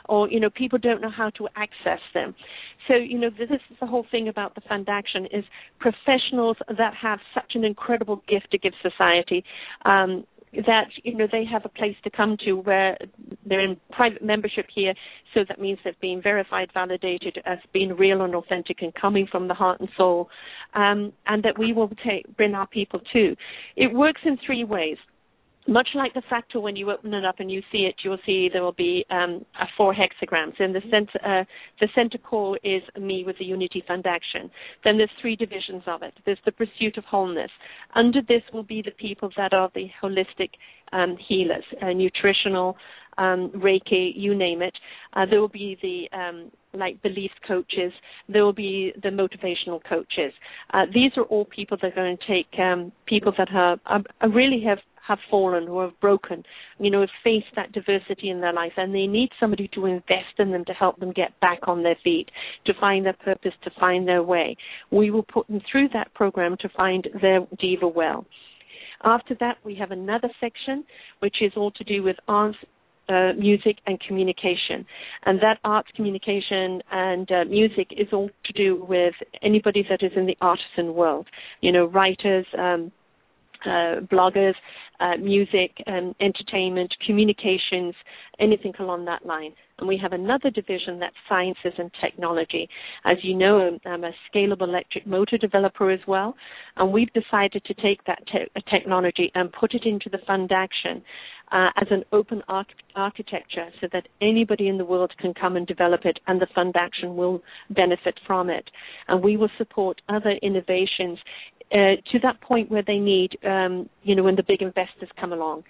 or 0.09 0.29
you 0.31 0.41
know 0.41 0.51
people 0.51 0.79
don't 0.79 1.01
know 1.01 1.11
how 1.11 1.31
to 1.31 1.49
access 1.57 2.01
them. 2.15 2.35
So 2.89 2.95
you 2.95 3.19
know 3.19 3.31
this 3.31 3.51
is 3.51 3.61
the 3.81 3.87
whole 3.87 4.07
thing 4.11 4.29
about 4.29 4.55
the 4.55 4.61
fund 4.63 4.89
action 4.89 5.27
is 5.33 5.45
professionals 5.79 6.57
that 6.69 6.95
have 7.01 7.21
such 7.35 7.53
an 7.55 7.65
incredible 7.65 8.23
gift 8.29 8.51
to 8.51 8.59
give 8.59 8.73
society 8.83 9.45
um, 9.85 10.25
that 10.53 10.89
you 11.05 11.17
know 11.17 11.29
they 11.31 11.45
have 11.45 11.65
a 11.65 11.69
place 11.69 11.95
to 12.03 12.11
come 12.11 12.37
to 12.45 12.55
where 12.55 12.99
they're 13.47 13.61
in 13.61 13.77
private 13.93 14.23
membership 14.23 14.67
here. 14.75 14.95
So 15.33 15.41
that 15.49 15.61
means 15.61 15.79
they've 15.85 16.01
been 16.01 16.21
verified 16.21 16.71
validated 16.75 17.39
as 17.47 17.59
being 17.73 17.97
real 17.97 18.23
and 18.23 18.35
authentic 18.35 18.83
and 18.83 18.93
coming 18.95 19.29
from 19.31 19.47
the 19.47 19.55
heart 19.55 19.81
and 19.81 19.89
soul 19.97 20.29
um, 20.75 21.13
and 21.27 21.43
that 21.45 21.59
we 21.59 21.73
will 21.73 21.91
take, 22.05 22.37
bring 22.37 22.55
our 22.55 22.67
people 22.67 23.01
to. 23.13 23.37
It 23.77 23.93
works 23.93 24.23
in 24.25 24.39
three 24.45 24.65
ways 24.65 24.97
much 25.71 25.89
like 25.95 26.13
the 26.15 26.23
fractal, 26.31 26.63
when 26.63 26.77
you 26.77 26.91
open 26.91 27.15
it 27.15 27.25
up 27.25 27.37
and 27.39 27.51
you 27.51 27.63
see 27.71 27.87
it, 27.89 27.95
you'll 28.05 28.19
see 28.27 28.51
there 28.53 28.63
will 28.63 28.73
be 28.73 29.07
um, 29.09 29.45
four 29.77 29.95
hexagrams. 29.95 30.55
And 30.59 30.75
the 30.75 30.83
center, 30.91 31.19
uh, 31.25 31.45
the 31.81 31.89
center 31.95 32.19
core 32.19 32.59
is 32.65 32.83
me 33.01 33.23
with 33.25 33.39
the 33.39 33.45
Unity 33.45 33.83
Fund 33.87 34.05
Action. 34.07 34.51
Then 34.85 34.99
there's 34.99 35.11
three 35.21 35.37
divisions 35.37 35.85
of 35.87 36.03
it. 36.03 36.15
There's 36.27 36.39
the 36.45 36.53
pursuit 36.53 36.99
of 36.99 37.05
wholeness. 37.05 37.51
Under 37.95 38.21
this 38.21 38.43
will 38.53 38.65
be 38.65 38.83
the 38.83 38.91
people 38.91 39.31
that 39.37 39.53
are 39.53 39.71
the 39.75 39.87
holistic 40.03 40.51
um, 40.93 41.17
healers, 41.29 41.65
uh, 41.81 41.93
nutritional, 41.93 42.77
um, 43.19 43.51
Reiki, 43.55 44.13
you 44.15 44.35
name 44.35 44.63
it. 44.63 44.75
Uh, 45.13 45.27
there 45.29 45.41
will 45.41 45.49
be 45.49 45.79
the 45.83 46.17
um, 46.17 46.51
like 46.73 47.01
beliefs 47.03 47.35
coaches. 47.47 47.93
There 48.29 48.45
will 48.45 48.53
be 48.53 48.93
the 49.03 49.09
motivational 49.09 49.81
coaches. 49.89 50.33
Uh, 50.73 50.87
these 50.93 51.13
are 51.17 51.25
all 51.25 51.45
people 51.45 51.77
that 51.83 51.93
are 51.93 51.95
going 51.95 52.17
to 52.17 52.27
take 52.27 52.59
um, 52.59 52.93
people 53.07 53.33
that 53.37 53.49
have, 53.49 53.81
uh, 53.87 54.29
really 54.29 54.63
have 54.67 54.79
have 55.11 55.19
fallen 55.29 55.69
or 55.69 55.87
have 55.87 56.01
broken, 56.01 56.45
you 56.79 56.91
know, 56.91 57.01
have 57.01 57.11
faced 57.25 57.53
that 57.57 57.73
diversity 57.73 58.31
in 58.31 58.41
their 58.41 58.53
life 58.53 58.73
and 58.77 58.95
they 58.95 59.09
need 59.09 59.31
somebody 59.41 59.69
to 59.75 59.87
invest 59.87 60.39
in 60.39 60.53
them 60.53 60.65
to 60.67 60.73
help 60.73 60.99
them 61.01 61.13
get 61.13 61.39
back 61.41 61.59
on 61.67 61.83
their 61.83 61.97
feet, 62.05 62.31
to 62.65 62.73
find 62.79 63.05
their 63.05 63.17
purpose, 63.25 63.53
to 63.65 63.71
find 63.79 64.07
their 64.07 64.23
way. 64.23 64.57
We 64.93 65.11
will 65.11 65.25
put 65.25 65.49
them 65.49 65.61
through 65.71 65.89
that 65.95 66.15
program 66.15 66.57
to 66.61 66.69
find 66.77 67.09
their 67.21 67.41
diva 67.59 67.89
well. 67.89 68.25
After 69.03 69.35
that, 69.41 69.57
we 69.65 69.75
have 69.77 69.91
another 69.91 70.29
section 70.41 70.85
which 71.19 71.37
is 71.41 71.53
all 71.57 71.73
to 71.73 71.85
do 71.85 72.03
with 72.03 72.17
arts, 72.29 72.59
uh, 73.09 73.33
music 73.37 73.79
and 73.87 73.99
communication. 74.07 74.87
And 75.25 75.41
that 75.41 75.59
arts, 75.65 75.89
communication, 75.97 76.81
and 76.93 77.31
uh, 77.33 77.45
music 77.47 77.89
is 77.91 78.07
all 78.13 78.31
to 78.45 78.53
do 78.53 78.85
with 78.89 79.15
anybody 79.43 79.85
that 79.91 80.03
is 80.03 80.13
in 80.15 80.27
the 80.27 80.37
artisan 80.41 80.95
world. 80.95 81.27
You 81.61 81.73
know, 81.73 81.87
writers, 81.87 82.47
um, 82.57 82.93
uh, 83.65 84.01
bloggers, 84.11 84.55
uh, 85.01 85.17
music, 85.17 85.73
um, 85.87 86.15
entertainment, 86.21 86.93
communications, 87.07 87.95
anything 88.39 88.73
along 88.79 89.07
that 89.07 89.25
line. 89.25 89.53
And 89.79 89.89
we 89.89 89.99
have 90.01 90.13
another 90.13 90.51
division 90.51 90.99
that's 90.99 91.17
sciences 91.29 91.73
and 91.79 91.91
technology. 92.03 92.69
As 93.05 93.17
you 93.23 93.35
know, 93.35 93.79
I'm 93.87 94.05
a 94.05 94.13
scalable 94.33 94.69
electric 94.69 95.07
motor 95.07 95.39
developer 95.39 95.91
as 95.91 96.01
well, 96.07 96.35
and 96.77 96.93
we've 96.93 97.13
decided 97.13 97.65
to 97.65 97.75
take 97.75 98.05
that 98.07 98.23
te- 98.27 98.61
technology 98.71 99.33
and 99.35 99.51
put 99.53 99.75
it 99.75 99.85
into 99.85 100.11
the 100.11 100.19
fund 100.27 100.53
action 100.53 101.03
uh, 101.53 101.69
as 101.81 101.89
an 101.91 102.05
open 102.13 102.43
arch- 102.49 102.69
architecture 102.95 103.69
so 103.81 103.89
that 103.93 104.07
anybody 104.21 104.69
in 104.69 104.79
the 104.79 104.85
world 104.85 105.13
can 105.19 105.35
come 105.35 105.57
and 105.57 105.67
develop 105.67 106.05
it 106.05 106.19
and 106.27 106.41
the 106.41 106.47
fund 106.55 106.75
action 106.77 107.17
will 107.17 107.43
benefit 107.71 108.19
from 108.27 108.51
it. 108.51 108.71
And 109.09 109.23
we 109.23 109.37
will 109.37 109.51
support 109.59 110.01
other 110.09 110.35
innovations 110.43 111.19
uh, 111.73 111.95
to 112.11 112.19
that 112.23 112.41
point 112.41 112.71
where 112.71 112.83
they 112.85 112.99
need, 112.99 113.39
um, 113.45 113.89
you 114.03 114.15
know, 114.15 114.23
when 114.23 114.37
the 114.37 114.43
big 114.43 114.61
investors 114.61 115.09
come 115.21 115.33
along. 115.33 115.63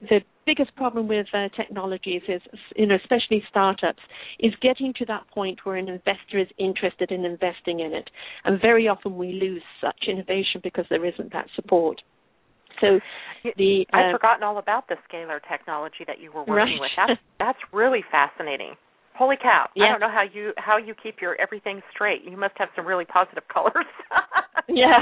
The 0.00 0.20
biggest 0.46 0.74
problem 0.76 1.08
with 1.08 1.26
uh, 1.34 1.48
technologies 1.56 2.22
is, 2.28 2.40
you 2.76 2.86
know, 2.86 2.96
especially 2.96 3.42
startups, 3.50 4.00
is 4.40 4.52
getting 4.62 4.94
to 4.98 5.04
that 5.06 5.28
point 5.28 5.60
where 5.64 5.76
an 5.76 5.88
investor 5.88 6.38
is 6.38 6.48
interested 6.58 7.10
in 7.10 7.24
investing 7.24 7.80
in 7.80 7.92
it. 7.92 8.08
And 8.44 8.60
very 8.60 8.88
often 8.88 9.16
we 9.16 9.32
lose 9.32 9.62
such 9.80 10.08
innovation 10.08 10.60
because 10.62 10.86
there 10.88 11.04
isn't 11.04 11.32
that 11.32 11.46
support. 11.54 12.00
So 12.80 13.00
the 13.56 13.86
uh, 13.92 13.96
I've 13.96 14.12
forgotten 14.12 14.42
all 14.42 14.58
about 14.58 14.88
the 14.88 14.96
scalar 15.08 15.38
technology 15.48 16.04
that 16.06 16.20
you 16.20 16.32
were 16.32 16.44
working 16.44 16.56
right. 16.56 16.80
with. 16.80 16.90
That's 16.96 17.20
that's 17.38 17.58
really 17.72 18.02
fascinating. 18.10 18.74
Holy 19.22 19.36
cow! 19.40 19.68
Yeah. 19.76 19.84
I 19.84 19.88
don't 19.90 20.00
know 20.00 20.10
how 20.10 20.24
you 20.34 20.50
how 20.56 20.78
you 20.78 20.94
keep 21.00 21.20
your 21.22 21.40
everything 21.40 21.80
straight. 21.94 22.22
You 22.28 22.36
must 22.36 22.54
have 22.56 22.70
some 22.74 22.84
really 22.84 23.04
positive 23.04 23.44
colors. 23.54 23.86
yeah. 24.68 24.98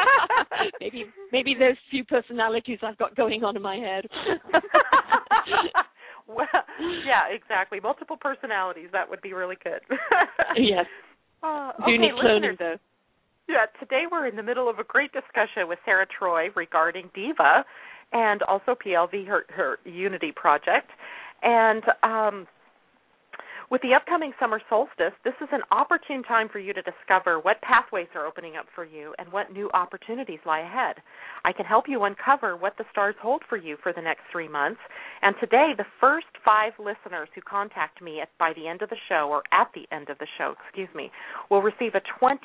maybe 0.80 1.04
maybe 1.32 1.54
those 1.58 1.76
few 1.90 2.02
personalities 2.02 2.78
I've 2.82 2.96
got 2.96 3.14
going 3.14 3.44
on 3.44 3.54
in 3.54 3.60
my 3.60 3.76
head. 3.76 4.06
well, 6.26 6.46
yeah, 7.04 7.28
exactly. 7.30 7.78
Multiple 7.78 8.16
personalities. 8.18 8.88
That 8.90 9.10
would 9.10 9.20
be 9.20 9.34
really 9.34 9.56
good. 9.62 9.82
yes. 10.56 10.86
Uh, 11.42 11.72
Do 11.76 11.82
okay, 11.82 11.98
need 11.98 12.12
cloning 12.12 12.52
listeners. 12.52 12.56
though. 12.58 12.76
Yeah, 13.50 13.66
today 13.80 14.04
we're 14.10 14.28
in 14.28 14.36
the 14.36 14.42
middle 14.42 14.70
of 14.70 14.78
a 14.78 14.84
great 14.84 15.12
discussion 15.12 15.68
with 15.68 15.78
Sara 15.84 16.06
Troy 16.06 16.46
regarding 16.56 17.10
Diva 17.14 17.66
and 18.12 18.40
also 18.44 18.74
PLV, 18.74 19.26
her, 19.26 19.44
her 19.50 19.78
Unity 19.84 20.32
project. 20.34 20.88
And 21.42 21.82
um, 22.02 22.46
With 23.72 23.80
the 23.80 23.94
upcoming 23.94 24.34
summer 24.38 24.60
solstice, 24.68 25.14
this 25.24 25.32
is 25.40 25.48
an 25.50 25.62
opportune 25.70 26.22
time 26.24 26.50
for 26.52 26.58
you 26.58 26.74
to 26.74 26.82
discover 26.82 27.40
what 27.40 27.62
pathways 27.62 28.08
are 28.14 28.26
opening 28.26 28.54
up 28.54 28.66
for 28.74 28.84
you 28.84 29.14
and 29.18 29.32
what 29.32 29.50
new 29.50 29.70
opportunities 29.72 30.40
lie 30.44 30.60
ahead. 30.60 30.96
I 31.46 31.54
can 31.54 31.64
help 31.64 31.86
you 31.88 32.04
uncover 32.04 32.54
what 32.54 32.76
the 32.76 32.84
stars 32.92 33.14
hold 33.22 33.40
for 33.48 33.56
you 33.56 33.78
for 33.82 33.94
the 33.94 34.02
next 34.02 34.24
three 34.30 34.46
months. 34.46 34.80
And 35.22 35.34
today, 35.40 35.72
the 35.74 35.86
first 35.98 36.26
five 36.44 36.74
listeners 36.78 37.30
who 37.34 37.40
contact 37.40 38.02
me 38.02 38.20
at, 38.20 38.28
by 38.38 38.52
the 38.54 38.68
end 38.68 38.82
of 38.82 38.90
the 38.90 39.00
show, 39.08 39.30
or 39.30 39.42
at 39.52 39.70
the 39.74 39.88
end 39.90 40.10
of 40.10 40.18
the 40.18 40.28
show, 40.36 40.52
excuse 40.62 40.94
me, 40.94 41.10
will 41.50 41.62
receive 41.62 41.94
a 41.94 42.02
20% 42.22 42.36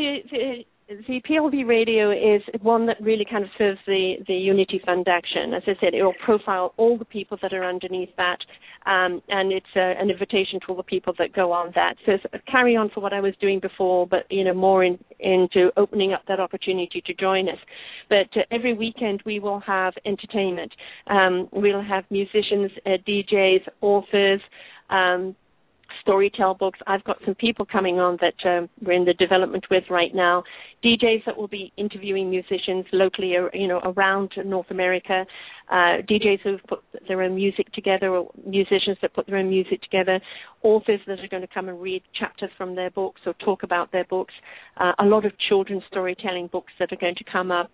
The 0.88 1.20
PLV 1.28 1.66
radio 1.66 2.10
is 2.10 2.40
one 2.62 2.86
that 2.86 2.96
really 3.00 3.26
kind 3.30 3.44
of 3.44 3.50
serves 3.58 3.78
the, 3.86 4.14
the 4.26 4.32
Unity 4.32 4.80
Fund 4.86 5.06
action. 5.06 5.52
As 5.52 5.62
I 5.66 5.74
said, 5.80 5.92
it 5.92 6.02
will 6.02 6.14
profile 6.24 6.72
all 6.78 6.96
the 6.96 7.04
people 7.04 7.36
that 7.42 7.52
are 7.52 7.64
underneath 7.64 8.08
that, 8.16 8.38
um, 8.86 9.20
and 9.28 9.52
it's 9.52 9.66
a, 9.76 10.00
an 10.00 10.08
invitation 10.08 10.60
to 10.60 10.66
all 10.68 10.76
the 10.76 10.82
people 10.82 11.12
that 11.18 11.34
go 11.34 11.52
on 11.52 11.72
that. 11.74 11.96
So 12.06 12.12
carry 12.50 12.74
on 12.74 12.88
for 12.94 13.00
what 13.00 13.12
I 13.12 13.20
was 13.20 13.34
doing 13.38 13.60
before, 13.60 14.06
but 14.06 14.24
you 14.30 14.44
know 14.44 14.54
more 14.54 14.82
in, 14.82 14.98
into 15.20 15.70
opening 15.76 16.14
up 16.14 16.22
that 16.26 16.40
opportunity 16.40 17.02
to 17.04 17.14
join 17.14 17.50
us. 17.50 17.58
But 18.08 18.34
uh, 18.34 18.44
every 18.50 18.72
weekend 18.72 19.22
we 19.26 19.40
will 19.40 19.60
have 19.60 19.92
entertainment. 20.06 20.72
Um, 21.08 21.50
we'll 21.52 21.82
have 21.82 22.04
musicians, 22.10 22.70
uh, 22.86 22.96
DJs, 23.06 23.68
authors. 23.82 24.40
Um, 24.88 25.36
Storytell 26.06 26.58
books. 26.58 26.78
I've 26.86 27.04
got 27.04 27.18
some 27.24 27.34
people 27.34 27.66
coming 27.66 27.98
on 27.98 28.18
that 28.20 28.34
um, 28.48 28.68
we're 28.82 28.92
in 28.92 29.04
the 29.04 29.14
development 29.14 29.66
with 29.70 29.84
right 29.90 30.14
now. 30.14 30.42
DJs 30.84 31.24
that 31.26 31.36
will 31.36 31.48
be 31.48 31.72
interviewing 31.76 32.30
musicians 32.30 32.86
locally, 32.92 33.34
you 33.52 33.68
know, 33.68 33.80
around 33.84 34.32
North 34.44 34.70
America. 34.70 35.24
Uh, 35.70 36.00
DJs 36.08 36.40
who've 36.44 36.62
put 36.66 36.82
their 37.08 37.20
own 37.20 37.34
music 37.34 37.70
together, 37.72 38.08
or 38.08 38.30
musicians 38.46 38.96
that 39.02 39.12
put 39.12 39.26
their 39.26 39.36
own 39.36 39.50
music 39.50 39.82
together. 39.82 40.18
Authors 40.62 41.00
that 41.06 41.20
are 41.20 41.28
going 41.28 41.42
to 41.42 41.48
come 41.52 41.68
and 41.68 41.80
read 41.80 42.02
chapters 42.18 42.50
from 42.56 42.74
their 42.74 42.90
books 42.90 43.20
or 43.26 43.34
talk 43.34 43.64
about 43.64 43.92
their 43.92 44.04
books. 44.04 44.32
Uh, 44.78 44.92
a 44.98 45.04
lot 45.04 45.26
of 45.26 45.32
children's 45.48 45.82
storytelling 45.90 46.48
books 46.50 46.72
that 46.78 46.90
are 46.92 46.96
going 46.96 47.16
to 47.16 47.24
come 47.30 47.50
up. 47.50 47.70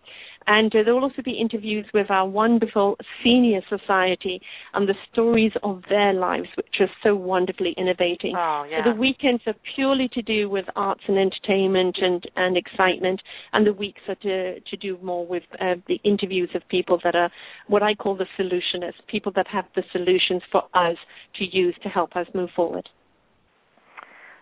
And 0.47 0.75
uh, 0.75 0.83
there 0.85 0.95
will 0.95 1.05
also 1.05 1.23
be 1.23 1.33
interviews 1.33 1.87
with 1.95 2.11
our 2.11 2.29
wonderful 2.29 2.97
senior 3.23 3.61
society 3.69 4.41
and 4.75 4.89
the 4.89 4.95
stories 5.13 5.53
of 5.63 5.83
their 5.89 6.13
lives, 6.13 6.49
which 6.57 6.77
are 6.81 6.91
so 7.03 7.15
wonderfully 7.15 7.75
innovating. 7.79 8.35
Oh, 8.37 8.67
yeah. 8.69 8.85
So 8.85 8.93
the 8.93 9.01
weekends 9.01 9.43
are 9.47 9.55
purely 9.75 10.09
to 10.15 10.23
do 10.23 10.51
with 10.51 10.67
arts 10.77 11.03
and 11.09 11.19
entertainment 11.19 11.97
and, 12.01 12.25
and 12.37 12.57
excitement, 12.57 12.94
and 13.03 13.67
the 13.67 13.73
weeks 13.73 14.01
are 14.09 14.15
to, 14.17 14.61
to 14.61 14.77
do 14.77 14.99
more 15.03 15.27
with 15.27 15.43
uh, 15.61 15.75
the 15.89 15.99
interviews 16.05 16.51
of 16.55 16.63
people 16.69 16.99
that 17.05 17.15
are 17.15 17.31
what 17.69 17.83
I 17.83 17.95
call 17.95 18.17
the 18.17 18.27
solutionists, 18.39 18.95
people 19.09 19.33
that 19.37 19.47
have 19.49 19.65
the 19.75 19.83
solutions 19.93 20.43
for 20.51 20.63
us 20.75 20.97
to 21.39 21.45
use 21.51 21.77
to 21.83 21.89
help 21.89 22.17
us 22.17 22.27
move 22.35 22.51
forward. 22.55 22.89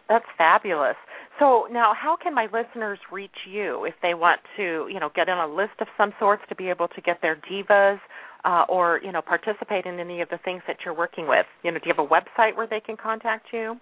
That's 0.08 0.24
fabulous. 0.36 0.96
So 1.38 1.66
now, 1.72 1.92
how 1.98 2.16
can 2.22 2.34
my 2.34 2.46
listeners 2.52 2.98
reach 3.10 3.30
you 3.50 3.84
if 3.84 3.94
they 4.02 4.14
want 4.14 4.40
to, 4.56 4.86
you 4.92 5.00
know, 5.00 5.10
get 5.14 5.28
on 5.28 5.50
a 5.50 5.52
list 5.52 5.72
of 5.80 5.86
some 5.96 6.12
sorts 6.20 6.42
to 6.50 6.54
be 6.54 6.68
able 6.68 6.88
to 6.88 7.00
get 7.00 7.20
their 7.22 7.36
divas, 7.50 7.98
uh, 8.44 8.64
or 8.68 9.00
you 9.04 9.12
know, 9.12 9.22
participate 9.22 9.86
in 9.86 10.00
any 10.00 10.20
of 10.20 10.28
the 10.28 10.38
things 10.44 10.62
that 10.66 10.78
you're 10.84 10.96
working 10.96 11.28
with? 11.28 11.46
You 11.62 11.72
know, 11.72 11.78
do 11.78 11.84
you 11.86 11.94
have 11.96 12.04
a 12.04 12.08
website 12.08 12.56
where 12.56 12.66
they 12.66 12.80
can 12.80 12.96
contact 12.96 13.46
you? 13.52 13.78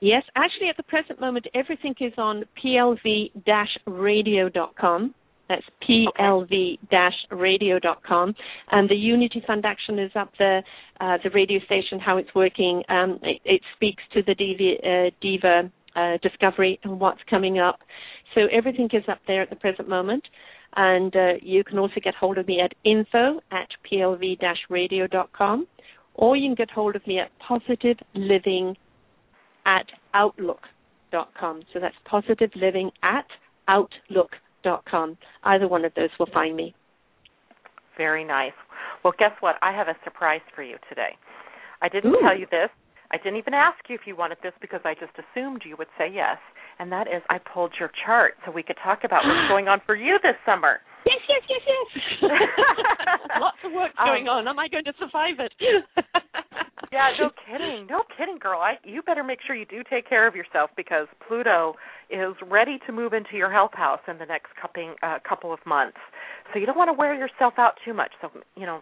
Yes, 0.00 0.24
actually, 0.34 0.70
at 0.70 0.76
the 0.78 0.82
present 0.84 1.20
moment, 1.20 1.46
everything 1.54 1.94
is 2.00 2.14
on 2.16 2.44
plv-radio.com. 2.64 5.14
That's 5.48 5.66
plv-radio.com. 5.88 8.34
And 8.70 8.88
the 8.88 8.94
Unity 8.94 9.42
Fund 9.46 9.66
Action 9.66 9.98
is 9.98 10.10
up 10.14 10.32
there, 10.38 10.62
uh, 11.00 11.18
the 11.22 11.28
radio 11.30 11.60
station, 11.66 11.98
how 11.98 12.16
it's 12.16 12.34
working. 12.34 12.82
Um, 12.88 13.18
it, 13.22 13.42
it, 13.44 13.60
speaks 13.74 14.02
to 14.14 14.22
the 14.22 14.34
Diva, 14.34 14.78
uh, 14.86 15.10
Diva 15.20 15.70
uh, 15.96 16.18
discovery 16.22 16.78
and 16.84 17.00
what's 17.00 17.20
coming 17.28 17.58
up. 17.58 17.80
So 18.34 18.42
everything 18.52 18.88
is 18.92 19.02
up 19.08 19.18
there 19.26 19.42
at 19.42 19.50
the 19.50 19.56
present 19.56 19.88
moment. 19.88 20.22
And 20.76 21.14
uh, 21.16 21.32
you 21.42 21.64
can 21.64 21.78
also 21.78 22.00
get 22.02 22.14
hold 22.14 22.38
of 22.38 22.46
me 22.46 22.60
at 22.60 22.72
info 22.84 23.40
at 23.50 23.68
plv-radio.com 23.90 25.66
or 26.14 26.36
you 26.36 26.48
can 26.48 26.54
get 26.54 26.70
hold 26.70 26.96
of 26.96 27.06
me 27.06 27.18
at 27.18 27.30
positive 27.38 27.96
living 28.14 28.76
at 29.66 29.86
outlook.com. 30.14 31.62
So 31.72 31.80
that's 31.80 31.94
positive 32.04 32.50
living 32.54 32.90
at 33.02 33.26
outlook.com. 33.68 35.18
Either 35.44 35.68
one 35.68 35.84
of 35.84 35.92
those 35.94 36.10
will 36.18 36.28
find 36.32 36.56
me. 36.56 36.74
Very 37.96 38.24
nice. 38.24 38.52
Well, 39.02 39.14
guess 39.18 39.32
what? 39.40 39.56
I 39.62 39.72
have 39.72 39.88
a 39.88 39.96
surprise 40.04 40.40
for 40.54 40.62
you 40.62 40.76
today. 40.88 41.16
I 41.82 41.88
didn't 41.88 42.12
Ooh. 42.12 42.20
tell 42.22 42.38
you 42.38 42.46
this, 42.50 42.68
I 43.10 43.16
didn't 43.16 43.38
even 43.38 43.54
ask 43.54 43.78
you 43.88 43.94
if 43.94 44.02
you 44.06 44.14
wanted 44.14 44.38
this 44.42 44.52
because 44.60 44.80
I 44.84 44.94
just 44.94 45.12
assumed 45.18 45.62
you 45.64 45.76
would 45.78 45.88
say 45.98 46.10
yes. 46.12 46.38
And 46.80 46.90
that 46.92 47.06
is, 47.06 47.20
I 47.28 47.36
pulled 47.36 47.76
your 47.78 47.92
chart 48.06 48.40
so 48.44 48.50
we 48.50 48.62
could 48.62 48.78
talk 48.82 49.04
about 49.04 49.20
what's 49.28 49.48
going 49.52 49.68
on 49.68 49.82
for 49.84 49.94
you 49.94 50.18
this 50.22 50.34
summer. 50.46 50.80
Yes, 51.04 51.20
yes, 51.28 51.42
yes, 51.48 51.60
yes. 51.68 52.30
Lots 53.40 53.60
of 53.64 53.72
work 53.72 53.92
going 54.02 54.28
um, 54.28 54.40
on. 54.40 54.48
Am 54.48 54.58
I 54.58 54.66
going 54.68 54.84
to 54.84 54.92
survive 54.98 55.36
it? 55.40 55.52
yeah, 56.92 57.12
no 57.20 57.30
kidding, 57.44 57.86
no 57.88 58.02
kidding, 58.16 58.38
girl. 58.38 58.60
I, 58.60 58.74
you 58.84 59.02
better 59.02 59.22
make 59.22 59.40
sure 59.46 59.54
you 59.54 59.66
do 59.66 59.82
take 59.88 60.08
care 60.08 60.26
of 60.26 60.34
yourself 60.34 60.70
because 60.76 61.06
Pluto 61.26 61.74
is 62.08 62.34
ready 62.48 62.78
to 62.86 62.92
move 62.92 63.12
into 63.12 63.36
your 63.36 63.52
health 63.52 63.72
house 63.74 64.00
in 64.08 64.18
the 64.18 64.26
next 64.26 64.48
couple 64.60 64.94
uh, 65.02 65.18
couple 65.26 65.52
of 65.52 65.60
months. 65.66 65.98
So 66.52 66.58
you 66.58 66.66
don't 66.66 66.76
want 66.76 66.88
to 66.88 66.96
wear 66.96 67.14
yourself 67.14 67.54
out 67.58 67.74
too 67.84 67.92
much. 67.92 68.12
So 68.20 68.28
you 68.56 68.66
know, 68.66 68.80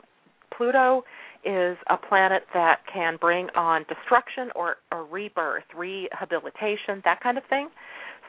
Pluto 0.59 1.04
is 1.44 1.78
a 1.88 1.96
planet 1.96 2.42
that 2.52 2.80
can 2.92 3.16
bring 3.20 3.48
on 3.56 3.84
destruction 3.88 4.50
or, 4.56 4.76
or 4.92 5.06
rebirth, 5.06 5.64
rehabilitation, 5.76 7.00
that 7.04 7.20
kind 7.22 7.38
of 7.38 7.44
thing. 7.48 7.68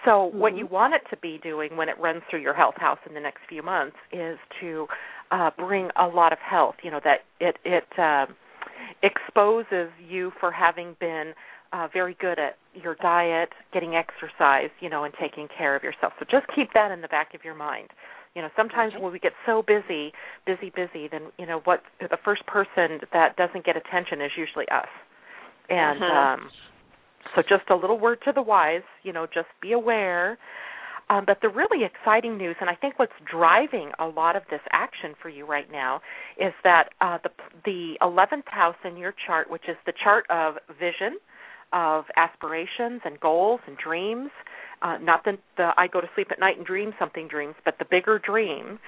So, 0.05 0.11
mm-hmm. 0.11 0.39
what 0.39 0.55
you 0.55 0.67
want 0.67 0.93
it 0.93 1.01
to 1.09 1.17
be 1.17 1.39
doing 1.43 1.75
when 1.75 1.89
it 1.89 1.99
runs 1.99 2.21
through 2.30 2.41
your 2.41 2.53
health 2.53 2.75
house 2.77 2.99
in 3.07 3.15
the 3.15 3.19
next 3.19 3.39
few 3.49 3.63
months 3.63 3.97
is 4.13 4.38
to 4.61 4.88
uh, 5.32 5.49
bring 5.57 5.89
a 5.99 6.07
lot 6.07 6.32
of 6.32 6.39
health. 6.39 6.75
You 6.84 6.91
know 6.91 7.01
that 7.03 7.21
it 7.39 7.57
it 7.65 7.99
uh, 7.99 8.27
exposes 9.03 9.91
you 10.07 10.32
for 10.39 10.51
having 10.51 10.95
been 10.99 11.34
uh, 11.73 11.88
very 11.91 12.15
good 12.19 12.39
at 12.39 12.57
your 12.73 12.95
diet, 12.95 13.49
getting 13.73 13.95
exercise, 13.95 14.69
you 14.80 14.89
know, 14.89 15.03
and 15.03 15.13
taking 15.19 15.47
care 15.55 15.75
of 15.75 15.84
yourself. 15.84 16.13
So 16.19 16.25
just 16.30 16.45
keep 16.55 16.73
that 16.73 16.91
in 16.91 17.01
the 17.01 17.07
back 17.07 17.34
of 17.34 17.43
your 17.43 17.55
mind. 17.55 17.89
You 18.36 18.43
know, 18.43 18.49
sometimes 18.55 18.93
when 18.97 19.11
we 19.11 19.19
get 19.19 19.34
so 19.45 19.63
busy, 19.65 20.13
busy, 20.45 20.71
busy, 20.75 21.07
then 21.11 21.32
you 21.38 21.45
know 21.45 21.61
what 21.63 21.82
the 21.99 22.17
first 22.23 22.45
person 22.45 22.99
that 23.11 23.36
doesn't 23.38 23.65
get 23.65 23.75
attention 23.75 24.21
is 24.21 24.32
usually 24.38 24.67
us. 24.69 24.88
And 25.69 26.03
uh-huh. 26.03 26.34
um 26.34 26.49
so 27.36 27.41
just 27.41 27.69
a 27.69 27.75
little 27.75 27.99
word 27.99 28.19
to 28.25 28.32
the 28.34 28.41
wise, 28.41 28.82
you 29.03 29.13
know, 29.13 29.25
just 29.25 29.47
be 29.61 29.71
aware. 29.73 30.38
Um, 31.11 31.25
but 31.25 31.39
the 31.41 31.49
really 31.49 31.86
exciting 31.86 32.38
news, 32.38 32.55
and 32.61 32.69
I 32.69 32.75
think 32.75 32.99
what's 32.99 33.13
driving 33.30 33.91
a 33.97 34.05
lot 34.05 34.36
of 34.36 34.43
this 34.51 34.61
action 34.71 35.15
for 35.21 35.30
you 35.30 35.45
right 35.45 35.69
now, 35.71 36.01
is 36.39 36.53
that 36.63 36.89
uh, 37.01 37.17
the 37.23 37.30
the 37.65 37.97
eleventh 38.01 38.45
house 38.47 38.75
in 38.86 38.95
your 38.95 39.13
chart, 39.25 39.49
which 39.49 39.63
is 39.67 39.75
the 39.86 39.93
chart 40.03 40.25
of 40.30 40.55
vision, 40.80 41.17
of 41.74 42.05
aspirations 42.15 43.01
and 43.05 43.20
goals 43.20 43.59
and 43.67 43.78
dreams, 43.78 44.30
uh, 44.82 44.97
not 45.01 45.24
the, 45.26 45.38
the 45.57 45.72
I 45.78 45.88
go 45.88 46.01
to 46.01 46.07
sleep 46.15 46.28
at 46.32 46.39
night 46.39 46.57
and 46.57 46.65
dream 46.65 46.93
something 46.97 47.28
dreams, 47.28 47.55
but 47.65 47.76
the 47.80 47.86
bigger 47.89 48.20
dream. 48.20 48.80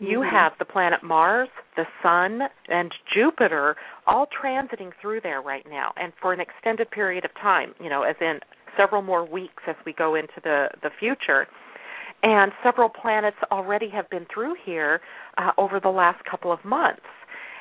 You 0.00 0.20
mm-hmm. 0.20 0.34
have 0.34 0.52
the 0.58 0.64
planet 0.64 1.04
Mars, 1.04 1.48
the 1.76 1.84
Sun, 2.02 2.40
and 2.68 2.92
Jupiter 3.14 3.76
all 4.06 4.26
transiting 4.26 4.90
through 5.00 5.20
there 5.20 5.40
right 5.40 5.64
now, 5.68 5.92
and 5.96 6.12
for 6.20 6.32
an 6.32 6.40
extended 6.40 6.90
period 6.90 7.24
of 7.24 7.30
time. 7.40 7.74
You 7.80 7.90
know, 7.90 8.02
as 8.02 8.16
in 8.20 8.40
several 8.76 9.02
more 9.02 9.24
weeks 9.24 9.62
as 9.68 9.76
we 9.86 9.92
go 9.92 10.14
into 10.14 10.40
the 10.42 10.68
the 10.82 10.90
future. 10.98 11.46
And 12.22 12.52
several 12.62 12.88
planets 12.88 13.36
already 13.52 13.90
have 13.90 14.08
been 14.08 14.26
through 14.32 14.54
here 14.64 15.02
uh, 15.36 15.50
over 15.58 15.78
the 15.78 15.90
last 15.90 16.24
couple 16.24 16.50
of 16.50 16.64
months. 16.64 17.02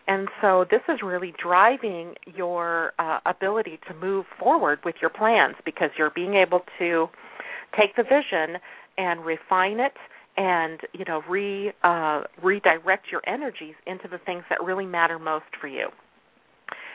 And 0.07 0.27
so 0.41 0.65
this 0.69 0.81
is 0.89 0.99
really 1.01 1.33
driving 1.41 2.15
your 2.25 2.91
uh, 2.99 3.19
ability 3.25 3.79
to 3.87 3.93
move 3.93 4.25
forward 4.37 4.79
with 4.83 4.95
your 5.01 5.09
plans 5.09 5.55
because 5.63 5.89
you're 5.97 6.11
being 6.13 6.35
able 6.35 6.61
to 6.79 7.07
take 7.77 7.95
the 7.95 8.03
vision 8.03 8.59
and 8.97 9.25
refine 9.25 9.79
it 9.79 9.93
and 10.35 10.79
you 10.93 11.05
know 11.05 11.21
re 11.29 11.71
uh, 11.83 12.21
redirect 12.41 13.05
your 13.11 13.21
energies 13.27 13.75
into 13.85 14.07
the 14.07 14.17
things 14.25 14.43
that 14.49 14.63
really 14.63 14.85
matter 14.85 15.19
most 15.19 15.45
for 15.59 15.67
you. 15.67 15.87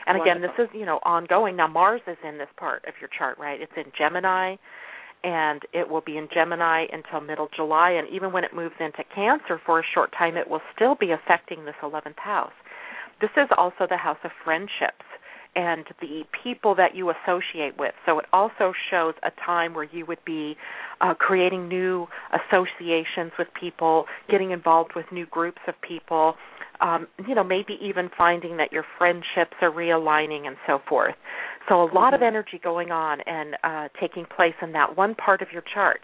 And 0.05 0.17
again, 0.17 0.41
Wonderful. 0.41 0.65
this 0.65 0.69
is 0.73 0.79
you 0.79 0.85
know 0.85 0.99
ongoing. 1.03 1.55
Now 1.55 1.67
Mars 1.67 2.01
is 2.07 2.17
in 2.27 2.37
this 2.37 2.49
part 2.57 2.85
of 2.87 2.93
your 2.99 3.09
chart, 3.17 3.37
right? 3.37 3.59
It's 3.61 3.71
in 3.75 3.91
Gemini, 3.97 4.55
and 5.23 5.61
it 5.73 5.89
will 5.89 6.01
be 6.01 6.17
in 6.17 6.27
Gemini 6.33 6.85
until 6.91 7.21
middle 7.21 7.47
July. 7.55 7.91
And 7.91 8.07
even 8.09 8.31
when 8.31 8.43
it 8.43 8.53
moves 8.53 8.75
into 8.79 9.03
Cancer 9.13 9.59
for 9.65 9.79
a 9.79 9.83
short 9.93 10.11
time, 10.17 10.37
it 10.37 10.49
will 10.49 10.61
still 10.75 10.95
be 10.95 11.11
affecting 11.11 11.65
this 11.65 11.75
11th 11.83 12.19
house. 12.19 12.53
This 13.21 13.31
is 13.37 13.49
also 13.57 13.85
the 13.89 13.97
house 13.97 14.17
of 14.23 14.31
friendships 14.43 15.05
and 15.55 15.85
the 15.99 16.23
people 16.43 16.75
that 16.75 16.95
you 16.95 17.11
associate 17.11 17.77
with. 17.77 17.93
So 18.05 18.19
it 18.19 18.25
also 18.31 18.71
shows 18.89 19.15
a 19.23 19.31
time 19.45 19.73
where 19.73 19.85
you 19.85 20.05
would 20.05 20.23
be 20.25 20.55
uh, 21.01 21.15
creating 21.15 21.67
new 21.67 22.07
associations 22.31 23.31
with 23.37 23.47
people, 23.59 24.05
getting 24.29 24.51
involved 24.51 24.91
with 24.95 25.05
new 25.11 25.25
groups 25.25 25.59
of 25.67 25.73
people. 25.81 26.35
Um, 26.81 27.07
you 27.27 27.35
know, 27.35 27.43
maybe 27.43 27.77
even 27.81 28.09
finding 28.17 28.57
that 28.57 28.71
your 28.71 28.85
friendships 28.97 29.55
are 29.61 29.71
realigning 29.71 30.47
and 30.47 30.55
so 30.65 30.79
forth. 30.87 31.15
So 31.67 31.83
a 31.83 31.89
lot 31.93 32.13
of 32.13 32.21
energy 32.21 32.59
going 32.63 32.91
on 32.91 33.19
and 33.25 33.55
uh, 33.63 33.89
taking 33.99 34.25
place 34.25 34.53
in 34.61 34.71
that 34.73 34.95
one 34.95 35.13
part 35.15 35.41
of 35.41 35.49
your 35.51 35.63
chart. 35.73 36.01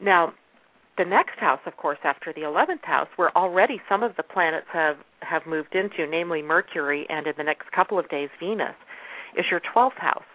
Now, 0.00 0.34
the 0.98 1.04
next 1.04 1.38
house, 1.38 1.60
of 1.66 1.76
course, 1.76 1.98
after 2.04 2.32
the 2.32 2.42
11th 2.42 2.84
house, 2.84 3.08
where 3.16 3.36
already 3.36 3.80
some 3.88 4.02
of 4.02 4.16
the 4.16 4.22
planets 4.22 4.66
have, 4.72 4.96
have 5.20 5.42
moved 5.46 5.74
into, 5.74 6.06
namely 6.10 6.42
Mercury 6.42 7.06
and 7.08 7.26
in 7.26 7.34
the 7.38 7.44
next 7.44 7.70
couple 7.72 7.98
of 7.98 8.08
days, 8.08 8.28
Venus, 8.40 8.74
is 9.38 9.46
your 9.50 9.60
12th 9.74 9.98
house. 9.98 10.28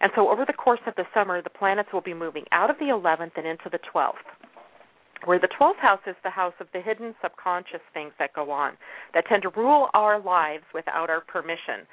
And 0.00 0.10
so 0.14 0.28
over 0.28 0.44
the 0.44 0.52
course 0.52 0.80
of 0.86 0.94
the 0.96 1.04
summer, 1.14 1.40
the 1.42 1.50
planets 1.50 1.90
will 1.92 2.00
be 2.00 2.14
moving 2.14 2.44
out 2.52 2.70
of 2.70 2.78
the 2.78 2.86
11th 2.86 3.32
and 3.36 3.46
into 3.46 3.70
the 3.70 3.78
12th. 3.94 4.26
Where 5.24 5.38
the 5.38 5.48
12th 5.48 5.78
house 5.78 6.00
is 6.06 6.16
the 6.24 6.30
house 6.30 6.54
of 6.60 6.66
the 6.72 6.80
hidden 6.80 7.14
subconscious 7.22 7.80
things 7.94 8.12
that 8.18 8.34
go 8.34 8.50
on, 8.50 8.72
that 9.14 9.24
tend 9.28 9.42
to 9.42 9.50
rule 9.50 9.88
our 9.94 10.20
lives 10.20 10.64
without 10.74 11.08
our 11.08 11.20
permission. 11.20 11.86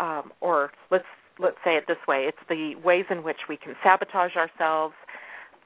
Um, 0.00 0.32
or 0.40 0.72
let's 0.90 1.04
let's 1.38 1.56
say 1.64 1.76
it 1.76 1.84
this 1.86 2.02
way: 2.08 2.26
it's 2.26 2.42
the 2.48 2.74
ways 2.84 3.04
in 3.08 3.22
which 3.22 3.46
we 3.48 3.56
can 3.56 3.76
sabotage 3.84 4.34
ourselves, 4.34 4.94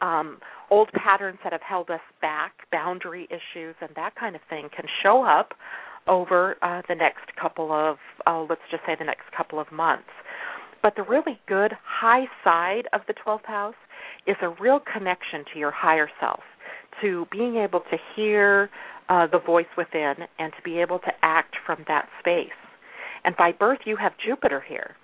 um, 0.01 0.39
old 0.71 0.91
patterns 0.93 1.39
that 1.45 1.53
have 1.53 1.63
held 1.63 1.91
us 1.91 2.01
back, 2.21 2.53
boundary 2.71 3.29
issues, 3.31 3.75
and 3.81 3.91
that 3.97 4.15
kind 4.17 4.35
of 4.35 4.43
thing 4.49 4.69
can 4.75 4.87
show 5.03 5.23
up 5.23 5.55
over 6.07 6.57
uh, 6.63 6.83
the 6.89 6.95
next 6.95 7.35
couple 7.41 7.73
of, 7.73 7.97
uh, 8.27 8.41
let's 8.49 8.61
just 8.71 8.83
say, 8.87 8.95
the 8.99 9.05
next 9.05 9.25
couple 9.37 9.59
of 9.59 9.71
months. 9.73 10.09
But 10.83 10.95
the 10.97 11.03
really 11.03 11.41
good 11.49 11.73
high 11.85 12.27
side 12.45 12.89
of 12.93 13.01
the 13.09 13.15
12th 13.15 13.47
house 13.47 13.75
is 14.27 14.37
a 14.43 14.51
real 14.61 14.81
connection 14.81 15.45
to 15.53 15.59
your 15.59 15.73
higher 15.73 16.09
self, 16.21 16.41
to 17.01 17.27
being 17.33 17.57
able 17.57 17.81
to 17.81 17.97
hear 18.15 18.71
uh, 19.09 19.27
the 19.27 19.39
voice 19.39 19.67
within 19.77 20.15
and 20.39 20.53
to 20.53 20.63
be 20.65 20.79
able 20.81 20.99
to 21.01 21.13
act 21.23 21.57
from 21.65 21.85
that 21.89 22.09
space. 22.21 22.49
And 23.25 23.37
by 23.37 23.53
birth, 23.53 23.81
you 23.85 23.97
have 23.97 24.13
Jupiter 24.25 24.63
here. 24.67 24.95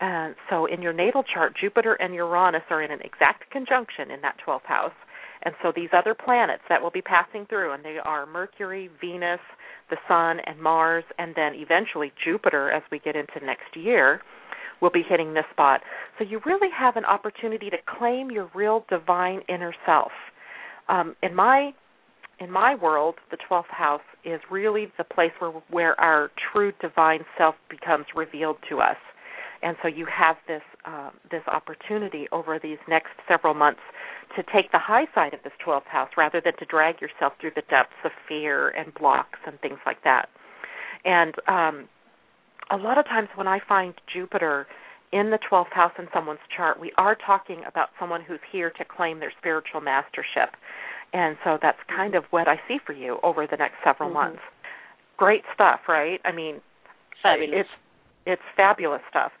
Uh, 0.00 0.30
so 0.50 0.66
in 0.66 0.82
your 0.82 0.92
natal 0.92 1.22
chart, 1.22 1.54
Jupiter 1.60 1.94
and 1.94 2.14
Uranus 2.14 2.62
are 2.70 2.82
in 2.82 2.90
an 2.90 3.00
exact 3.00 3.50
conjunction 3.50 4.10
in 4.10 4.20
that 4.22 4.36
12th 4.46 4.64
house. 4.64 4.92
And 5.42 5.54
so 5.62 5.72
these 5.74 5.90
other 5.92 6.14
planets 6.14 6.62
that 6.68 6.82
will 6.82 6.90
be 6.90 7.02
passing 7.02 7.46
through, 7.46 7.72
and 7.72 7.84
they 7.84 7.98
are 8.02 8.26
Mercury, 8.26 8.90
Venus, 9.00 9.40
the 9.90 9.96
Sun, 10.08 10.40
and 10.46 10.60
Mars, 10.60 11.04
and 11.18 11.34
then 11.36 11.52
eventually 11.54 12.12
Jupiter 12.24 12.70
as 12.70 12.82
we 12.90 12.98
get 12.98 13.14
into 13.14 13.44
next 13.44 13.76
year, 13.76 14.22
will 14.80 14.90
be 14.90 15.02
hitting 15.06 15.34
this 15.34 15.44
spot. 15.52 15.82
So 16.18 16.24
you 16.24 16.40
really 16.44 16.68
have 16.76 16.96
an 16.96 17.04
opportunity 17.04 17.70
to 17.70 17.76
claim 17.98 18.30
your 18.30 18.50
real 18.54 18.84
divine 18.88 19.40
inner 19.48 19.74
self. 19.86 20.12
Um, 20.88 21.14
in 21.22 21.34
my 21.34 21.72
in 22.40 22.50
my 22.50 22.74
world, 22.74 23.14
the 23.30 23.38
12th 23.48 23.70
house 23.70 24.02
is 24.24 24.40
really 24.50 24.88
the 24.98 25.04
place 25.04 25.30
where 25.38 25.52
where 25.70 26.00
our 26.00 26.30
true 26.52 26.72
divine 26.80 27.24
self 27.38 27.54
becomes 27.70 28.06
revealed 28.14 28.56
to 28.70 28.80
us 28.80 28.96
and 29.64 29.76
so 29.82 29.88
you 29.88 30.06
have 30.06 30.36
this 30.46 30.62
uh, 30.84 31.10
this 31.30 31.42
opportunity 31.48 32.28
over 32.30 32.60
these 32.62 32.78
next 32.86 33.12
several 33.26 33.54
months 33.54 33.80
to 34.36 34.42
take 34.54 34.70
the 34.70 34.78
high 34.78 35.06
side 35.14 35.32
of 35.32 35.42
this 35.42 35.52
12th 35.66 35.86
house 35.86 36.10
rather 36.16 36.40
than 36.44 36.54
to 36.58 36.66
drag 36.66 37.00
yourself 37.00 37.32
through 37.40 37.52
the 37.56 37.62
depths 37.70 37.96
of 38.04 38.10
fear 38.28 38.68
and 38.70 38.92
blocks 38.94 39.38
and 39.46 39.58
things 39.60 39.78
like 39.86 40.04
that. 40.04 40.28
And 41.04 41.34
um, 41.48 41.88
a 42.70 42.76
lot 42.76 42.98
of 42.98 43.06
times 43.06 43.28
when 43.34 43.48
I 43.48 43.60
find 43.66 43.94
Jupiter 44.12 44.66
in 45.12 45.30
the 45.30 45.38
12th 45.50 45.72
house 45.72 45.92
in 45.98 46.08
someone's 46.12 46.44
chart, 46.54 46.78
we 46.78 46.92
are 46.98 47.16
talking 47.26 47.62
about 47.66 47.88
someone 47.98 48.20
who's 48.22 48.40
here 48.52 48.70
to 48.70 48.84
claim 48.84 49.20
their 49.20 49.32
spiritual 49.38 49.80
mastership. 49.80 50.56
And 51.12 51.36
so 51.44 51.58
that's 51.62 51.78
kind 51.88 52.14
of 52.14 52.24
what 52.30 52.48
I 52.48 52.56
see 52.68 52.78
for 52.84 52.92
you 52.92 53.18
over 53.22 53.46
the 53.46 53.56
next 53.56 53.76
several 53.84 54.08
mm-hmm. 54.08 54.18
months. 54.18 54.42
Great 55.16 55.44
stuff, 55.54 55.80
right? 55.88 56.20
I 56.24 56.32
mean, 56.32 56.60
fabulous. 57.22 57.60
It's 57.60 57.68
it's 58.26 58.42
fabulous 58.56 59.02
stuff. 59.10 59.32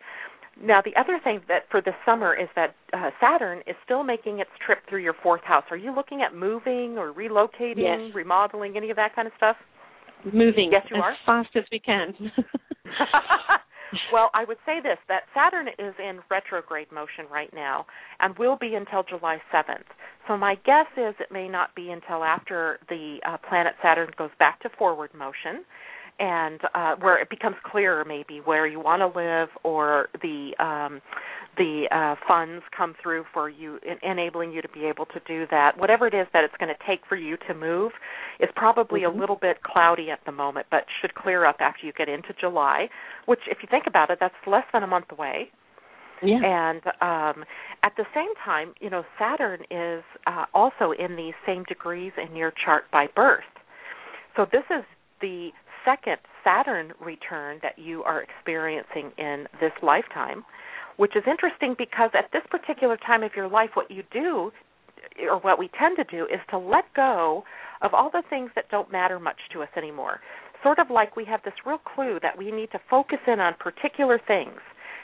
Now, 0.62 0.80
the 0.82 0.94
other 0.98 1.18
thing 1.22 1.40
that 1.48 1.62
for 1.70 1.80
the 1.80 1.92
summer 2.06 2.34
is 2.34 2.48
that 2.54 2.74
uh, 2.92 3.10
Saturn 3.20 3.58
is 3.66 3.74
still 3.84 4.04
making 4.04 4.38
its 4.38 4.50
trip 4.64 4.78
through 4.88 5.02
your 5.02 5.14
fourth 5.22 5.42
house. 5.42 5.64
Are 5.70 5.76
you 5.76 5.94
looking 5.94 6.22
at 6.22 6.34
moving 6.34 6.96
or 6.96 7.12
relocating, 7.12 8.06
yes. 8.06 8.14
remodeling, 8.14 8.76
any 8.76 8.90
of 8.90 8.96
that 8.96 9.16
kind 9.16 9.26
of 9.26 9.32
stuff? 9.36 9.56
Moving 10.24 10.70
yes, 10.72 10.86
you 10.90 10.96
as 10.96 11.02
are? 11.02 11.16
fast 11.26 11.50
as 11.56 11.64
we 11.72 11.80
can. 11.80 12.14
well, 14.12 14.30
I 14.32 14.44
would 14.44 14.58
say 14.64 14.78
this 14.82 14.98
that 15.08 15.22
Saturn 15.34 15.68
is 15.68 15.94
in 15.98 16.20
retrograde 16.30 16.90
motion 16.92 17.26
right 17.30 17.52
now 17.52 17.86
and 18.20 18.36
will 18.38 18.56
be 18.56 18.74
until 18.74 19.02
July 19.02 19.38
7th. 19.52 19.90
So 20.28 20.36
my 20.36 20.54
guess 20.64 20.86
is 20.96 21.14
it 21.20 21.32
may 21.32 21.48
not 21.48 21.74
be 21.74 21.90
until 21.90 22.24
after 22.24 22.78
the 22.88 23.18
uh, 23.28 23.36
planet 23.48 23.74
Saturn 23.82 24.10
goes 24.16 24.30
back 24.38 24.60
to 24.60 24.70
forward 24.78 25.10
motion 25.14 25.64
and 26.18 26.60
uh, 26.74 26.94
where 27.00 27.20
it 27.20 27.28
becomes 27.28 27.56
clearer 27.64 28.04
maybe 28.04 28.40
where 28.44 28.66
you 28.66 28.78
want 28.78 29.00
to 29.00 29.18
live 29.18 29.48
or 29.62 30.08
the 30.22 30.52
um, 30.58 31.00
the 31.56 31.86
uh, 31.90 32.14
funds 32.26 32.62
come 32.76 32.94
through 33.02 33.24
for 33.32 33.48
you 33.48 33.78
in, 33.82 33.96
enabling 34.08 34.52
you 34.52 34.62
to 34.62 34.68
be 34.68 34.84
able 34.84 35.06
to 35.06 35.20
do 35.26 35.46
that 35.50 35.78
whatever 35.78 36.06
it 36.06 36.14
is 36.14 36.26
that 36.32 36.44
it's 36.44 36.54
going 36.58 36.72
to 36.72 36.86
take 36.86 37.00
for 37.08 37.16
you 37.16 37.36
to 37.48 37.54
move 37.54 37.92
is 38.40 38.48
probably 38.54 39.00
mm-hmm. 39.00 39.16
a 39.16 39.20
little 39.20 39.36
bit 39.36 39.62
cloudy 39.62 40.10
at 40.10 40.20
the 40.26 40.32
moment 40.32 40.66
but 40.70 40.84
should 41.00 41.14
clear 41.14 41.44
up 41.44 41.56
after 41.60 41.86
you 41.86 41.92
get 41.92 42.08
into 42.08 42.32
July 42.40 42.88
which 43.26 43.40
if 43.50 43.58
you 43.62 43.68
think 43.70 43.84
about 43.86 44.10
it 44.10 44.18
that's 44.20 44.34
less 44.46 44.64
than 44.72 44.82
a 44.82 44.88
month 44.88 45.06
away 45.10 45.50
yeah. 46.22 46.40
And 46.42 46.80
um, 47.02 47.44
at 47.82 47.92
the 47.96 48.04
same 48.14 48.32
time, 48.44 48.72
you 48.80 48.88
know, 48.88 49.02
Saturn 49.18 49.60
is 49.70 50.02
uh, 50.26 50.46
also 50.54 50.92
in 50.92 51.16
these 51.16 51.34
same 51.46 51.64
degrees 51.64 52.12
in 52.16 52.34
your 52.34 52.52
chart 52.64 52.84
by 52.90 53.08
birth. 53.14 53.44
So 54.36 54.46
this 54.50 54.64
is 54.70 54.84
the 55.20 55.50
second 55.84 56.18
Saturn 56.42 56.92
return 57.00 57.58
that 57.62 57.78
you 57.78 58.02
are 58.02 58.22
experiencing 58.22 59.12
in 59.18 59.46
this 59.60 59.72
lifetime, 59.82 60.44
which 60.96 61.16
is 61.16 61.22
interesting 61.26 61.74
because 61.76 62.10
at 62.16 62.30
this 62.32 62.42
particular 62.50 62.96
time 62.96 63.22
of 63.22 63.32
your 63.36 63.48
life, 63.48 63.70
what 63.74 63.90
you 63.90 64.02
do, 64.12 64.50
or 65.30 65.38
what 65.40 65.58
we 65.58 65.68
tend 65.78 65.96
to 65.96 66.04
do, 66.04 66.24
is 66.24 66.40
to 66.50 66.58
let 66.58 66.84
go 66.94 67.44
of 67.82 67.92
all 67.94 68.10
the 68.10 68.22
things 68.30 68.50
that 68.54 68.70
don't 68.70 68.90
matter 68.90 69.18
much 69.18 69.38
to 69.52 69.62
us 69.62 69.68
anymore. 69.76 70.20
Sort 70.62 70.78
of 70.78 70.90
like 70.90 71.16
we 71.16 71.24
have 71.26 71.40
this 71.44 71.54
real 71.66 71.78
clue 71.78 72.18
that 72.22 72.38
we 72.38 72.50
need 72.50 72.70
to 72.72 72.80
focus 72.88 73.18
in 73.26 73.40
on 73.40 73.54
particular 73.58 74.20
things, 74.26 74.60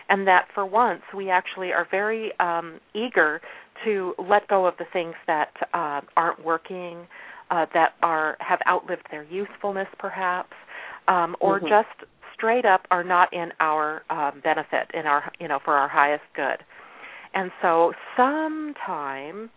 and 0.09 0.27
that 0.27 0.47
for 0.55 0.65
once 0.65 1.03
we 1.15 1.31
actually 1.31 1.73
are 1.73 1.87
very 1.91 2.33
um, 2.41 2.81
eager 2.95 3.41
to 3.85 4.15
let 4.19 4.47
go 4.49 4.67
of 4.67 4.75
the 4.79 4.87
things 4.93 5.15
that 5.27 5.51
uh, 5.75 6.01
aren't 6.17 6.45
working, 6.45 7.07
uh, 7.51 7.67
that 7.75 7.93
are 8.03 8.37
have 8.41 8.61
outlived 8.69 9.07
their 9.11 9.25
usefulness, 9.25 9.89
perhaps, 9.99 10.53
um, 11.09 11.37
or 11.41 11.59
mm-hmm. 11.59 11.69
just 11.69 12.11
straight 12.35 12.65
up 12.65 12.83
are 12.91 13.05
not 13.05 13.33
in 13.33 13.51
our 13.61 14.03
um, 14.11 14.41
benefit, 14.43 14.91
in 14.95 15.07
our 15.07 15.31
you 15.39 15.49
know 15.49 15.59
for 15.65 15.75
our 15.75 15.89
highest 15.89 16.25
good. 16.35 16.65
And 17.35 17.51
so 17.63 17.93
sometimes 18.17 19.51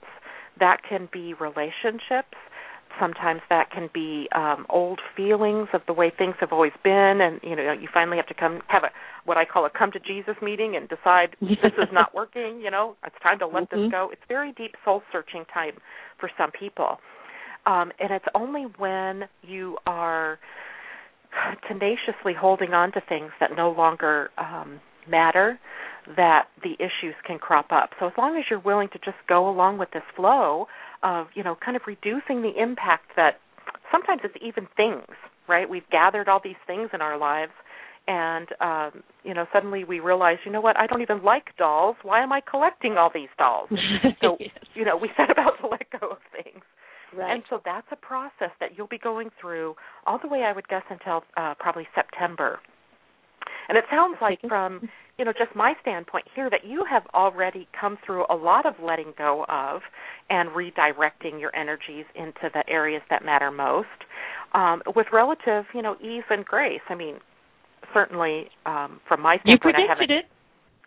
that 0.60 0.82
can 0.88 1.10
be 1.12 1.34
relationships. 1.34 2.38
Sometimes 3.00 3.41
that 3.50 3.72
can 3.72 3.89
be 3.91 4.28
um, 4.36 4.68
old 4.70 5.00
feelings 5.18 5.68
of 5.74 5.82
the 5.88 5.94
way 5.94 6.12
things 6.16 6.36
have 6.39 6.52
always 6.52 6.74
been, 6.84 7.22
and 7.22 7.39
you 7.41 7.56
know 7.56 7.72
you 7.72 7.88
finally 7.91 8.18
have 8.18 8.28
to 8.28 8.36
come 8.36 8.62
have 8.68 8.84
a 8.84 8.89
what 9.26 9.38
I 9.38 9.46
call 9.46 9.66
a 9.66 9.70
come 9.70 9.91
to 9.94 10.00
Jesus 10.00 10.36
meeting 10.44 10.76
and 10.76 10.88
decide 10.88 11.36
this 11.41 11.74
is 11.78 11.89
not 11.91 12.14
working. 12.14 12.62
You 12.64 12.70
know, 12.70 12.96
it's 13.04 13.16
time 13.24 13.39
to 13.39 13.48
let 13.48 13.72
mm-hmm. 13.72 13.84
this 13.84 13.91
go. 13.91 14.10
It's 14.12 14.22
very 14.28 14.52
deep 14.52 14.76
soul 14.86 15.02
searching 15.12 15.46
time 15.52 15.74
for 16.20 16.30
some 16.38 16.52
people, 16.52 16.98
um, 17.66 17.91
and 18.00 18.12
it's 18.12 18.26
only 18.36 18.66
when 18.78 19.24
you 19.41 19.78
are 19.88 20.38
tenaciously 21.68 22.34
holding 22.38 22.74
on 22.74 22.92
to 22.94 23.02
things 23.08 23.32
that 23.40 23.52
no 23.56 23.72
longer 23.72 24.30
um, 24.38 24.80
matter 25.08 25.60
that 26.18 26.48
the 26.64 26.74
issues 26.80 27.16
can 27.26 27.40
crop 27.40 27.68
up. 27.72 27.92
So 28.00 28.08
as 28.08 28.14
long 28.18 28.38
as 28.38 28.44
you're 28.50 28.60
willing 28.60 28.90
to 28.90 29.00
just 29.00 29.18
go 29.28 29.50
along 29.50 29.78
with 29.78 29.90
this 29.92 30.04
flow 30.16 30.68
of, 31.02 31.28
you 31.34 31.44
know, 31.44 31.56
kind 31.64 31.78
of 31.78 31.84
reducing 31.88 32.42
the 32.42 32.52
impact 32.62 33.12
that 33.16 33.40
sometimes 33.92 34.22
it's 34.24 34.36
even 34.46 34.68
things, 34.76 35.08
right? 35.48 35.70
We've 35.70 35.90
gathered 35.92 36.28
all 36.28 36.42
these 36.44 36.60
things 36.68 36.90
in 36.94 37.02
our 37.02 37.18
lives 37.18 37.54
and 38.08 38.50
um 38.60 39.04
you 39.24 39.34
know 39.34 39.46
suddenly 39.54 39.84
we 39.84 40.00
realize 40.02 40.38
you 40.46 40.52
know 40.52 40.60
what 40.60 40.78
i 40.78 40.86
don't 40.86 41.02
even 41.02 41.24
like 41.24 41.56
dolls 41.58 41.96
why 42.04 42.22
am 42.22 42.34
i 42.34 42.42
collecting 42.42 42.98
all 42.98 43.10
these 43.14 43.30
dolls 43.38 43.70
so 44.22 44.36
yes. 44.40 44.50
you 44.74 44.84
know 44.84 44.98
we 44.98 45.10
set 45.16 45.32
about 45.32 45.54
to 45.62 45.68
let 45.68 45.84
go 46.00 46.10
of 46.10 46.18
things 46.34 46.64
Right. 47.16 47.34
and 47.34 47.43
so 47.49 47.61
that's 47.64 47.88
a 47.91 47.95
process 47.95 48.51
that 48.59 48.78
you'll 48.78 48.88
be 48.88 48.97
going 48.97 49.30
through 49.39 49.76
all 50.07 50.20
the 50.22 50.28
way 50.28 50.43
i 50.43 50.51
would 50.53 50.68
guess 50.68 50.84
until 50.89 51.24
uh 51.38 51.53
probably 51.59 51.88
september 51.95 52.59
and 53.70 53.78
it 53.78 53.86
sounds 53.89 54.18
like 54.22 54.39
from 54.47 54.89
you 55.18 55.26
know 55.26 55.32
just 55.32 55.55
my 55.55 55.74
standpoint 55.82 56.26
here 56.36 56.49
that 56.49 56.66
you 56.66 56.84
have 56.89 57.03
already 57.14 57.68
come 57.80 57.97
through 58.05 58.26
a 58.30 58.36
lot 58.36 58.66
of 58.66 58.74
letting 58.84 59.14
go 59.18 59.45
of 59.49 59.82
and 60.30 60.49
redirecting 60.49 61.39
your 61.39 61.55
energies 61.55 62.05
into 62.16 62.49
the 62.53 62.64
areas 62.70 63.01
that 63.09 63.24
matter 63.24 63.51
most 63.51 63.88
um, 64.53 64.82
with 64.95 65.07
relative 65.11 65.66
you 65.74 65.82
know 65.82 65.95
ease 66.01 66.24
and 66.30 66.45
grace. 66.45 66.82
I 66.89 66.95
mean, 66.95 67.16
certainly 67.93 68.47
um, 68.66 68.99
from 69.07 69.22
my 69.22 69.36
you 69.45 69.57
standpoint, 69.57 69.76
I 69.76 69.80
predicted 69.80 70.09
haven't. 70.09 70.11
it. 70.11 70.26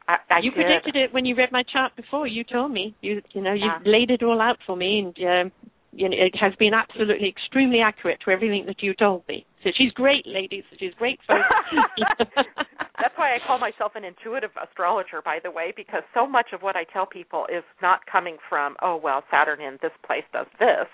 I, 0.08 0.16
I 0.30 0.38
you 0.40 0.50
did. 0.50 0.56
predicted 0.56 0.96
it 0.96 1.12
when 1.12 1.24
you 1.26 1.34
read 1.34 1.50
my 1.52 1.62
chart 1.72 1.94
before. 1.96 2.26
You 2.26 2.44
told 2.44 2.72
me. 2.72 2.94
You 3.00 3.22
you 3.32 3.42
know 3.42 3.52
you 3.52 3.66
Yeah. 3.66 3.78
laid 3.84 4.10
it 4.10 4.22
all 4.22 4.40
out 4.40 4.58
for 4.66 4.76
me, 4.76 5.00
and 5.00 5.46
um, 5.46 5.52
you 5.92 6.08
know, 6.08 6.16
it 6.18 6.34
has 6.40 6.52
been 6.58 6.74
absolutely 6.74 7.28
extremely 7.28 7.80
accurate 7.80 8.18
to 8.24 8.30
everything 8.30 8.64
that 8.66 8.82
you 8.82 8.94
told 8.94 9.22
me. 9.28 9.46
So 9.64 9.70
she's 9.76 9.92
great, 9.92 10.26
ladies. 10.26 10.64
She's 10.78 10.92
great 10.98 11.18
folks. 11.26 11.42
That's 12.98 13.16
why 13.16 13.34
I 13.34 13.38
call 13.46 13.58
myself 13.58 13.92
an 13.94 14.04
intuitive 14.04 14.50
astrologer, 14.62 15.20
by 15.24 15.38
the 15.42 15.50
way, 15.50 15.72
because 15.76 16.02
so 16.14 16.26
much 16.26 16.48
of 16.52 16.62
what 16.62 16.76
I 16.76 16.84
tell 16.84 17.06
people 17.06 17.46
is 17.54 17.64
not 17.82 18.00
coming 18.10 18.36
from, 18.48 18.76
oh, 18.82 18.96
well, 19.02 19.22
Saturn 19.30 19.60
in 19.60 19.78
this 19.82 19.92
place 20.06 20.24
does 20.32 20.46
this. 20.58 20.86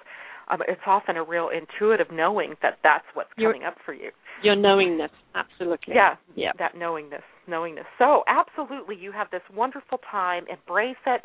Um, 0.51 0.61
it's 0.67 0.81
often 0.87 1.17
a 1.17 1.23
real 1.23 1.49
intuitive 1.49 2.09
knowing 2.13 2.55
that 2.63 2.79
that's 2.83 3.05
what's 3.15 3.31
You're- 3.37 3.53
coming 3.55 3.67
up 3.67 3.77
for 3.87 3.95
you. 3.95 4.11
Your 4.43 4.57
knowingness, 4.57 5.11
absolutely. 5.37 5.95
Yeah, 5.95 6.17
Yeah. 6.35 6.51
that 6.59 6.75
knowingness, 6.77 7.23
knowingness. 7.47 7.87
So 7.99 8.25
absolutely, 8.27 8.97
you 8.97 9.13
have 9.13 9.31
this 9.31 9.43
wonderful 9.55 9.99
time. 10.11 10.47
Embrace 10.49 10.97
it. 11.07 11.23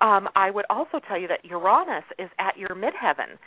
Um, 0.00 0.28
I 0.36 0.50
would 0.50 0.64
also 0.70 1.00
tell 1.06 1.18
you 1.18 1.28
that 1.28 1.44
Uranus 1.44 2.04
is 2.18 2.30
at 2.38 2.56
your 2.56 2.70
midheaven, 2.70 3.38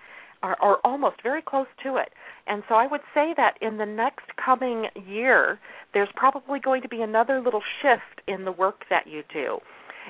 or, 0.43 0.61
or 0.61 0.79
almost 0.85 1.17
very 1.23 1.41
close 1.41 1.67
to 1.83 1.97
it. 1.97 2.09
And 2.47 2.63
so 2.67 2.75
I 2.75 2.87
would 2.87 3.01
say 3.13 3.33
that 3.37 3.55
in 3.61 3.77
the 3.77 3.85
next 3.85 4.25
coming 4.43 4.87
year, 5.07 5.59
there's 5.93 6.09
probably 6.15 6.59
going 6.59 6.81
to 6.81 6.89
be 6.89 7.01
another 7.01 7.41
little 7.41 7.61
shift 7.81 8.27
in 8.27 8.45
the 8.45 8.51
work 8.51 8.83
that 8.89 9.07
you 9.07 9.23
do. 9.31 9.59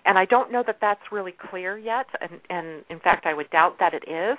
And 0.05 0.17
I 0.17 0.25
don't 0.25 0.51
know 0.51 0.63
that 0.65 0.77
that's 0.81 1.01
really 1.11 1.33
clear 1.49 1.77
yet, 1.77 2.07
and, 2.21 2.39
and 2.49 2.83
in 2.89 2.99
fact, 2.99 3.25
I 3.25 3.33
would 3.33 3.49
doubt 3.49 3.75
that 3.79 3.93
it 3.93 4.03
is. 4.07 4.37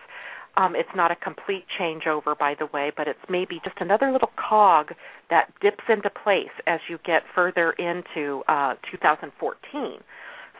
Um, 0.56 0.74
it's 0.76 0.88
not 0.94 1.10
a 1.10 1.16
complete 1.16 1.64
changeover, 1.80 2.36
by 2.38 2.54
the 2.58 2.66
way, 2.66 2.92
but 2.94 3.08
it's 3.08 3.18
maybe 3.28 3.60
just 3.64 3.76
another 3.80 4.12
little 4.12 4.30
cog 4.36 4.88
that 5.30 5.50
dips 5.60 5.84
into 5.88 6.10
place 6.10 6.52
as 6.66 6.80
you 6.88 6.98
get 7.06 7.22
further 7.34 7.72
into 7.72 8.42
uh, 8.48 8.74
2014. 8.90 10.00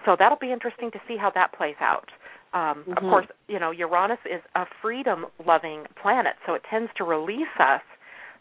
So 0.04 0.16
that'll 0.18 0.38
be 0.38 0.52
interesting 0.52 0.90
to 0.92 1.00
see 1.06 1.16
how 1.16 1.30
that 1.34 1.52
plays 1.52 1.76
out. 1.80 2.10
Um, 2.52 2.84
Of 2.96 3.02
Mhm. 3.02 3.10
course, 3.10 3.26
you 3.48 3.58
know 3.58 3.70
Uranus 3.70 4.18
is 4.26 4.42
a 4.54 4.66
freedom-loving 4.82 5.86
planet, 5.96 6.36
so 6.46 6.54
it 6.54 6.62
tends 6.64 6.92
to 6.94 7.04
release 7.04 7.48
us 7.58 7.82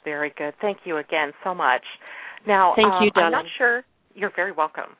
Very 0.03 0.33
good. 0.37 0.53
Thank 0.61 0.79
you 0.85 0.97
again 0.97 1.31
so 1.43 1.53
much. 1.53 1.83
Now, 2.47 2.73
Thank 2.75 2.87
um, 2.87 3.03
you, 3.03 3.11
I'm 3.21 3.31
not 3.31 3.45
sure. 3.57 3.83
You're 4.15 4.31
very 4.35 4.51
welcome. 4.51 4.97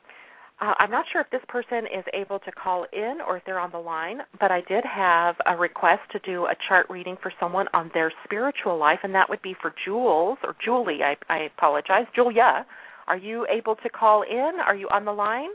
Uh, 0.60 0.74
I'm 0.78 0.92
not 0.92 1.04
sure 1.10 1.20
if 1.20 1.30
this 1.30 1.40
person 1.48 1.86
is 1.86 2.04
able 2.14 2.38
to 2.38 2.52
call 2.52 2.86
in 2.92 3.18
or 3.26 3.36
if 3.36 3.44
they're 3.44 3.58
on 3.58 3.72
the 3.72 3.78
line, 3.78 4.18
but 4.38 4.52
I 4.52 4.60
did 4.68 4.84
have 4.84 5.34
a 5.44 5.56
request 5.56 6.02
to 6.12 6.20
do 6.20 6.44
a 6.44 6.54
chart 6.68 6.86
reading 6.88 7.16
for 7.20 7.32
someone 7.40 7.66
on 7.74 7.90
their 7.94 8.12
spiritual 8.24 8.78
life, 8.78 9.00
and 9.02 9.12
that 9.12 9.28
would 9.28 9.42
be 9.42 9.56
for 9.60 9.74
Jules 9.84 10.38
or 10.44 10.54
Julie. 10.64 11.00
I, 11.02 11.16
I 11.28 11.48
apologize, 11.56 12.06
Julia. 12.14 12.64
Are 13.08 13.16
you 13.16 13.44
able 13.50 13.74
to 13.76 13.88
call 13.88 14.22
in? 14.22 14.60
Are 14.64 14.76
you 14.76 14.88
on 14.88 15.04
the 15.04 15.10
line? 15.10 15.50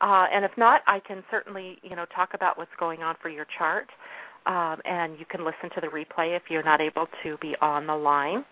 Uh, 0.00 0.24
and 0.32 0.46
if 0.46 0.52
not, 0.56 0.80
I 0.86 1.00
can 1.06 1.22
certainly, 1.30 1.76
you 1.82 1.94
know, 1.94 2.06
talk 2.14 2.30
about 2.32 2.56
what's 2.56 2.70
going 2.78 3.02
on 3.02 3.16
for 3.20 3.28
your 3.28 3.46
chart, 3.58 3.88
um, 4.46 4.78
and 4.84 5.18
you 5.18 5.26
can 5.30 5.44
listen 5.44 5.70
to 5.74 5.80
the 5.80 5.88
replay 5.88 6.36
if 6.36 6.42
you're 6.50 6.62
not 6.62 6.80
able 6.80 7.06
to 7.22 7.36
be 7.40 7.54
on 7.60 7.86
the 7.86 7.94
line. 7.94 8.44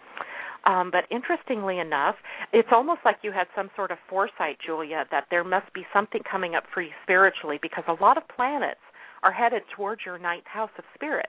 Um, 0.67 0.91
but 0.91 1.05
interestingly 1.11 1.79
enough, 1.79 2.17
it's 2.53 2.69
almost 2.73 3.01
like 3.05 3.19
you 3.23 3.33
had 3.33 3.47
some 3.57 3.71
sort 3.77 3.91
of 3.91 3.99
foresight, 4.09 4.59
Julia, 4.65 5.05
that 5.11 5.25
there 5.31 5.45
must 5.45 5.73
be 5.73 5.87
something 5.95 6.21
coming 6.31 6.55
up 6.55 6.65
for 6.75 6.83
you 6.83 6.91
spiritually 7.05 7.59
because 7.63 7.85
a 7.89 8.03
lot 8.03 8.17
of 8.17 8.25
planets 8.35 8.81
are 9.23 9.33
headed 9.33 9.63
towards 9.75 10.03
your 10.05 10.19
ninth 10.19 10.45
house 10.47 10.71
of 10.79 10.85
spirit. 10.95 11.29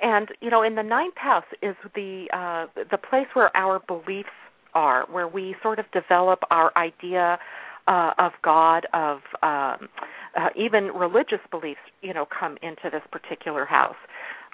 And 0.00 0.28
you 0.40 0.50
know, 0.50 0.62
in 0.62 0.74
the 0.74 0.82
ninth 0.82 1.16
house 1.16 1.44
is 1.62 1.76
the 1.94 2.26
uh, 2.32 2.66
the 2.90 2.98
place 2.98 3.26
where 3.34 3.54
our 3.56 3.80
beliefs 3.86 4.28
are, 4.74 5.06
where 5.10 5.28
we 5.28 5.54
sort 5.62 5.78
of 5.78 5.84
develop 5.92 6.40
our 6.50 6.72
idea 6.76 7.38
uh, 7.86 8.12
of 8.18 8.32
God, 8.42 8.86
of 8.92 9.18
um, 9.42 9.88
uh, 10.36 10.48
even 10.56 10.84
religious 10.86 11.40
beliefs, 11.50 11.80
you 12.02 12.12
know, 12.14 12.26
come 12.26 12.56
into 12.62 12.90
this 12.90 13.02
particular 13.10 13.64
house. 13.64 13.96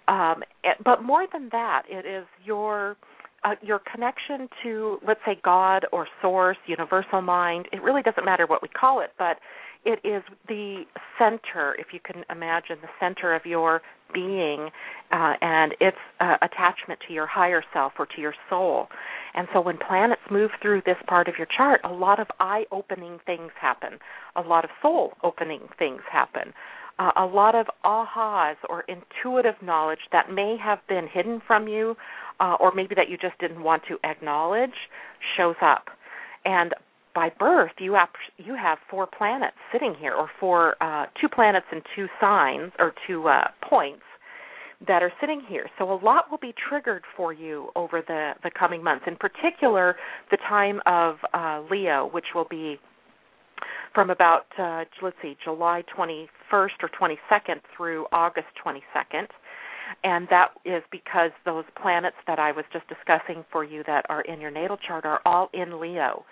Um, 0.08 0.42
it- 0.64 0.82
but 0.84 1.02
more 1.02 1.26
than 1.32 1.48
that, 1.50 1.82
it 1.88 2.06
is 2.06 2.26
your 2.44 2.96
uh, 3.42 3.54
your 3.62 3.78
connection 3.90 4.50
to, 4.62 4.98
let's 5.06 5.20
say, 5.24 5.38
God 5.42 5.86
or 5.92 6.06
Source, 6.20 6.58
Universal 6.66 7.22
Mind. 7.22 7.68
It 7.72 7.82
really 7.82 8.02
doesn't 8.02 8.26
matter 8.26 8.46
what 8.46 8.60
we 8.60 8.68
call 8.68 9.00
it, 9.00 9.14
but 9.18 9.38
it 9.86 9.98
is 10.04 10.22
the 10.46 10.84
center, 11.18 11.74
if 11.78 11.86
you 11.94 12.00
can 12.04 12.22
imagine, 12.30 12.76
the 12.82 12.88
center 13.00 13.34
of 13.34 13.46
your 13.46 13.80
being 14.12 14.70
uh, 15.12 15.34
and 15.40 15.74
its 15.80 15.96
uh, 16.20 16.36
attachment 16.42 17.00
to 17.06 17.12
your 17.12 17.26
higher 17.26 17.62
self 17.72 17.92
or 17.98 18.06
to 18.06 18.20
your 18.20 18.34
soul. 18.48 18.88
And 19.34 19.48
so 19.52 19.60
when 19.60 19.78
planets 19.78 20.22
move 20.30 20.50
through 20.60 20.82
this 20.86 20.96
part 21.06 21.28
of 21.28 21.34
your 21.38 21.46
chart, 21.56 21.80
a 21.84 21.92
lot 21.92 22.18
of 22.20 22.26
eye 22.40 22.64
opening 22.72 23.18
things 23.26 23.52
happen, 23.60 23.98
a 24.36 24.40
lot 24.40 24.64
of 24.64 24.70
soul 24.82 25.12
opening 25.22 25.68
things 25.78 26.02
happen. 26.10 26.52
uh, 27.00 27.12
a 27.16 27.24
lot 27.24 27.54
of 27.54 27.66
ahas 27.84 28.56
or 28.68 28.84
intuitive 28.86 29.54
knowledge 29.62 30.00
that 30.12 30.30
may 30.30 30.56
have 30.62 30.78
been 30.86 31.08
hidden 31.12 31.40
from 31.46 31.66
you, 31.66 31.96
uh, 32.40 32.56
or 32.60 32.72
maybe 32.74 32.94
that 32.94 33.08
you 33.08 33.16
just 33.16 33.38
didn't 33.38 33.62
want 33.62 33.82
to 33.88 33.96
acknowledge, 34.04 34.74
shows 35.36 35.56
up. 35.62 35.86
And 36.44 36.74
by 37.14 37.30
birth, 37.38 37.72
you 37.78 37.94
have 37.94 38.08
you 38.38 38.54
have 38.54 38.78
four 38.90 39.06
planets 39.06 39.56
sitting 39.72 39.94
here, 39.98 40.14
or 40.14 40.30
four 40.38 40.76
uh, 40.82 41.06
two 41.20 41.28
planets 41.28 41.66
and 41.72 41.82
two 41.96 42.06
signs 42.20 42.72
or 42.78 42.92
two 43.06 43.28
uh, 43.28 43.48
points 43.68 44.02
that 44.86 45.02
are 45.02 45.12
sitting 45.20 45.42
here. 45.46 45.66
So 45.78 45.92
a 45.92 45.98
lot 46.02 46.30
will 46.30 46.38
be 46.38 46.54
triggered 46.68 47.02
for 47.16 47.32
you 47.32 47.68
over 47.76 48.02
the 48.06 48.32
the 48.42 48.50
coming 48.50 48.82
months. 48.82 49.04
In 49.06 49.16
particular, 49.16 49.96
the 50.30 50.38
time 50.48 50.80
of 50.86 51.16
uh, 51.34 51.62
Leo, 51.70 52.08
which 52.12 52.26
will 52.34 52.46
be 52.48 52.78
from 53.94 54.10
about 54.10 54.46
uh, 54.58 54.84
let's 55.02 55.16
see, 55.22 55.36
July 55.42 55.82
21st 55.96 56.28
or 56.52 56.90
22nd 57.00 57.60
through 57.76 58.06
August 58.12 58.48
22nd. 58.64 59.26
And 60.04 60.28
that 60.30 60.50
is 60.64 60.82
because 60.92 61.32
those 61.44 61.64
planets 61.80 62.16
that 62.26 62.38
I 62.38 62.52
was 62.52 62.64
just 62.72 62.86
discussing 62.88 63.44
for 63.50 63.64
you 63.64 63.82
that 63.86 64.06
are 64.08 64.20
in 64.22 64.40
your 64.40 64.50
natal 64.50 64.76
chart 64.76 65.04
are 65.04 65.20
all 65.24 65.50
in 65.52 65.80
Leo. 65.80 66.24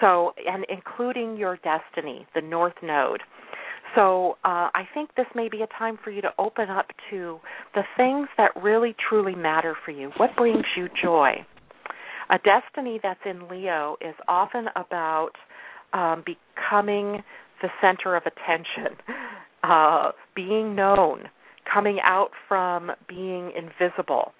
So, 0.00 0.32
and 0.46 0.64
including 0.68 1.36
your 1.36 1.58
destiny, 1.58 2.26
the 2.34 2.42
North 2.42 2.74
Node. 2.82 3.22
So, 3.94 4.32
uh, 4.44 4.68
I 4.74 4.82
think 4.92 5.10
this 5.16 5.26
may 5.34 5.48
be 5.48 5.62
a 5.62 5.66
time 5.78 5.98
for 6.02 6.10
you 6.10 6.20
to 6.22 6.30
open 6.38 6.68
up 6.68 6.86
to 7.10 7.38
the 7.74 7.82
things 7.96 8.28
that 8.36 8.50
really 8.60 8.94
truly 9.08 9.34
matter 9.34 9.76
for 9.84 9.92
you. 9.92 10.10
What 10.18 10.36
brings 10.36 10.64
you 10.76 10.88
joy? 11.02 11.46
A 12.28 12.38
destiny 12.38 13.00
that's 13.02 13.20
in 13.24 13.48
Leo 13.48 13.96
is 14.00 14.14
often 14.28 14.66
about 14.74 15.30
um, 15.92 16.24
becoming 16.26 17.22
the 17.62 17.68
center 17.80 18.16
of 18.16 18.24
attention, 18.26 18.98
uh, 19.62 20.10
being 20.34 20.74
known, 20.74 21.24
coming 21.72 21.98
out 22.02 22.30
from 22.48 22.90
being 23.08 23.52
invisible. 23.56 24.32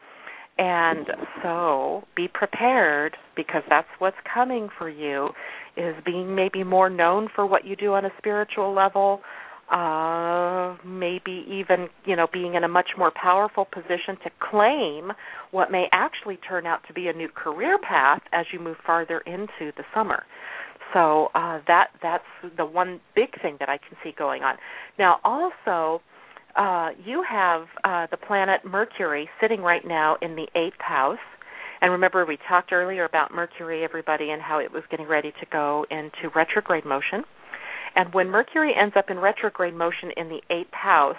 And 0.59 1.07
so 1.43 2.05
be 2.17 2.29
prepared 2.33 3.17
because 3.37 3.63
that's 3.69 3.89
what's 3.99 4.17
coming 4.33 4.69
for 4.79 4.89
you 4.89 5.29
is 5.77 5.95
being 6.05 6.35
maybe 6.35 6.65
more 6.65 6.89
known 6.89 7.29
for 7.35 7.47
what 7.47 7.67
you 7.67 7.77
do 7.77 7.93
on 7.93 8.07
a 8.07 8.11
spiritual 8.19 8.75
level, 8.75 9.21
uh 9.71 10.77
maybe 10.85 11.45
even, 11.51 11.89
you 12.07 12.15
know, 12.17 12.27
being 12.33 12.55
in 12.55 12.65
a 12.65 12.69
much 12.69 12.91
more 12.97 13.13
powerful 13.21 13.65
position 13.67 14.17
to 14.23 14.31
claim 14.41 15.13
what 15.51 15.71
may 15.71 15.87
actually 15.93 16.39
turn 16.49 16.67
out 16.67 16.81
to 16.87 16.95
be 16.95 17.09
a 17.09 17.13
new 17.13 17.29
career 17.29 17.77
path 17.79 18.23
as 18.33 18.47
you 18.53 18.61
move 18.61 18.77
farther 18.87 19.19
into 19.27 19.73
the 19.77 19.85
summer. 19.95 20.25
So 20.95 21.29
uh 21.35 21.59
that 21.67 21.89
that's 22.01 22.25
the 22.57 22.65
one 22.65 23.01
big 23.15 23.31
thing 23.43 23.57
that 23.59 23.69
I 23.69 23.77
can 23.77 23.99
see 24.03 24.13
going 24.17 24.43
on. 24.43 24.57
Now 24.99 25.17
also 25.25 26.01
uh, 26.57 26.91
you 27.05 27.23
have 27.29 27.67
uh, 27.85 28.07
the 28.11 28.17
planet 28.17 28.61
Mercury 28.65 29.29
sitting 29.41 29.61
right 29.61 29.87
now 29.87 30.17
in 30.23 30.37
the 30.37 30.47
eighth 30.55 30.81
house. 30.81 31.19
And 31.83 31.93
remember, 31.93 32.25
we 32.25 32.39
talked 32.49 32.73
earlier 32.73 33.05
about 33.05 33.35
Mercury, 33.35 33.85
everybody, 33.85 34.31
and 34.31 34.41
how 34.41 34.59
it 34.59 34.73
was 34.73 34.83
getting 34.91 35.07
ready 35.07 35.33
to 35.41 35.47
go 35.53 35.85
into 35.91 36.31
retrograde 36.35 36.87
motion. 36.87 37.23
And 37.95 38.13
when 38.15 38.29
Mercury 38.29 38.73
ends 38.79 38.95
up 38.97 39.11
in 39.11 39.19
retrograde 39.19 39.75
motion 39.75 40.11
in 40.17 40.29
the 40.29 40.41
eighth 40.51 40.73
house, 40.73 41.17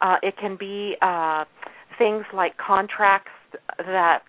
uh, 0.00 0.16
it 0.22 0.34
can 0.38 0.56
be 0.56 0.94
uh, 1.02 1.44
things 1.98 2.24
like 2.32 2.56
contracts 2.58 3.30
that 3.78 4.22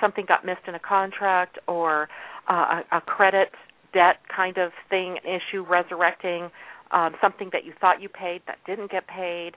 something 0.00 0.24
got 0.26 0.44
missed 0.44 0.66
in 0.66 0.74
a 0.74 0.80
contract 0.80 1.58
or 1.66 2.08
uh, 2.48 2.82
a, 2.92 2.98
a 2.98 3.00
credit 3.02 3.48
debt 3.92 4.16
kind 4.34 4.58
of 4.58 4.72
thing, 4.88 5.16
issue 5.24 5.64
resurrecting, 5.68 6.50
um, 6.90 7.14
something 7.20 7.50
that 7.52 7.64
you 7.64 7.72
thought 7.80 8.00
you 8.00 8.08
paid 8.08 8.40
that 8.46 8.58
didn't 8.66 8.90
get 8.90 9.06
paid, 9.06 9.52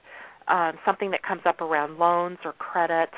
um, 0.51 0.73
something 0.85 1.11
that 1.11 1.23
comes 1.23 1.41
up 1.45 1.61
around 1.61 1.97
loans 1.97 2.37
or 2.43 2.53
credit, 2.53 3.09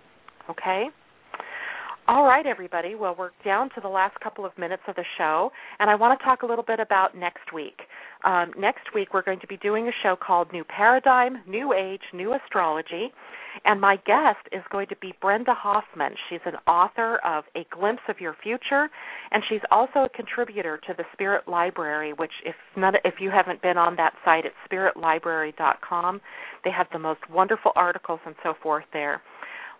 Okay? 0.50 0.90
All 2.12 2.26
right, 2.26 2.46
everybody. 2.46 2.94
Well, 2.94 3.16
we're 3.18 3.30
down 3.46 3.70
to 3.70 3.80
the 3.82 3.88
last 3.88 4.20
couple 4.20 4.46
of 4.46 4.52
minutes 4.58 4.84
of 4.86 4.96
the 4.98 5.06
show, 5.18 5.50
and 5.80 5.90
I 5.90 5.96
want 5.96 6.20
to 6.20 6.26
talk 6.26 6.42
a 6.42 6.46
little 6.46 6.66
bit 6.66 6.82
about 6.82 7.16
next 7.16 7.54
week. 7.54 7.80
Um, 8.26 8.52
next 8.60 8.94
week, 8.94 9.14
we're 9.14 9.22
going 9.22 9.40
to 9.40 9.48
be 9.48 9.56
doing 9.56 9.88
a 9.88 9.92
show 10.04 10.18
called 10.22 10.52
New 10.52 10.66
Paradigm, 10.66 11.38
New 11.48 11.72
Age, 11.72 12.02
New 12.14 12.34
Astrology, 12.34 13.14
and 13.64 13.80
my 13.80 13.96
guest 14.06 14.40
is 14.52 14.62
going 14.74 14.88
to 14.88 14.96
be 14.98 15.14
Brenda 15.22 15.54
Hoffman. 15.54 16.12
She's 16.30 16.42
an 16.46 16.56
author 16.68 17.22
of 17.26 17.46
A 17.56 17.66
Glimpse 17.74 18.04
of 18.10 18.20
Your 18.20 18.36
Future, 18.44 18.90
and 19.32 19.42
she's 19.48 19.62
also 19.72 20.00
a 20.00 20.10
contributor 20.10 20.82
to 20.88 20.94
the 20.98 21.06
Spirit 21.14 21.48
Library, 21.48 22.12
which, 22.12 22.34
if 22.46 22.56
not, 22.76 22.96
if 23.06 23.22
you 23.22 23.32
haven't 23.32 23.62
been 23.62 23.78
on 23.78 23.96
that 23.96 24.16
site, 24.26 24.44
it's 24.44 24.56
spiritlibrary.com. 24.70 26.20
They 26.66 26.72
have 26.72 26.88
the 26.92 27.00
most 27.00 27.22
wonderful 27.30 27.72
articles 27.78 28.20
and 28.26 28.36
so 28.44 28.54
forth 28.62 28.86
there 28.92 29.22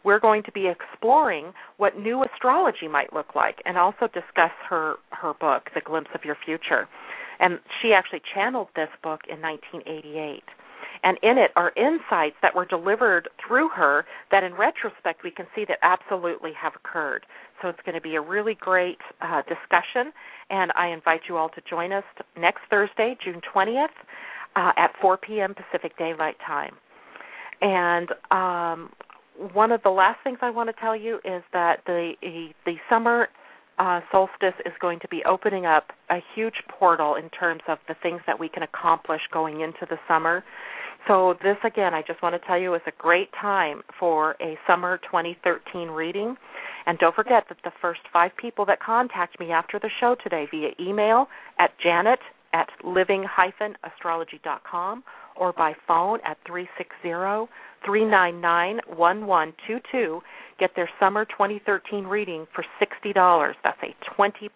we're 0.04 0.20
going 0.20 0.44
to 0.44 0.52
be 0.52 0.68
exploring 0.68 1.54
what 1.78 1.98
new 1.98 2.24
astrology 2.24 2.88
might 2.88 3.14
look 3.14 3.36
like 3.36 3.58
and 3.66 3.78
also 3.78 4.08
discuss 4.08 4.52
her 4.70 4.96
her 5.12 5.34
book 5.40 5.70
the 5.76 5.82
glimpse 5.82 6.10
of 6.16 6.22
your 6.26 6.38
future. 6.46 6.88
And 7.40 7.60
she 7.82 7.94
actually 7.94 8.22
channeled 8.34 8.68
this 8.76 8.90
book 9.02 9.22
in 9.30 9.42
1988 9.42 10.44
and 11.04 11.18
in 11.24 11.38
it 11.38 11.52
are 11.56 11.72
insights 11.76 12.36
that 12.42 12.56
were 12.56 12.66
delivered 12.66 13.30
through 13.46 13.70
her 13.70 14.06
that 14.32 14.44
in 14.44 14.54
retrospect 14.54 15.24
we 15.24 15.32
can 15.32 15.48
see 15.56 15.66
that 15.68 15.78
absolutely 15.82 16.52
have 16.60 16.74
occurred. 16.76 17.26
So 17.62 17.70
it's 17.70 17.80
going 17.86 17.96
to 17.96 18.02
be 18.02 18.16
a 18.16 18.22
really 18.22 18.56
great 18.60 19.00
uh, 19.22 19.42
discussion. 19.44 20.14
And 20.50 20.72
i 20.78 20.88
invite 20.88 21.22
you 21.28 21.38
all 21.38 21.50
to 21.50 21.62
join 21.70 21.92
us 21.92 22.04
next 22.38 22.62
thursday 22.70 23.18
june 23.24 23.42
20th 23.54 23.88
uh, 24.56 24.72
at 24.78 24.92
4 25.02 25.18
p.m 25.18 25.56
pacific 25.56 25.98
daylight 25.98 26.36
time. 26.46 26.76
And 27.62 28.10
um, 28.32 28.92
one 29.54 29.72
of 29.72 29.82
the 29.84 29.90
last 29.90 30.20
things 30.24 30.40
I 30.42 30.50
want 30.50 30.70
to 30.70 30.76
tell 30.80 30.96
you 30.96 31.18
is 31.26 31.44
that 31.54 31.82
the 31.86 32.14
the 32.66 32.76
summer 32.90 33.28
uh, 33.80 34.02
solstice 34.12 34.54
is 34.66 34.74
going 34.80 35.00
to 35.00 35.08
be 35.08 35.24
opening 35.26 35.66
up 35.66 35.88
a 36.10 36.18
huge 36.36 36.62
portal 36.70 37.16
in 37.16 37.30
terms 37.30 37.62
of 37.68 37.80
the 37.88 37.96
things 38.04 38.22
that 38.28 38.40
we 38.40 38.48
can 38.48 38.62
accomplish 38.64 39.22
going 39.34 39.62
into 39.62 39.88
the 39.90 39.98
summer. 40.08 40.44
So, 41.08 41.34
this 41.42 41.58
again, 41.66 41.96
I 41.96 42.04
just 42.06 42.22
want 42.22 42.40
to 42.40 42.48
tell 42.48 42.60
you 42.60 42.76
is 42.76 42.82
a 42.86 42.92
great 43.00 43.30
time 43.40 43.82
for 44.00 44.36
a 44.40 44.56
summer 44.68 45.00
2013 45.00 45.90
reading. 45.90 46.36
And 46.86 47.00
don't 47.00 47.16
forget 47.16 47.46
that 47.50 47.58
the 47.64 47.72
first 47.82 48.02
five 48.14 48.38
people 48.38 48.66
that 48.66 48.80
contact 48.80 49.40
me 49.40 49.52
after 49.52 49.80
the 49.80 49.90
show 50.00 50.16
today 50.22 50.48
via 50.52 50.74
email 50.80 51.28
at 51.58 51.72
janet 51.82 52.20
at 52.54 52.70
living-astrology.com 52.84 55.04
or 55.36 55.54
by 55.54 55.74
phone 55.88 56.20
at 56.26 56.38
360-399-1122 57.88 60.22
get 60.60 60.72
their 60.76 60.90
summer 61.00 61.26
2013 61.26 62.06
reading 62.06 62.46
for 62.54 62.64
$60. 62.80 63.54
That's 63.64 63.80
a 63.84 64.22
20% 64.22 64.50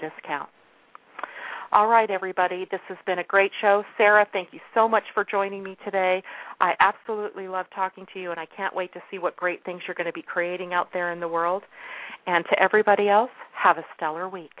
discount. 0.00 0.48
All 1.72 1.88
right, 1.88 2.08
everybody, 2.08 2.66
this 2.70 2.80
has 2.88 2.98
been 3.04 3.18
a 3.18 3.24
great 3.24 3.50
show. 3.60 3.82
Sara, 3.96 4.26
thank 4.32 4.50
you 4.52 4.60
so 4.74 4.88
much 4.88 5.02
for 5.12 5.24
joining 5.24 5.62
me 5.62 5.76
today. 5.84 6.22
I 6.60 6.74
absolutely 6.78 7.48
love 7.48 7.66
talking 7.74 8.06
to 8.14 8.20
you, 8.20 8.30
and 8.30 8.38
I 8.38 8.46
can't 8.56 8.76
wait 8.76 8.92
to 8.92 9.00
see 9.10 9.18
what 9.18 9.34
great 9.34 9.64
things 9.64 9.82
you're 9.86 9.96
going 9.96 10.06
to 10.06 10.12
be 10.12 10.22
creating 10.22 10.72
out 10.72 10.88
there 10.92 11.12
in 11.12 11.18
the 11.18 11.26
world. 11.26 11.64
And 12.26 12.44
to 12.44 12.62
everybody 12.62 13.08
else, 13.08 13.30
have 13.60 13.78
a 13.78 13.84
stellar 13.96 14.28
week. 14.28 14.52